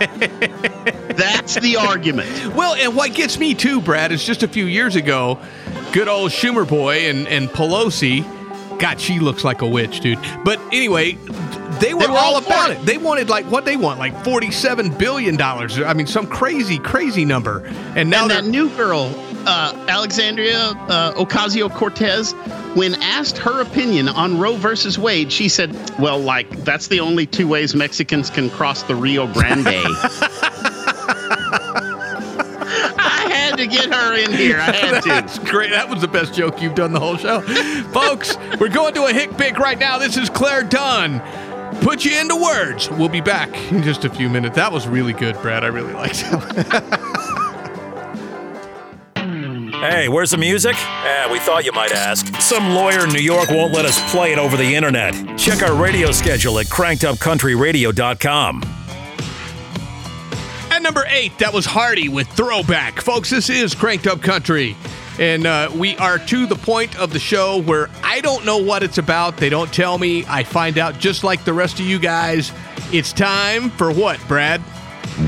That's 0.00 1.56
the 1.56 1.76
argument. 1.76 2.54
Well, 2.54 2.74
and 2.74 2.96
what 2.96 3.14
gets 3.14 3.38
me 3.38 3.54
too, 3.54 3.80
Brad, 3.80 4.12
is 4.12 4.24
just 4.24 4.42
a 4.42 4.48
few 4.48 4.64
years 4.66 4.96
ago, 4.96 5.38
good 5.92 6.08
old 6.08 6.30
Schumer 6.30 6.66
boy 6.66 7.08
and, 7.08 7.26
and 7.28 7.48
Pelosi. 7.48 8.24
God, 8.78 8.98
she 9.00 9.18
looks 9.18 9.44
like 9.44 9.60
a 9.60 9.66
witch, 9.66 10.00
dude. 10.00 10.18
But 10.42 10.58
anyway, 10.72 11.18
they 11.80 11.94
were, 11.94 12.00
They 12.00 12.06
were 12.06 12.12
all 12.12 12.34
all 12.34 12.38
about 12.38 12.68
for 12.68 12.72
it. 12.72 12.86
They 12.86 12.96
wanted 12.96 13.28
like 13.28 13.44
what 13.46 13.64
they 13.66 13.76
want, 13.76 13.98
like 13.98 14.24
forty-seven 14.24 14.96
billion 14.96 15.36
dollars. 15.36 15.78
I 15.78 15.92
mean, 15.92 16.06
some 16.06 16.26
crazy, 16.26 16.78
crazy 16.78 17.26
number. 17.26 17.60
And 17.94 18.08
now 18.08 18.22
and 18.22 18.30
that 18.30 18.44
new 18.46 18.70
girl, 18.70 19.10
uh, 19.46 19.72
Alexandria 19.88 20.58
uh, 20.58 21.12
Ocasio 21.14 21.70
Cortez, 21.70 22.32
when 22.74 22.94
asked 23.02 23.38
her 23.38 23.60
opinion 23.60 24.08
on 24.08 24.38
Roe 24.38 24.56
versus 24.56 24.98
Wade, 24.98 25.32
she 25.32 25.48
said, 25.48 25.74
"Well, 25.98 26.18
like 26.18 26.64
that's 26.64 26.88
the 26.88 27.00
only 27.00 27.26
two 27.26 27.48
ways 27.48 27.74
Mexicans 27.74 28.30
can 28.30 28.50
cross 28.50 28.82
the 28.82 28.94
Rio 28.94 29.26
Grande." 29.32 29.66
I 33.02 33.28
had 33.32 33.56
to 33.56 33.66
get 33.66 33.92
her 33.92 34.16
in 34.16 34.32
here. 34.32 34.58
I 34.58 34.72
had 34.72 35.28
to. 35.28 35.40
Great. 35.44 35.70
That 35.70 35.88
was 35.88 36.00
the 36.00 36.08
best 36.08 36.34
joke 36.34 36.62
you've 36.62 36.74
done 36.74 36.92
the 36.92 37.00
whole 37.00 37.16
show. 37.16 37.40
Folks, 37.92 38.36
we're 38.58 38.68
going 38.68 38.94
to 38.94 39.06
a 39.06 39.12
hick 39.12 39.36
pick 39.36 39.58
right 39.58 39.78
now. 39.78 39.98
This 39.98 40.16
is 40.16 40.30
Clare 40.30 40.62
Dunn. 40.62 41.20
Put 41.82 42.04
you 42.04 42.18
into 42.20 42.36
words. 42.36 42.90
We'll 42.90 43.08
be 43.08 43.20
back 43.20 43.48
in 43.72 43.82
just 43.82 44.04
a 44.04 44.10
few 44.10 44.28
minutes. 44.28 44.56
That 44.56 44.70
was 44.72 44.86
really 44.86 45.12
good, 45.12 45.40
Brad. 45.40 45.64
I 45.64 45.68
really 45.68 45.94
liked 45.94 46.24
it. 46.26 47.00
Hey, 49.80 50.08
where's 50.10 50.30
the 50.30 50.36
music? 50.36 50.76
Eh, 50.76 51.32
we 51.32 51.38
thought 51.38 51.64
you 51.64 51.72
might 51.72 51.90
ask. 51.92 52.26
Some 52.42 52.74
lawyer 52.74 53.04
in 53.04 53.12
New 53.14 53.18
York 53.20 53.48
won't 53.48 53.72
let 53.72 53.86
us 53.86 53.98
play 54.12 54.30
it 54.30 54.38
over 54.38 54.58
the 54.58 54.74
internet. 54.74 55.14
Check 55.38 55.62
our 55.62 55.74
radio 55.74 56.12
schedule 56.12 56.58
at 56.58 56.66
crankedupcountryradio.com. 56.66 58.62
At 60.70 60.82
number 60.82 61.06
eight, 61.08 61.38
that 61.38 61.54
was 61.54 61.64
Hardy 61.64 62.10
with 62.10 62.28
Throwback. 62.28 63.00
Folks, 63.00 63.30
this 63.30 63.48
is 63.48 63.74
Cranked 63.74 64.06
Up 64.06 64.20
Country. 64.20 64.76
And 65.18 65.46
uh, 65.46 65.70
we 65.74 65.96
are 65.96 66.18
to 66.18 66.44
the 66.44 66.56
point 66.56 66.98
of 66.98 67.14
the 67.14 67.18
show 67.18 67.62
where 67.62 67.88
I 68.02 68.20
don't 68.20 68.44
know 68.44 68.58
what 68.58 68.82
it's 68.82 68.98
about. 68.98 69.38
They 69.38 69.48
don't 69.48 69.72
tell 69.72 69.96
me. 69.96 70.26
I 70.28 70.44
find 70.44 70.76
out 70.76 70.98
just 70.98 71.24
like 71.24 71.44
the 71.46 71.54
rest 71.54 71.80
of 71.80 71.86
you 71.86 71.98
guys. 71.98 72.52
It's 72.92 73.14
time 73.14 73.70
for 73.70 73.90
what, 73.90 74.20
Brad? 74.28 74.60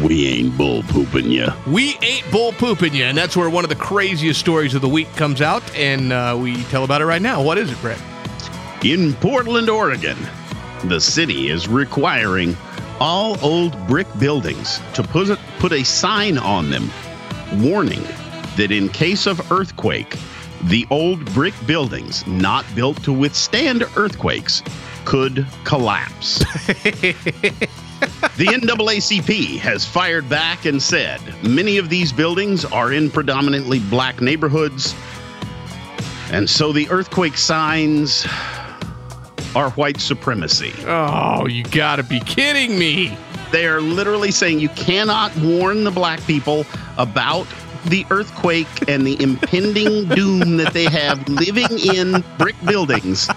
We 0.00 0.26
ain't 0.26 0.56
bull 0.56 0.82
pooping 0.84 1.30
you. 1.30 1.48
We 1.66 1.96
ain't 2.02 2.30
bull 2.30 2.52
pooping 2.52 2.94
you. 2.94 3.04
And 3.04 3.16
that's 3.16 3.36
where 3.36 3.50
one 3.50 3.64
of 3.64 3.68
the 3.68 3.76
craziest 3.76 4.40
stories 4.40 4.74
of 4.74 4.80
the 4.80 4.88
week 4.88 5.12
comes 5.16 5.42
out. 5.42 5.62
And 5.76 6.12
uh, 6.12 6.36
we 6.40 6.62
tell 6.64 6.84
about 6.84 7.02
it 7.02 7.06
right 7.06 7.22
now. 7.22 7.42
What 7.42 7.58
is 7.58 7.70
it, 7.70 7.80
Brett? 7.80 8.00
In 8.84 9.12
Portland, 9.14 9.68
Oregon, 9.68 10.16
the 10.84 11.00
city 11.00 11.50
is 11.50 11.68
requiring 11.68 12.56
all 13.00 13.36
old 13.44 13.76
brick 13.86 14.06
buildings 14.18 14.80
to 14.94 15.02
put 15.02 15.28
a, 15.28 15.38
put 15.58 15.72
a 15.72 15.84
sign 15.84 16.38
on 16.38 16.70
them 16.70 16.90
warning 17.62 18.02
that 18.56 18.70
in 18.70 18.88
case 18.88 19.26
of 19.26 19.52
earthquake, 19.52 20.16
the 20.64 20.86
old 20.90 21.24
brick 21.34 21.54
buildings 21.66 22.26
not 22.26 22.64
built 22.74 23.02
to 23.04 23.12
withstand 23.12 23.84
earthquakes 23.96 24.62
could 25.04 25.46
collapse. 25.64 26.44
the 28.36 28.46
NAACP 28.46 29.58
has 29.58 29.84
fired 29.86 30.28
back 30.28 30.64
and 30.64 30.82
said 30.82 31.20
many 31.44 31.78
of 31.78 31.88
these 31.88 32.12
buildings 32.12 32.64
are 32.64 32.92
in 32.92 33.10
predominantly 33.10 33.78
black 33.78 34.20
neighborhoods. 34.20 34.94
And 36.32 36.48
so 36.48 36.72
the 36.72 36.88
earthquake 36.90 37.36
signs 37.36 38.26
are 39.54 39.70
white 39.70 40.00
supremacy. 40.00 40.72
Oh, 40.86 41.46
you 41.46 41.62
gotta 41.64 42.02
be 42.02 42.20
kidding 42.20 42.78
me. 42.78 43.16
They 43.50 43.66
are 43.66 43.80
literally 43.80 44.30
saying 44.30 44.60
you 44.60 44.70
cannot 44.70 45.36
warn 45.36 45.84
the 45.84 45.90
black 45.90 46.20
people 46.26 46.64
about 46.96 47.46
the 47.84 48.06
earthquake 48.10 48.88
and 48.88 49.06
the 49.06 49.20
impending 49.22 50.08
doom 50.08 50.56
that 50.56 50.72
they 50.72 50.84
have 50.84 51.28
living 51.28 51.78
in 51.94 52.24
brick 52.38 52.56
buildings 52.64 53.28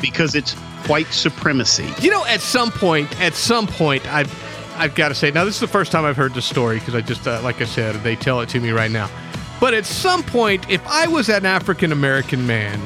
because 0.00 0.34
it's 0.34 0.56
white 0.88 1.12
supremacy. 1.12 1.88
You 2.00 2.10
know, 2.10 2.24
at 2.26 2.40
some 2.40 2.70
point, 2.70 3.20
at 3.20 3.34
some 3.34 3.66
point, 3.66 4.06
I've 4.12 4.32
I've 4.76 4.94
got 4.94 5.08
to 5.08 5.14
say. 5.14 5.30
Now, 5.30 5.44
this 5.44 5.54
is 5.54 5.60
the 5.60 5.68
first 5.68 5.92
time 5.92 6.04
I've 6.04 6.16
heard 6.16 6.34
this 6.34 6.46
story 6.46 6.78
because 6.78 6.94
I 6.94 7.00
just, 7.00 7.26
uh, 7.26 7.40
like 7.42 7.60
I 7.60 7.64
said, 7.64 7.94
they 8.02 8.16
tell 8.16 8.40
it 8.40 8.48
to 8.50 8.60
me 8.60 8.70
right 8.70 8.90
now. 8.90 9.08
But 9.60 9.72
at 9.74 9.86
some 9.86 10.22
point, 10.22 10.68
if 10.68 10.84
I 10.86 11.06
was 11.06 11.28
an 11.28 11.46
African 11.46 11.92
American 11.92 12.46
man, 12.46 12.80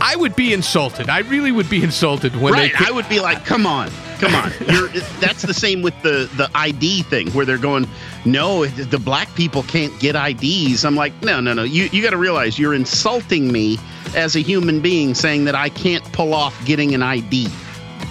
I 0.00 0.14
would 0.16 0.36
be 0.36 0.52
insulted. 0.52 1.08
I 1.08 1.20
really 1.20 1.50
would 1.50 1.68
be 1.68 1.82
insulted 1.82 2.36
when 2.36 2.52
right. 2.52 2.72
they. 2.78 2.86
I 2.86 2.90
would 2.90 3.08
be 3.08 3.20
like, 3.20 3.44
"Come 3.44 3.66
on, 3.66 3.90
come 4.18 4.34
on." 4.34 4.52
You're, 4.68 4.88
that's 5.20 5.42
the 5.42 5.54
same 5.54 5.82
with 5.82 6.00
the 6.02 6.30
the 6.36 6.48
ID 6.54 7.02
thing, 7.02 7.30
where 7.32 7.44
they're 7.44 7.58
going, 7.58 7.88
"No, 8.24 8.64
the 8.66 8.98
black 8.98 9.34
people 9.34 9.64
can't 9.64 9.98
get 9.98 10.14
IDs." 10.14 10.84
I'm 10.84 10.94
like, 10.94 11.20
"No, 11.22 11.40
no, 11.40 11.52
no. 11.52 11.64
You 11.64 11.88
you 11.92 12.02
got 12.02 12.10
to 12.10 12.16
realize 12.16 12.58
you're 12.58 12.74
insulting 12.74 13.50
me 13.50 13.78
as 14.14 14.36
a 14.36 14.40
human 14.40 14.80
being, 14.80 15.14
saying 15.14 15.44
that 15.44 15.54
I 15.54 15.68
can't 15.68 16.04
pull 16.12 16.34
off 16.34 16.54
getting 16.64 16.94
an 16.94 17.02
ID." 17.02 17.48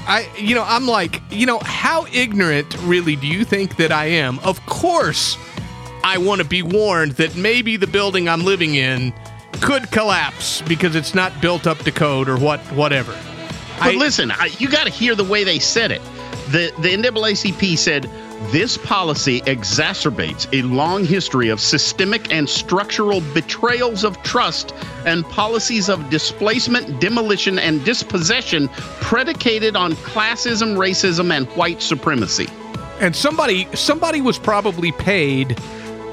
I, 0.08 0.30
you 0.38 0.56
know, 0.56 0.64
I'm 0.66 0.88
like, 0.88 1.22
you 1.30 1.46
know, 1.46 1.60
how 1.60 2.06
ignorant 2.14 2.78
really 2.84 3.18
do 3.18 3.28
you 3.28 3.44
think 3.44 3.76
that 3.76 3.92
I 3.92 4.06
am? 4.06 4.40
Of 4.40 4.66
course, 4.66 5.38
I 6.04 6.18
want 6.18 6.42
to 6.42 6.48
be 6.48 6.64
warned 6.64 7.14
that 7.14 7.36
maybe 7.36 7.76
the 7.76 7.88
building 7.88 8.30
I'm 8.30 8.46
living 8.46 8.76
in 8.76 9.14
could 9.60 9.92
collapse 9.92 10.62
because 10.62 10.96
it's 10.96 11.14
not 11.14 11.42
built 11.42 11.68
up 11.68 11.80
to 11.80 11.92
code 11.92 12.30
or 12.30 12.38
what, 12.38 12.62
whatever. 12.72 13.12
But 13.80 13.96
I, 13.96 13.98
listen, 13.98 14.32
I, 14.32 14.46
you 14.58 14.70
got 14.70 14.86
to 14.86 14.90
hear 14.90 15.14
the 15.14 15.26
way 15.26 15.44
they 15.44 15.60
said 15.60 15.92
it. 15.92 16.02
The 16.52 16.72
the 16.80 16.96
NAACP 16.96 17.78
said 17.78 18.10
this 18.52 18.78
policy 18.78 19.42
exacerbates 19.42 20.48
a 20.54 20.62
long 20.64 21.04
history 21.04 21.50
of 21.50 21.60
systemic 21.60 22.32
and 22.32 22.48
structural 22.48 23.22
betrayals 23.34 24.04
of 24.04 24.22
trust 24.24 24.74
and 25.06 25.26
policies 25.26 25.90
of 25.90 26.10
displacement, 26.10 27.02
demolition, 27.02 27.60
and 27.60 27.84
dispossession 27.84 28.70
predicated 29.02 29.76
on 29.76 29.94
classism, 29.94 30.78
racism, 30.78 31.36
and 31.36 31.48
white 31.58 31.82
supremacy. 31.82 32.48
And 33.00 33.16
somebody 33.16 33.68
somebody 33.76 34.22
was 34.22 34.40
probably 34.40 34.92
paid 34.92 35.60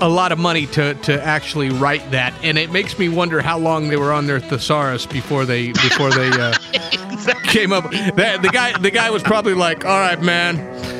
a 0.01 0.09
lot 0.09 0.33
of 0.33 0.39
money 0.39 0.66
to 0.66 0.95
to 0.95 1.25
actually 1.25 1.70
write 1.70 2.11
that, 2.11 2.35
and 2.43 2.59
it 2.59 2.70
makes 2.70 2.99
me 2.99 3.09
wonder 3.09 3.41
how 3.41 3.59
long 3.59 3.89
they 3.89 3.97
were 3.97 4.12
on 4.12 4.27
their 4.27 4.41
thesaurus 4.41 5.07
before 5.07 5.45
they 5.45 5.72
before 5.72 6.11
they 6.11 6.29
uh, 6.29 6.55
exactly. 7.12 7.49
came 7.49 7.72
up. 7.72 7.91
The, 7.91 8.39
the 8.43 8.51
guy 8.53 8.77
the 8.79 8.91
guy 8.91 9.11
was 9.11 9.22
probably 9.22 9.55
like, 9.55 9.85
"All 9.85 9.99
right, 9.99 10.20
man." 10.20 10.93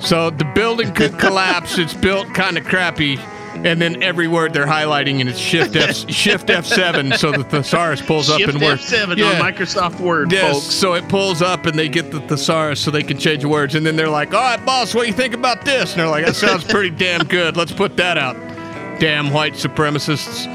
So 0.00 0.30
the 0.30 0.44
building 0.44 0.92
could 0.94 1.18
collapse. 1.18 1.78
It's 1.78 1.94
built 1.94 2.32
kind 2.34 2.58
of 2.58 2.64
crappy. 2.64 3.18
And 3.52 3.80
then 3.80 4.02
every 4.02 4.28
word 4.28 4.54
they're 4.54 4.64
highlighting 4.64 5.20
and 5.20 5.28
it's 5.28 5.38
Shift 5.38 5.76
F 5.76 6.08
Shift 6.08 6.48
F 6.48 6.64
seven, 6.64 7.12
so 7.18 7.32
the 7.32 7.44
thesaurus 7.44 8.00
pulls 8.00 8.28
Shift 8.28 8.42
up 8.42 8.48
and 8.54 8.62
works. 8.62 8.82
Shift 8.82 8.92
F 8.92 8.98
seven 9.00 9.18
yeah. 9.18 9.32
on 9.32 9.34
Microsoft 9.34 10.00
Word, 10.00 10.32
yes, 10.32 10.52
folks. 10.52 10.74
So 10.74 10.94
it 10.94 11.06
pulls 11.08 11.42
up 11.42 11.66
and 11.66 11.78
they 11.78 11.88
get 11.88 12.10
the 12.10 12.20
thesaurus 12.20 12.80
so 12.80 12.90
they 12.90 13.02
can 13.02 13.18
change 13.18 13.44
words. 13.44 13.74
And 13.74 13.84
then 13.84 13.96
they're 13.96 14.08
like, 14.08 14.32
"All 14.32 14.40
right, 14.40 14.64
boss, 14.64 14.94
what 14.94 15.02
do 15.02 15.08
you 15.08 15.14
think 15.14 15.34
about 15.34 15.64
this?" 15.64 15.92
And 15.92 16.00
they're 16.00 16.08
like, 16.08 16.24
"That 16.24 16.36
sounds 16.36 16.64
pretty 16.64 16.90
damn 16.90 17.26
good. 17.26 17.56
Let's 17.56 17.72
put 17.72 17.96
that 17.98 18.16
out." 18.16 18.36
Damn 18.98 19.30
white 19.32 19.54
supremacists. 19.54 20.46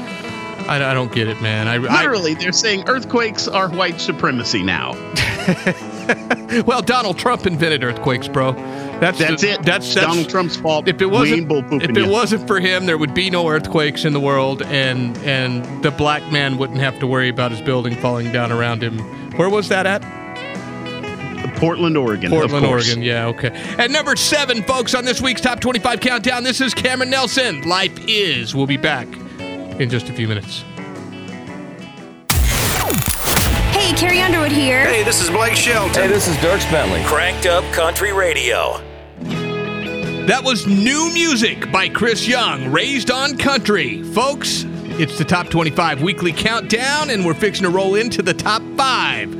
I, 0.68 0.90
I 0.90 0.94
don't 0.94 1.12
get 1.12 1.28
it, 1.28 1.40
man. 1.40 1.68
I, 1.68 1.76
Literally, 1.76 2.32
I, 2.32 2.34
they're 2.34 2.52
saying 2.52 2.84
earthquakes 2.88 3.46
are 3.46 3.68
white 3.68 4.00
supremacy 4.00 4.62
now. 4.62 4.92
well, 6.66 6.82
Donald 6.82 7.18
Trump 7.18 7.46
invented 7.46 7.84
earthquakes, 7.84 8.26
bro. 8.26 8.52
That's 9.00 9.18
that's 9.18 9.42
the, 9.42 9.52
it. 9.52 9.62
That's, 9.62 9.94
that's 9.94 10.06
Donald 10.06 10.28
Trump's 10.30 10.56
fault. 10.56 10.88
If 10.88 11.02
it 11.02 11.06
wasn't, 11.06 11.50
if 11.50 11.90
it 11.90 11.96
you. 11.96 12.08
wasn't 12.08 12.46
for 12.46 12.60
him, 12.60 12.86
there 12.86 12.96
would 12.96 13.12
be 13.12 13.28
no 13.28 13.48
earthquakes 13.48 14.04
in 14.04 14.14
the 14.14 14.20
world, 14.20 14.62
and 14.62 15.16
and 15.18 15.82
the 15.82 15.90
black 15.90 16.22
man 16.32 16.56
wouldn't 16.56 16.80
have 16.80 16.98
to 17.00 17.06
worry 17.06 17.28
about 17.28 17.50
his 17.50 17.60
building 17.60 17.94
falling 17.96 18.32
down 18.32 18.52
around 18.52 18.82
him. 18.82 18.98
Where 19.36 19.50
was 19.50 19.68
that 19.68 19.86
at? 19.86 20.02
Portland, 21.56 21.96
Oregon. 21.96 22.30
Portland, 22.30 22.64
Oregon. 22.66 23.02
Yeah, 23.02 23.26
okay. 23.26 23.48
At 23.78 23.90
number 23.90 24.16
seven, 24.16 24.62
folks, 24.62 24.94
on 24.94 25.04
this 25.04 25.20
week's 25.20 25.40
top 25.40 25.60
25 25.60 26.00
countdown, 26.00 26.44
this 26.44 26.60
is 26.60 26.74
Cameron 26.74 27.10
Nelson. 27.10 27.62
Life 27.62 27.98
is. 28.06 28.54
We'll 28.54 28.66
be 28.66 28.76
back 28.76 29.08
in 29.38 29.88
just 29.90 30.08
a 30.08 30.12
few 30.12 30.28
minutes. 30.28 30.64
Hey, 33.72 33.92
Carrie 33.94 34.20
Underwood 34.20 34.52
here. 34.52 34.86
Hey, 34.86 35.02
this 35.02 35.22
is 35.22 35.30
Blake 35.30 35.54
Shelton. 35.54 36.02
Hey, 36.02 36.08
this 36.08 36.28
is 36.28 36.36
Dierks 36.36 36.70
Bentley. 36.70 37.02
Cranked 37.04 37.46
Up 37.46 37.64
Country 37.72 38.12
Radio. 38.12 38.80
That 40.26 40.42
was 40.42 40.66
new 40.66 41.10
music 41.12 41.70
by 41.70 41.88
Chris 41.88 42.26
Young, 42.26 42.72
Raised 42.72 43.10
on 43.10 43.38
Country. 43.38 44.02
Folks, 44.02 44.64
it's 44.98 45.16
the 45.18 45.24
top 45.24 45.48
25 45.48 46.02
weekly 46.02 46.32
countdown, 46.32 47.10
and 47.10 47.24
we're 47.24 47.34
fixing 47.34 47.64
to 47.64 47.70
roll 47.70 47.94
into 47.94 48.22
the 48.22 48.34
top 48.34 48.60
five. 48.76 49.30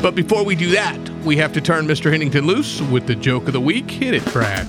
But 0.00 0.14
before 0.14 0.44
we 0.44 0.54
do 0.54 0.70
that, 0.70 0.98
we 1.24 1.36
have 1.36 1.52
to 1.54 1.60
turn 1.60 1.86
Mr. 1.86 2.10
Hennington 2.12 2.46
loose 2.46 2.80
with 2.80 3.06
the 3.06 3.16
joke 3.16 3.48
of 3.48 3.54
the 3.54 3.60
week. 3.60 3.90
Hit 3.90 4.14
it, 4.14 4.24
Brad. 4.32 4.68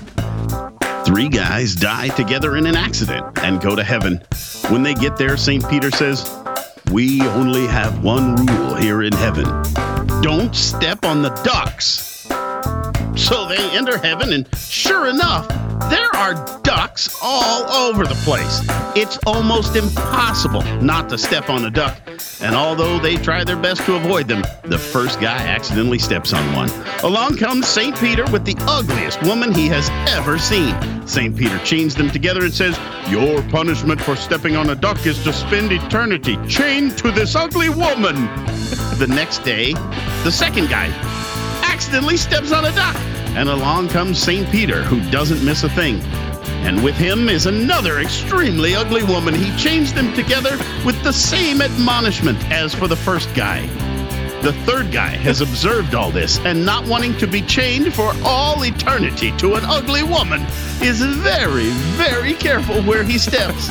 Three 1.06 1.28
guys 1.28 1.76
die 1.76 2.08
together 2.08 2.56
in 2.56 2.66
an 2.66 2.76
accident 2.76 3.38
and 3.38 3.60
go 3.60 3.76
to 3.76 3.84
heaven. 3.84 4.20
When 4.70 4.82
they 4.82 4.94
get 4.94 5.16
there, 5.16 5.36
St. 5.36 5.68
Peter 5.70 5.90
says, 5.90 6.28
We 6.90 7.22
only 7.22 7.66
have 7.68 8.02
one 8.02 8.34
rule 8.46 8.74
here 8.74 9.02
in 9.02 9.12
heaven 9.12 9.46
don't 10.22 10.54
step 10.54 11.04
on 11.04 11.22
the 11.22 11.30
ducks. 11.44 12.26
So 13.16 13.46
they 13.48 13.58
enter 13.76 13.98
heaven, 13.98 14.32
and 14.32 14.48
sure 14.56 15.08
enough, 15.08 15.46
there 15.90 16.14
are 16.16 16.34
ducks 16.62 17.18
all 17.22 17.70
over 17.70 18.04
the 18.04 18.14
place. 18.24 18.60
It's 18.96 19.18
almost 19.26 19.76
impossible 19.76 20.62
not 20.82 21.08
to 21.10 21.18
step 21.18 21.48
on 21.48 21.64
a 21.64 21.70
duck. 21.70 22.00
And 22.40 22.54
although 22.54 22.98
they 22.98 23.16
try 23.16 23.44
their 23.44 23.56
best 23.56 23.84
to 23.86 23.94
avoid 23.96 24.28
them, 24.28 24.42
the 24.64 24.78
first 24.78 25.20
guy 25.20 25.36
accidentally 25.36 25.98
steps 25.98 26.32
on 26.32 26.52
one. 26.54 26.70
Along 27.02 27.36
comes 27.36 27.66
St. 27.66 27.96
Peter 27.98 28.24
with 28.30 28.44
the 28.44 28.56
ugliest 28.62 29.22
woman 29.22 29.54
he 29.54 29.68
has 29.68 29.88
ever 30.12 30.38
seen. 30.38 30.74
St. 31.06 31.36
Peter 31.36 31.58
chains 31.60 31.94
them 31.94 32.10
together 32.10 32.44
and 32.44 32.52
says, 32.52 32.78
Your 33.08 33.42
punishment 33.44 34.00
for 34.00 34.16
stepping 34.16 34.56
on 34.56 34.70
a 34.70 34.74
duck 34.74 35.06
is 35.06 35.22
to 35.24 35.32
spend 35.32 35.72
eternity 35.72 36.36
chained 36.48 36.98
to 36.98 37.10
this 37.10 37.34
ugly 37.34 37.68
woman. 37.68 38.28
The 38.98 39.06
next 39.06 39.44
day, 39.44 39.74
the 40.24 40.32
second 40.32 40.68
guy 40.68 40.88
accidentally 41.62 42.16
steps 42.16 42.50
on 42.50 42.64
a 42.64 42.72
duck. 42.72 42.96
And 43.36 43.48
along 43.48 43.88
comes 43.88 44.18
St. 44.18 44.48
Peter, 44.50 44.82
who 44.82 45.00
doesn't 45.10 45.44
miss 45.44 45.64
a 45.64 45.68
thing. 45.68 46.00
And 46.64 46.82
with 46.82 46.96
him 46.96 47.28
is 47.28 47.46
another 47.46 48.00
extremely 48.00 48.74
ugly 48.74 49.04
woman. 49.04 49.34
He 49.34 49.56
chains 49.56 49.92
them 49.92 50.12
together 50.14 50.58
with 50.84 51.00
the 51.02 51.12
same 51.12 51.62
admonishment 51.62 52.38
as 52.50 52.74
for 52.74 52.88
the 52.88 52.96
first 52.96 53.32
guy. 53.34 53.66
The 54.42 54.52
third 54.64 54.92
guy 54.92 55.08
has 55.08 55.40
observed 55.40 55.94
all 55.94 56.10
this 56.10 56.38
and, 56.40 56.64
not 56.64 56.86
wanting 56.86 57.16
to 57.18 57.26
be 57.26 57.42
chained 57.42 57.94
for 57.94 58.12
all 58.24 58.64
eternity 58.64 59.36
to 59.38 59.54
an 59.54 59.64
ugly 59.64 60.02
woman, 60.02 60.42
is 60.80 61.00
very, 61.00 61.70
very 61.96 62.34
careful 62.34 62.82
where 62.82 63.02
he 63.02 63.18
steps. 63.18 63.70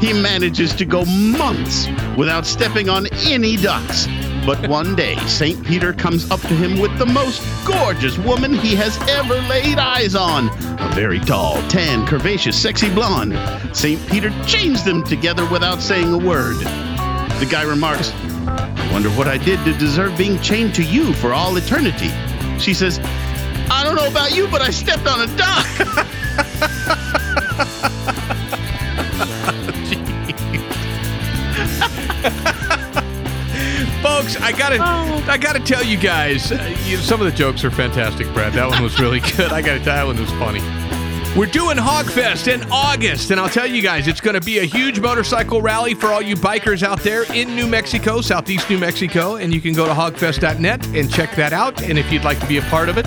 he 0.00 0.12
manages 0.12 0.74
to 0.74 0.84
go 0.84 1.04
months 1.04 1.86
without 2.16 2.44
stepping 2.44 2.88
on 2.88 3.06
any 3.24 3.56
ducks 3.56 4.06
But 4.46 4.68
one 4.68 4.96
day, 4.96 5.16
St. 5.26 5.64
Peter 5.66 5.92
comes 5.92 6.30
up 6.30 6.40
to 6.40 6.54
him 6.54 6.80
with 6.80 6.96
the 6.98 7.06
most 7.06 7.42
gorgeous 7.66 8.16
woman 8.18 8.54
he 8.54 8.74
has 8.74 8.96
ever 9.08 9.34
laid 9.42 9.78
eyes 9.78 10.14
on. 10.14 10.48
A 10.80 10.90
very 10.94 11.20
tall, 11.20 11.56
tan, 11.68 12.06
curvaceous, 12.06 12.54
sexy 12.54 12.92
blonde. 12.92 13.38
St. 13.76 14.04
Peter 14.08 14.30
chains 14.46 14.82
them 14.82 15.04
together 15.04 15.48
without 15.50 15.82
saying 15.82 16.12
a 16.12 16.18
word. 16.18 16.56
The 16.56 17.46
guy 17.50 17.62
remarks, 17.62 18.12
I 18.46 18.88
wonder 18.92 19.10
what 19.10 19.28
I 19.28 19.36
did 19.36 19.62
to 19.64 19.74
deserve 19.74 20.16
being 20.16 20.40
chained 20.40 20.74
to 20.76 20.82
you 20.82 21.12
for 21.12 21.34
all 21.34 21.56
eternity. 21.56 22.10
She 22.58 22.72
says, 22.72 22.98
I 23.70 23.84
don't 23.84 23.94
know 23.94 24.08
about 24.08 24.34
you, 24.34 24.48
but 24.48 24.62
I 24.62 24.70
stepped 24.70 25.06
on 25.06 25.20
a 25.20 25.36
duck. 25.36 27.16
I 34.36 34.52
gotta, 34.52 34.82
I 35.30 35.36
gotta 35.38 35.60
tell 35.60 35.84
you 35.84 35.96
guys, 35.96 36.52
uh, 36.52 36.76
you, 36.84 36.96
some 36.98 37.20
of 37.20 37.26
the 37.26 37.36
jokes 37.36 37.64
are 37.64 37.70
fantastic, 37.70 38.26
Brad. 38.32 38.52
That 38.52 38.68
one 38.68 38.82
was 38.82 39.00
really 39.00 39.20
good. 39.36 39.52
I 39.52 39.62
gotta 39.62 39.78
tell 39.78 39.96
that 39.96 40.06
one 40.06 40.18
was 40.18 40.30
funny. 40.32 40.60
We're 41.36 41.46
doing 41.46 41.76
Hogfest 41.76 42.52
in 42.52 42.68
August, 42.72 43.30
and 43.30 43.38
I'll 43.40 43.48
tell 43.48 43.66
you 43.66 43.80
guys, 43.82 44.08
it's 44.08 44.20
going 44.20 44.34
to 44.34 44.40
be 44.40 44.58
a 44.58 44.64
huge 44.64 44.98
motorcycle 44.98 45.62
rally 45.62 45.94
for 45.94 46.08
all 46.08 46.20
you 46.20 46.34
bikers 46.34 46.82
out 46.82 47.00
there 47.02 47.22
in 47.32 47.54
New 47.54 47.68
Mexico, 47.68 48.20
southeast 48.20 48.68
New 48.68 48.78
Mexico, 48.78 49.36
and 49.36 49.54
you 49.54 49.60
can 49.60 49.72
go 49.72 49.86
to 49.86 49.92
hogfest.net 49.92 50.88
and 50.88 51.08
check 51.08 51.36
that 51.36 51.52
out. 51.52 51.82
And 51.84 51.96
if 52.00 52.10
you'd 52.12 52.24
like 52.24 52.40
to 52.40 52.46
be 52.48 52.56
a 52.56 52.62
part 52.62 52.88
of 52.88 52.98
it, 52.98 53.06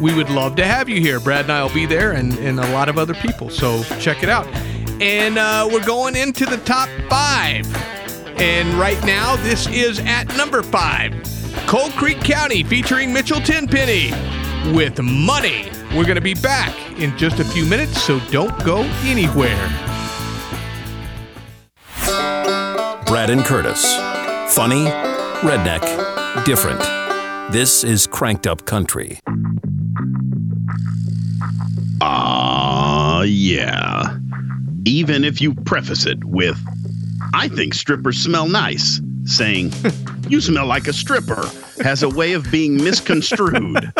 we 0.00 0.12
would 0.12 0.30
love 0.30 0.56
to 0.56 0.64
have 0.64 0.88
you 0.88 1.00
here. 1.00 1.20
Brad 1.20 1.44
and 1.44 1.52
I 1.52 1.62
will 1.62 1.72
be 1.72 1.86
there, 1.86 2.10
and, 2.10 2.36
and 2.38 2.58
a 2.58 2.72
lot 2.72 2.88
of 2.88 2.98
other 2.98 3.14
people, 3.14 3.50
so 3.50 3.84
check 4.00 4.24
it 4.24 4.28
out. 4.28 4.48
And 5.00 5.38
uh, 5.38 5.68
we're 5.70 5.84
going 5.86 6.16
into 6.16 6.46
the 6.46 6.56
top 6.58 6.88
five. 7.08 7.66
And 8.40 8.72
right 8.74 9.02
now, 9.04 9.36
this 9.36 9.66
is 9.66 10.00
at 10.06 10.34
number 10.34 10.62
five 10.62 11.12
Cold 11.66 11.92
Creek 11.92 12.20
County 12.20 12.62
featuring 12.62 13.12
Mitchell 13.12 13.38
Tenpenny 13.38 14.12
with 14.72 14.98
Money. 15.02 15.70
We're 15.94 16.04
going 16.04 16.14
to 16.14 16.22
be 16.22 16.32
back 16.32 16.74
in 16.98 17.14
just 17.18 17.38
a 17.38 17.44
few 17.44 17.66
minutes, 17.66 18.00
so 18.02 18.18
don't 18.30 18.58
go 18.64 18.78
anywhere. 19.02 19.68
Brad 23.04 23.28
and 23.28 23.44
Curtis. 23.44 23.84
Funny, 24.54 24.86
redneck, 25.42 26.44
different. 26.46 26.80
This 27.52 27.84
is 27.84 28.06
Cranked 28.06 28.46
Up 28.46 28.64
Country. 28.64 29.20
Ah, 32.00 33.20
yeah. 33.22 34.16
Even 34.86 35.24
if 35.24 35.42
you 35.42 35.54
preface 35.54 36.06
it 36.06 36.24
with, 36.24 36.58
I 37.34 37.48
think 37.48 37.74
strippers 37.74 38.18
smell 38.18 38.48
nice, 38.48 39.00
saying, 39.24 39.72
you 40.28 40.40
smell 40.40 40.66
like 40.66 40.86
a 40.88 40.92
stripper, 40.92 41.48
has 41.82 42.02
a 42.02 42.08
way 42.08 42.32
of 42.32 42.50
being 42.50 42.76
misconstrued. 42.76 43.74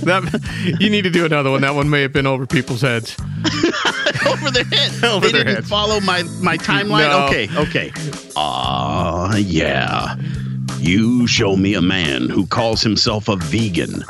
that, 0.00 0.76
you 0.80 0.90
need 0.90 1.02
to 1.02 1.10
do 1.10 1.24
another 1.24 1.50
one. 1.50 1.62
That 1.62 1.74
one 1.74 1.88
may 1.90 2.02
have 2.02 2.12
been 2.12 2.26
over 2.26 2.46
people's 2.46 2.82
heads. 2.82 3.16
over 4.26 4.50
their 4.50 4.64
head. 4.64 5.04
Over 5.04 5.26
they 5.26 5.32
their 5.32 5.44
didn't 5.44 5.54
heads. 5.56 5.68
follow 5.68 6.00
my, 6.00 6.22
my 6.40 6.56
timeline? 6.56 7.08
No. 7.08 7.26
Okay, 7.26 7.48
okay. 7.56 7.92
Ah, 8.36 9.36
yeah. 9.36 10.16
You 10.78 11.26
show 11.26 11.56
me 11.56 11.74
a 11.74 11.82
man 11.82 12.28
who 12.28 12.46
calls 12.46 12.82
himself 12.82 13.28
a 13.28 13.36
vegan, 13.36 14.02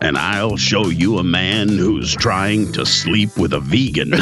and 0.00 0.16
I'll 0.18 0.56
show 0.56 0.88
you 0.88 1.18
a 1.18 1.24
man 1.24 1.68
who's 1.68 2.14
trying 2.14 2.72
to 2.72 2.84
sleep 2.84 3.36
with 3.36 3.52
a 3.52 3.60
vegan. 3.60 4.10
no 4.10 4.18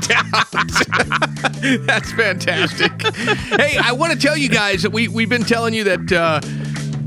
doubt. 0.00 0.50
That's 1.86 2.12
fantastic. 2.12 2.92
hey, 3.14 3.76
I 3.82 3.92
want 3.92 4.12
to 4.12 4.18
tell 4.18 4.36
you 4.36 4.48
guys 4.48 4.82
that 4.82 4.90
we 4.90 5.08
we've 5.08 5.28
been 5.28 5.44
telling 5.44 5.74
you 5.74 5.84
that 5.84 6.12
uh, 6.12 6.40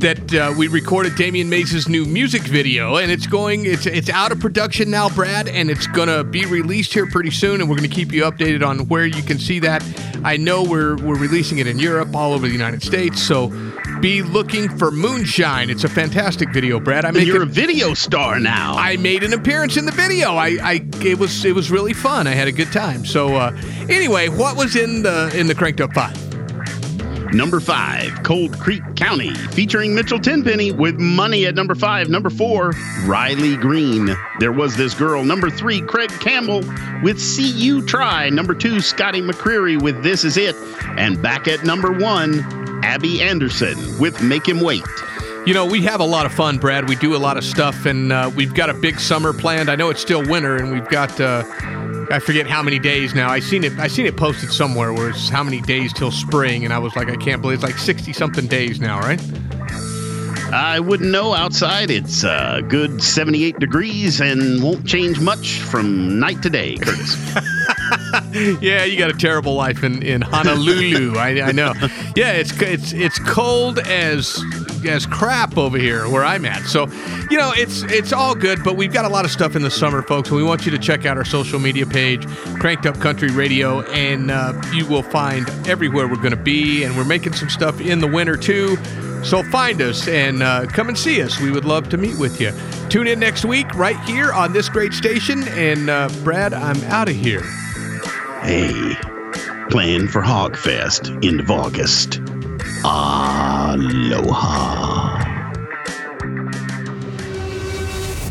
that 0.03 0.33
uh, 0.33 0.53
we 0.57 0.67
recorded 0.67 1.15
Damian 1.15 1.47
Mays' 1.47 1.87
new 1.87 2.03
music 2.03 2.41
video, 2.41 2.97
and 2.97 3.09
it's 3.09 3.25
going 3.25 3.65
it's 3.65 3.85
it's 3.85 4.09
out 4.09 4.33
of 4.33 4.39
production 4.41 4.91
now, 4.91 5.07
Brad, 5.07 5.47
and 5.47 5.69
it's 5.69 5.87
gonna 5.87 6.25
be 6.25 6.45
released 6.45 6.93
here 6.93 7.07
pretty 7.07 7.31
soon, 7.31 7.61
and 7.61 7.69
we're 7.69 7.77
gonna 7.77 7.87
keep 7.87 8.11
you 8.11 8.23
updated 8.23 8.67
on 8.67 8.79
where 8.89 9.05
you 9.05 9.23
can 9.23 9.39
see 9.39 9.59
that. 9.59 9.81
I 10.25 10.35
know 10.35 10.61
we're 10.61 10.97
we're 10.97 11.17
releasing 11.17 11.59
it 11.59 11.67
in 11.67 11.79
Europe, 11.79 12.13
all 12.13 12.33
over 12.33 12.45
the 12.45 12.51
United 12.51 12.83
States, 12.83 13.21
so 13.21 13.47
be 14.01 14.21
looking 14.21 14.67
for 14.77 14.91
Moonshine. 14.91 15.69
It's 15.69 15.85
a 15.85 15.89
fantastic 15.89 16.49
video, 16.51 16.81
Brad. 16.81 17.05
I 17.05 17.11
make 17.11 17.25
You're 17.25 17.43
a 17.43 17.45
a 17.45 17.45
video 17.45 17.93
star 17.93 18.41
now. 18.41 18.75
I 18.75 18.97
made 18.97 19.23
an 19.23 19.31
appearance 19.31 19.77
in 19.77 19.85
the 19.85 19.93
video. 19.93 20.31
I, 20.35 20.57
I 20.61 20.85
it 20.99 21.17
was 21.17 21.45
it 21.45 21.55
was 21.55 21.71
really 21.71 21.93
fun. 21.93 22.27
I 22.27 22.31
had 22.31 22.49
a 22.49 22.51
good 22.51 22.73
time. 22.73 23.05
So 23.05 23.37
uh, 23.37 23.57
anyway, 23.87 24.27
what 24.27 24.57
was 24.57 24.75
in 24.75 25.03
the 25.03 25.33
in 25.33 25.47
the 25.47 25.55
cranked 25.55 25.79
up 25.79 25.93
five? 25.93 26.32
Number 27.33 27.59
five, 27.59 28.21
Cold 28.21 28.59
Creek 28.59 28.83
County, 28.95 29.33
featuring 29.33 29.95
Mitchell 29.95 30.19
Tenpenny 30.19 30.71
with 30.71 30.99
money 30.99 31.47
at 31.47 31.55
number 31.55 31.73
five. 31.73 32.07
Number 32.07 32.29
four, 32.29 32.73
Riley 33.05 33.57
Green. 33.57 34.15
There 34.39 34.51
was 34.51 34.77
this 34.77 34.93
girl. 34.93 35.23
Number 35.23 35.49
three, 35.49 35.81
Craig 35.81 36.11
Campbell 36.19 36.61
with 37.01 37.19
See 37.19 37.49
You 37.49 37.83
Try. 37.85 38.29
Number 38.29 38.53
two, 38.53 38.79
Scotty 38.81 39.19
McCreery 39.19 39.81
with 39.81 40.03
This 40.03 40.23
Is 40.23 40.37
It. 40.37 40.55
And 40.95 41.19
back 41.23 41.47
at 41.47 41.63
number 41.63 41.91
one, 41.91 42.41
Abby 42.83 43.19
Anderson 43.19 43.77
with 43.97 44.21
Make 44.21 44.47
Him 44.47 44.59
Wait. 44.61 44.83
You 45.47 45.55
know, 45.55 45.65
we 45.65 45.81
have 45.81 46.01
a 46.01 46.05
lot 46.05 46.27
of 46.27 46.33
fun, 46.33 46.59
Brad. 46.59 46.87
We 46.87 46.95
do 46.95 47.15
a 47.15 47.17
lot 47.17 47.37
of 47.37 47.43
stuff, 47.43 47.87
and 47.87 48.13
uh, 48.13 48.31
we've 48.35 48.53
got 48.53 48.69
a 48.69 48.73
big 48.75 48.99
summer 48.99 49.33
planned. 49.33 49.69
I 49.69 49.75
know 49.75 49.89
it's 49.89 50.01
still 50.01 50.23
winter, 50.23 50.55
and 50.55 50.71
we've 50.71 50.87
got 50.87 51.19
uh, 51.19 51.43
I 52.11 52.19
forget 52.19 52.47
how 52.47 52.61
many 52.61 52.79
days 52.79 53.13
now. 53.13 53.29
I 53.29 53.39
seen 53.39 53.63
it. 53.63 53.73
I 53.79 53.87
seen 53.87 54.05
it 54.05 54.17
posted 54.17 54.51
somewhere 54.51 54.93
where 54.93 55.09
it's 55.09 55.29
how 55.29 55.43
many 55.43 55.61
days 55.61 55.93
till 55.93 56.11
spring, 56.11 56.65
and 56.65 56.73
I 56.73 56.79
was 56.79 56.95
like, 56.95 57.09
I 57.09 57.15
can't 57.15 57.41
believe 57.41 57.63
it's 57.63 57.63
like 57.63 57.77
sixty 57.79 58.13
something 58.13 58.47
days 58.47 58.79
now, 58.79 58.99
right? 58.99 59.21
I 60.53 60.79
wouldn't 60.79 61.09
know 61.09 61.33
outside. 61.33 61.89
It's 61.89 62.23
uh, 62.23 62.61
good 62.67 63.01
78 63.01 63.57
degrees 63.57 64.21
and 64.21 64.61
won't 64.61 64.85
change 64.85 65.19
much 65.19 65.57
from 65.57 66.19
night 66.19 66.43
to 66.43 66.49
day, 66.51 66.75
Curtis. 66.75 67.15
yeah, 68.61 68.83
you 68.83 68.97
got 68.97 69.09
a 69.09 69.17
terrible 69.17 69.55
life 69.55 69.83
in, 69.83 70.01
in 70.03 70.21
Honolulu. 70.21 71.17
I, 71.17 71.41
I 71.41 71.51
know. 71.51 71.73
Yeah, 72.15 72.33
it's 72.33 72.59
it's 72.61 72.93
it's 72.93 73.19
cold 73.19 73.79
as 73.79 74.41
as 74.85 75.05
crap 75.05 75.57
over 75.57 75.77
here 75.77 76.09
where 76.09 76.23
I'm 76.23 76.45
at. 76.45 76.63
So, 76.63 76.87
you 77.29 77.37
know, 77.37 77.51
it's 77.55 77.83
it's 77.83 78.13
all 78.13 78.35
good, 78.35 78.63
but 78.63 78.75
we've 78.75 78.93
got 78.93 79.05
a 79.05 79.09
lot 79.09 79.25
of 79.25 79.31
stuff 79.31 79.55
in 79.55 79.61
the 79.61 79.71
summer, 79.71 80.01
folks. 80.01 80.29
And 80.29 80.37
we 80.37 80.43
want 80.43 80.65
you 80.65 80.71
to 80.71 80.77
check 80.77 81.05
out 81.05 81.17
our 81.17 81.25
social 81.25 81.59
media 81.59 81.85
page, 81.85 82.27
Cranked 82.59 82.85
Up 82.85 82.99
Country 82.99 83.29
Radio, 83.29 83.81
and 83.91 84.31
uh, 84.31 84.59
you 84.73 84.85
will 84.85 85.03
find 85.03 85.49
everywhere 85.67 86.07
we're 86.07 86.15
going 86.15 86.31
to 86.31 86.37
be. 86.37 86.83
And 86.83 86.95
we're 86.97 87.05
making 87.05 87.33
some 87.33 87.49
stuff 87.49 87.79
in 87.81 87.99
the 87.99 88.07
winter 88.07 88.37
too. 88.37 88.77
So 89.23 89.41
find 89.43 89.81
us 89.81 90.07
and 90.09 90.43
uh, 90.43 90.65
come 90.65 90.89
and 90.89 90.97
see 90.97 91.21
us. 91.21 91.39
We 91.39 91.49
would 91.49 91.63
love 91.63 91.87
to 91.89 91.97
meet 91.97 92.17
with 92.19 92.41
you. 92.41 92.51
Tune 92.89 93.07
in 93.07 93.19
next 93.19 93.45
week 93.45 93.73
right 93.75 93.99
here 94.01 94.33
on 94.33 94.51
this 94.51 94.67
great 94.67 94.91
station. 94.91 95.47
And 95.49 95.89
uh, 95.89 96.09
Brad, 96.23 96.53
I'm 96.53 96.81
out 96.85 97.07
of 97.07 97.15
here. 97.15 97.43
Hey, 98.43 98.95
plan 99.69 100.09
for 100.09 100.21
Hogfest 100.21 101.23
of 101.39 101.49
August. 101.49 102.19
Aloha. 102.83 104.23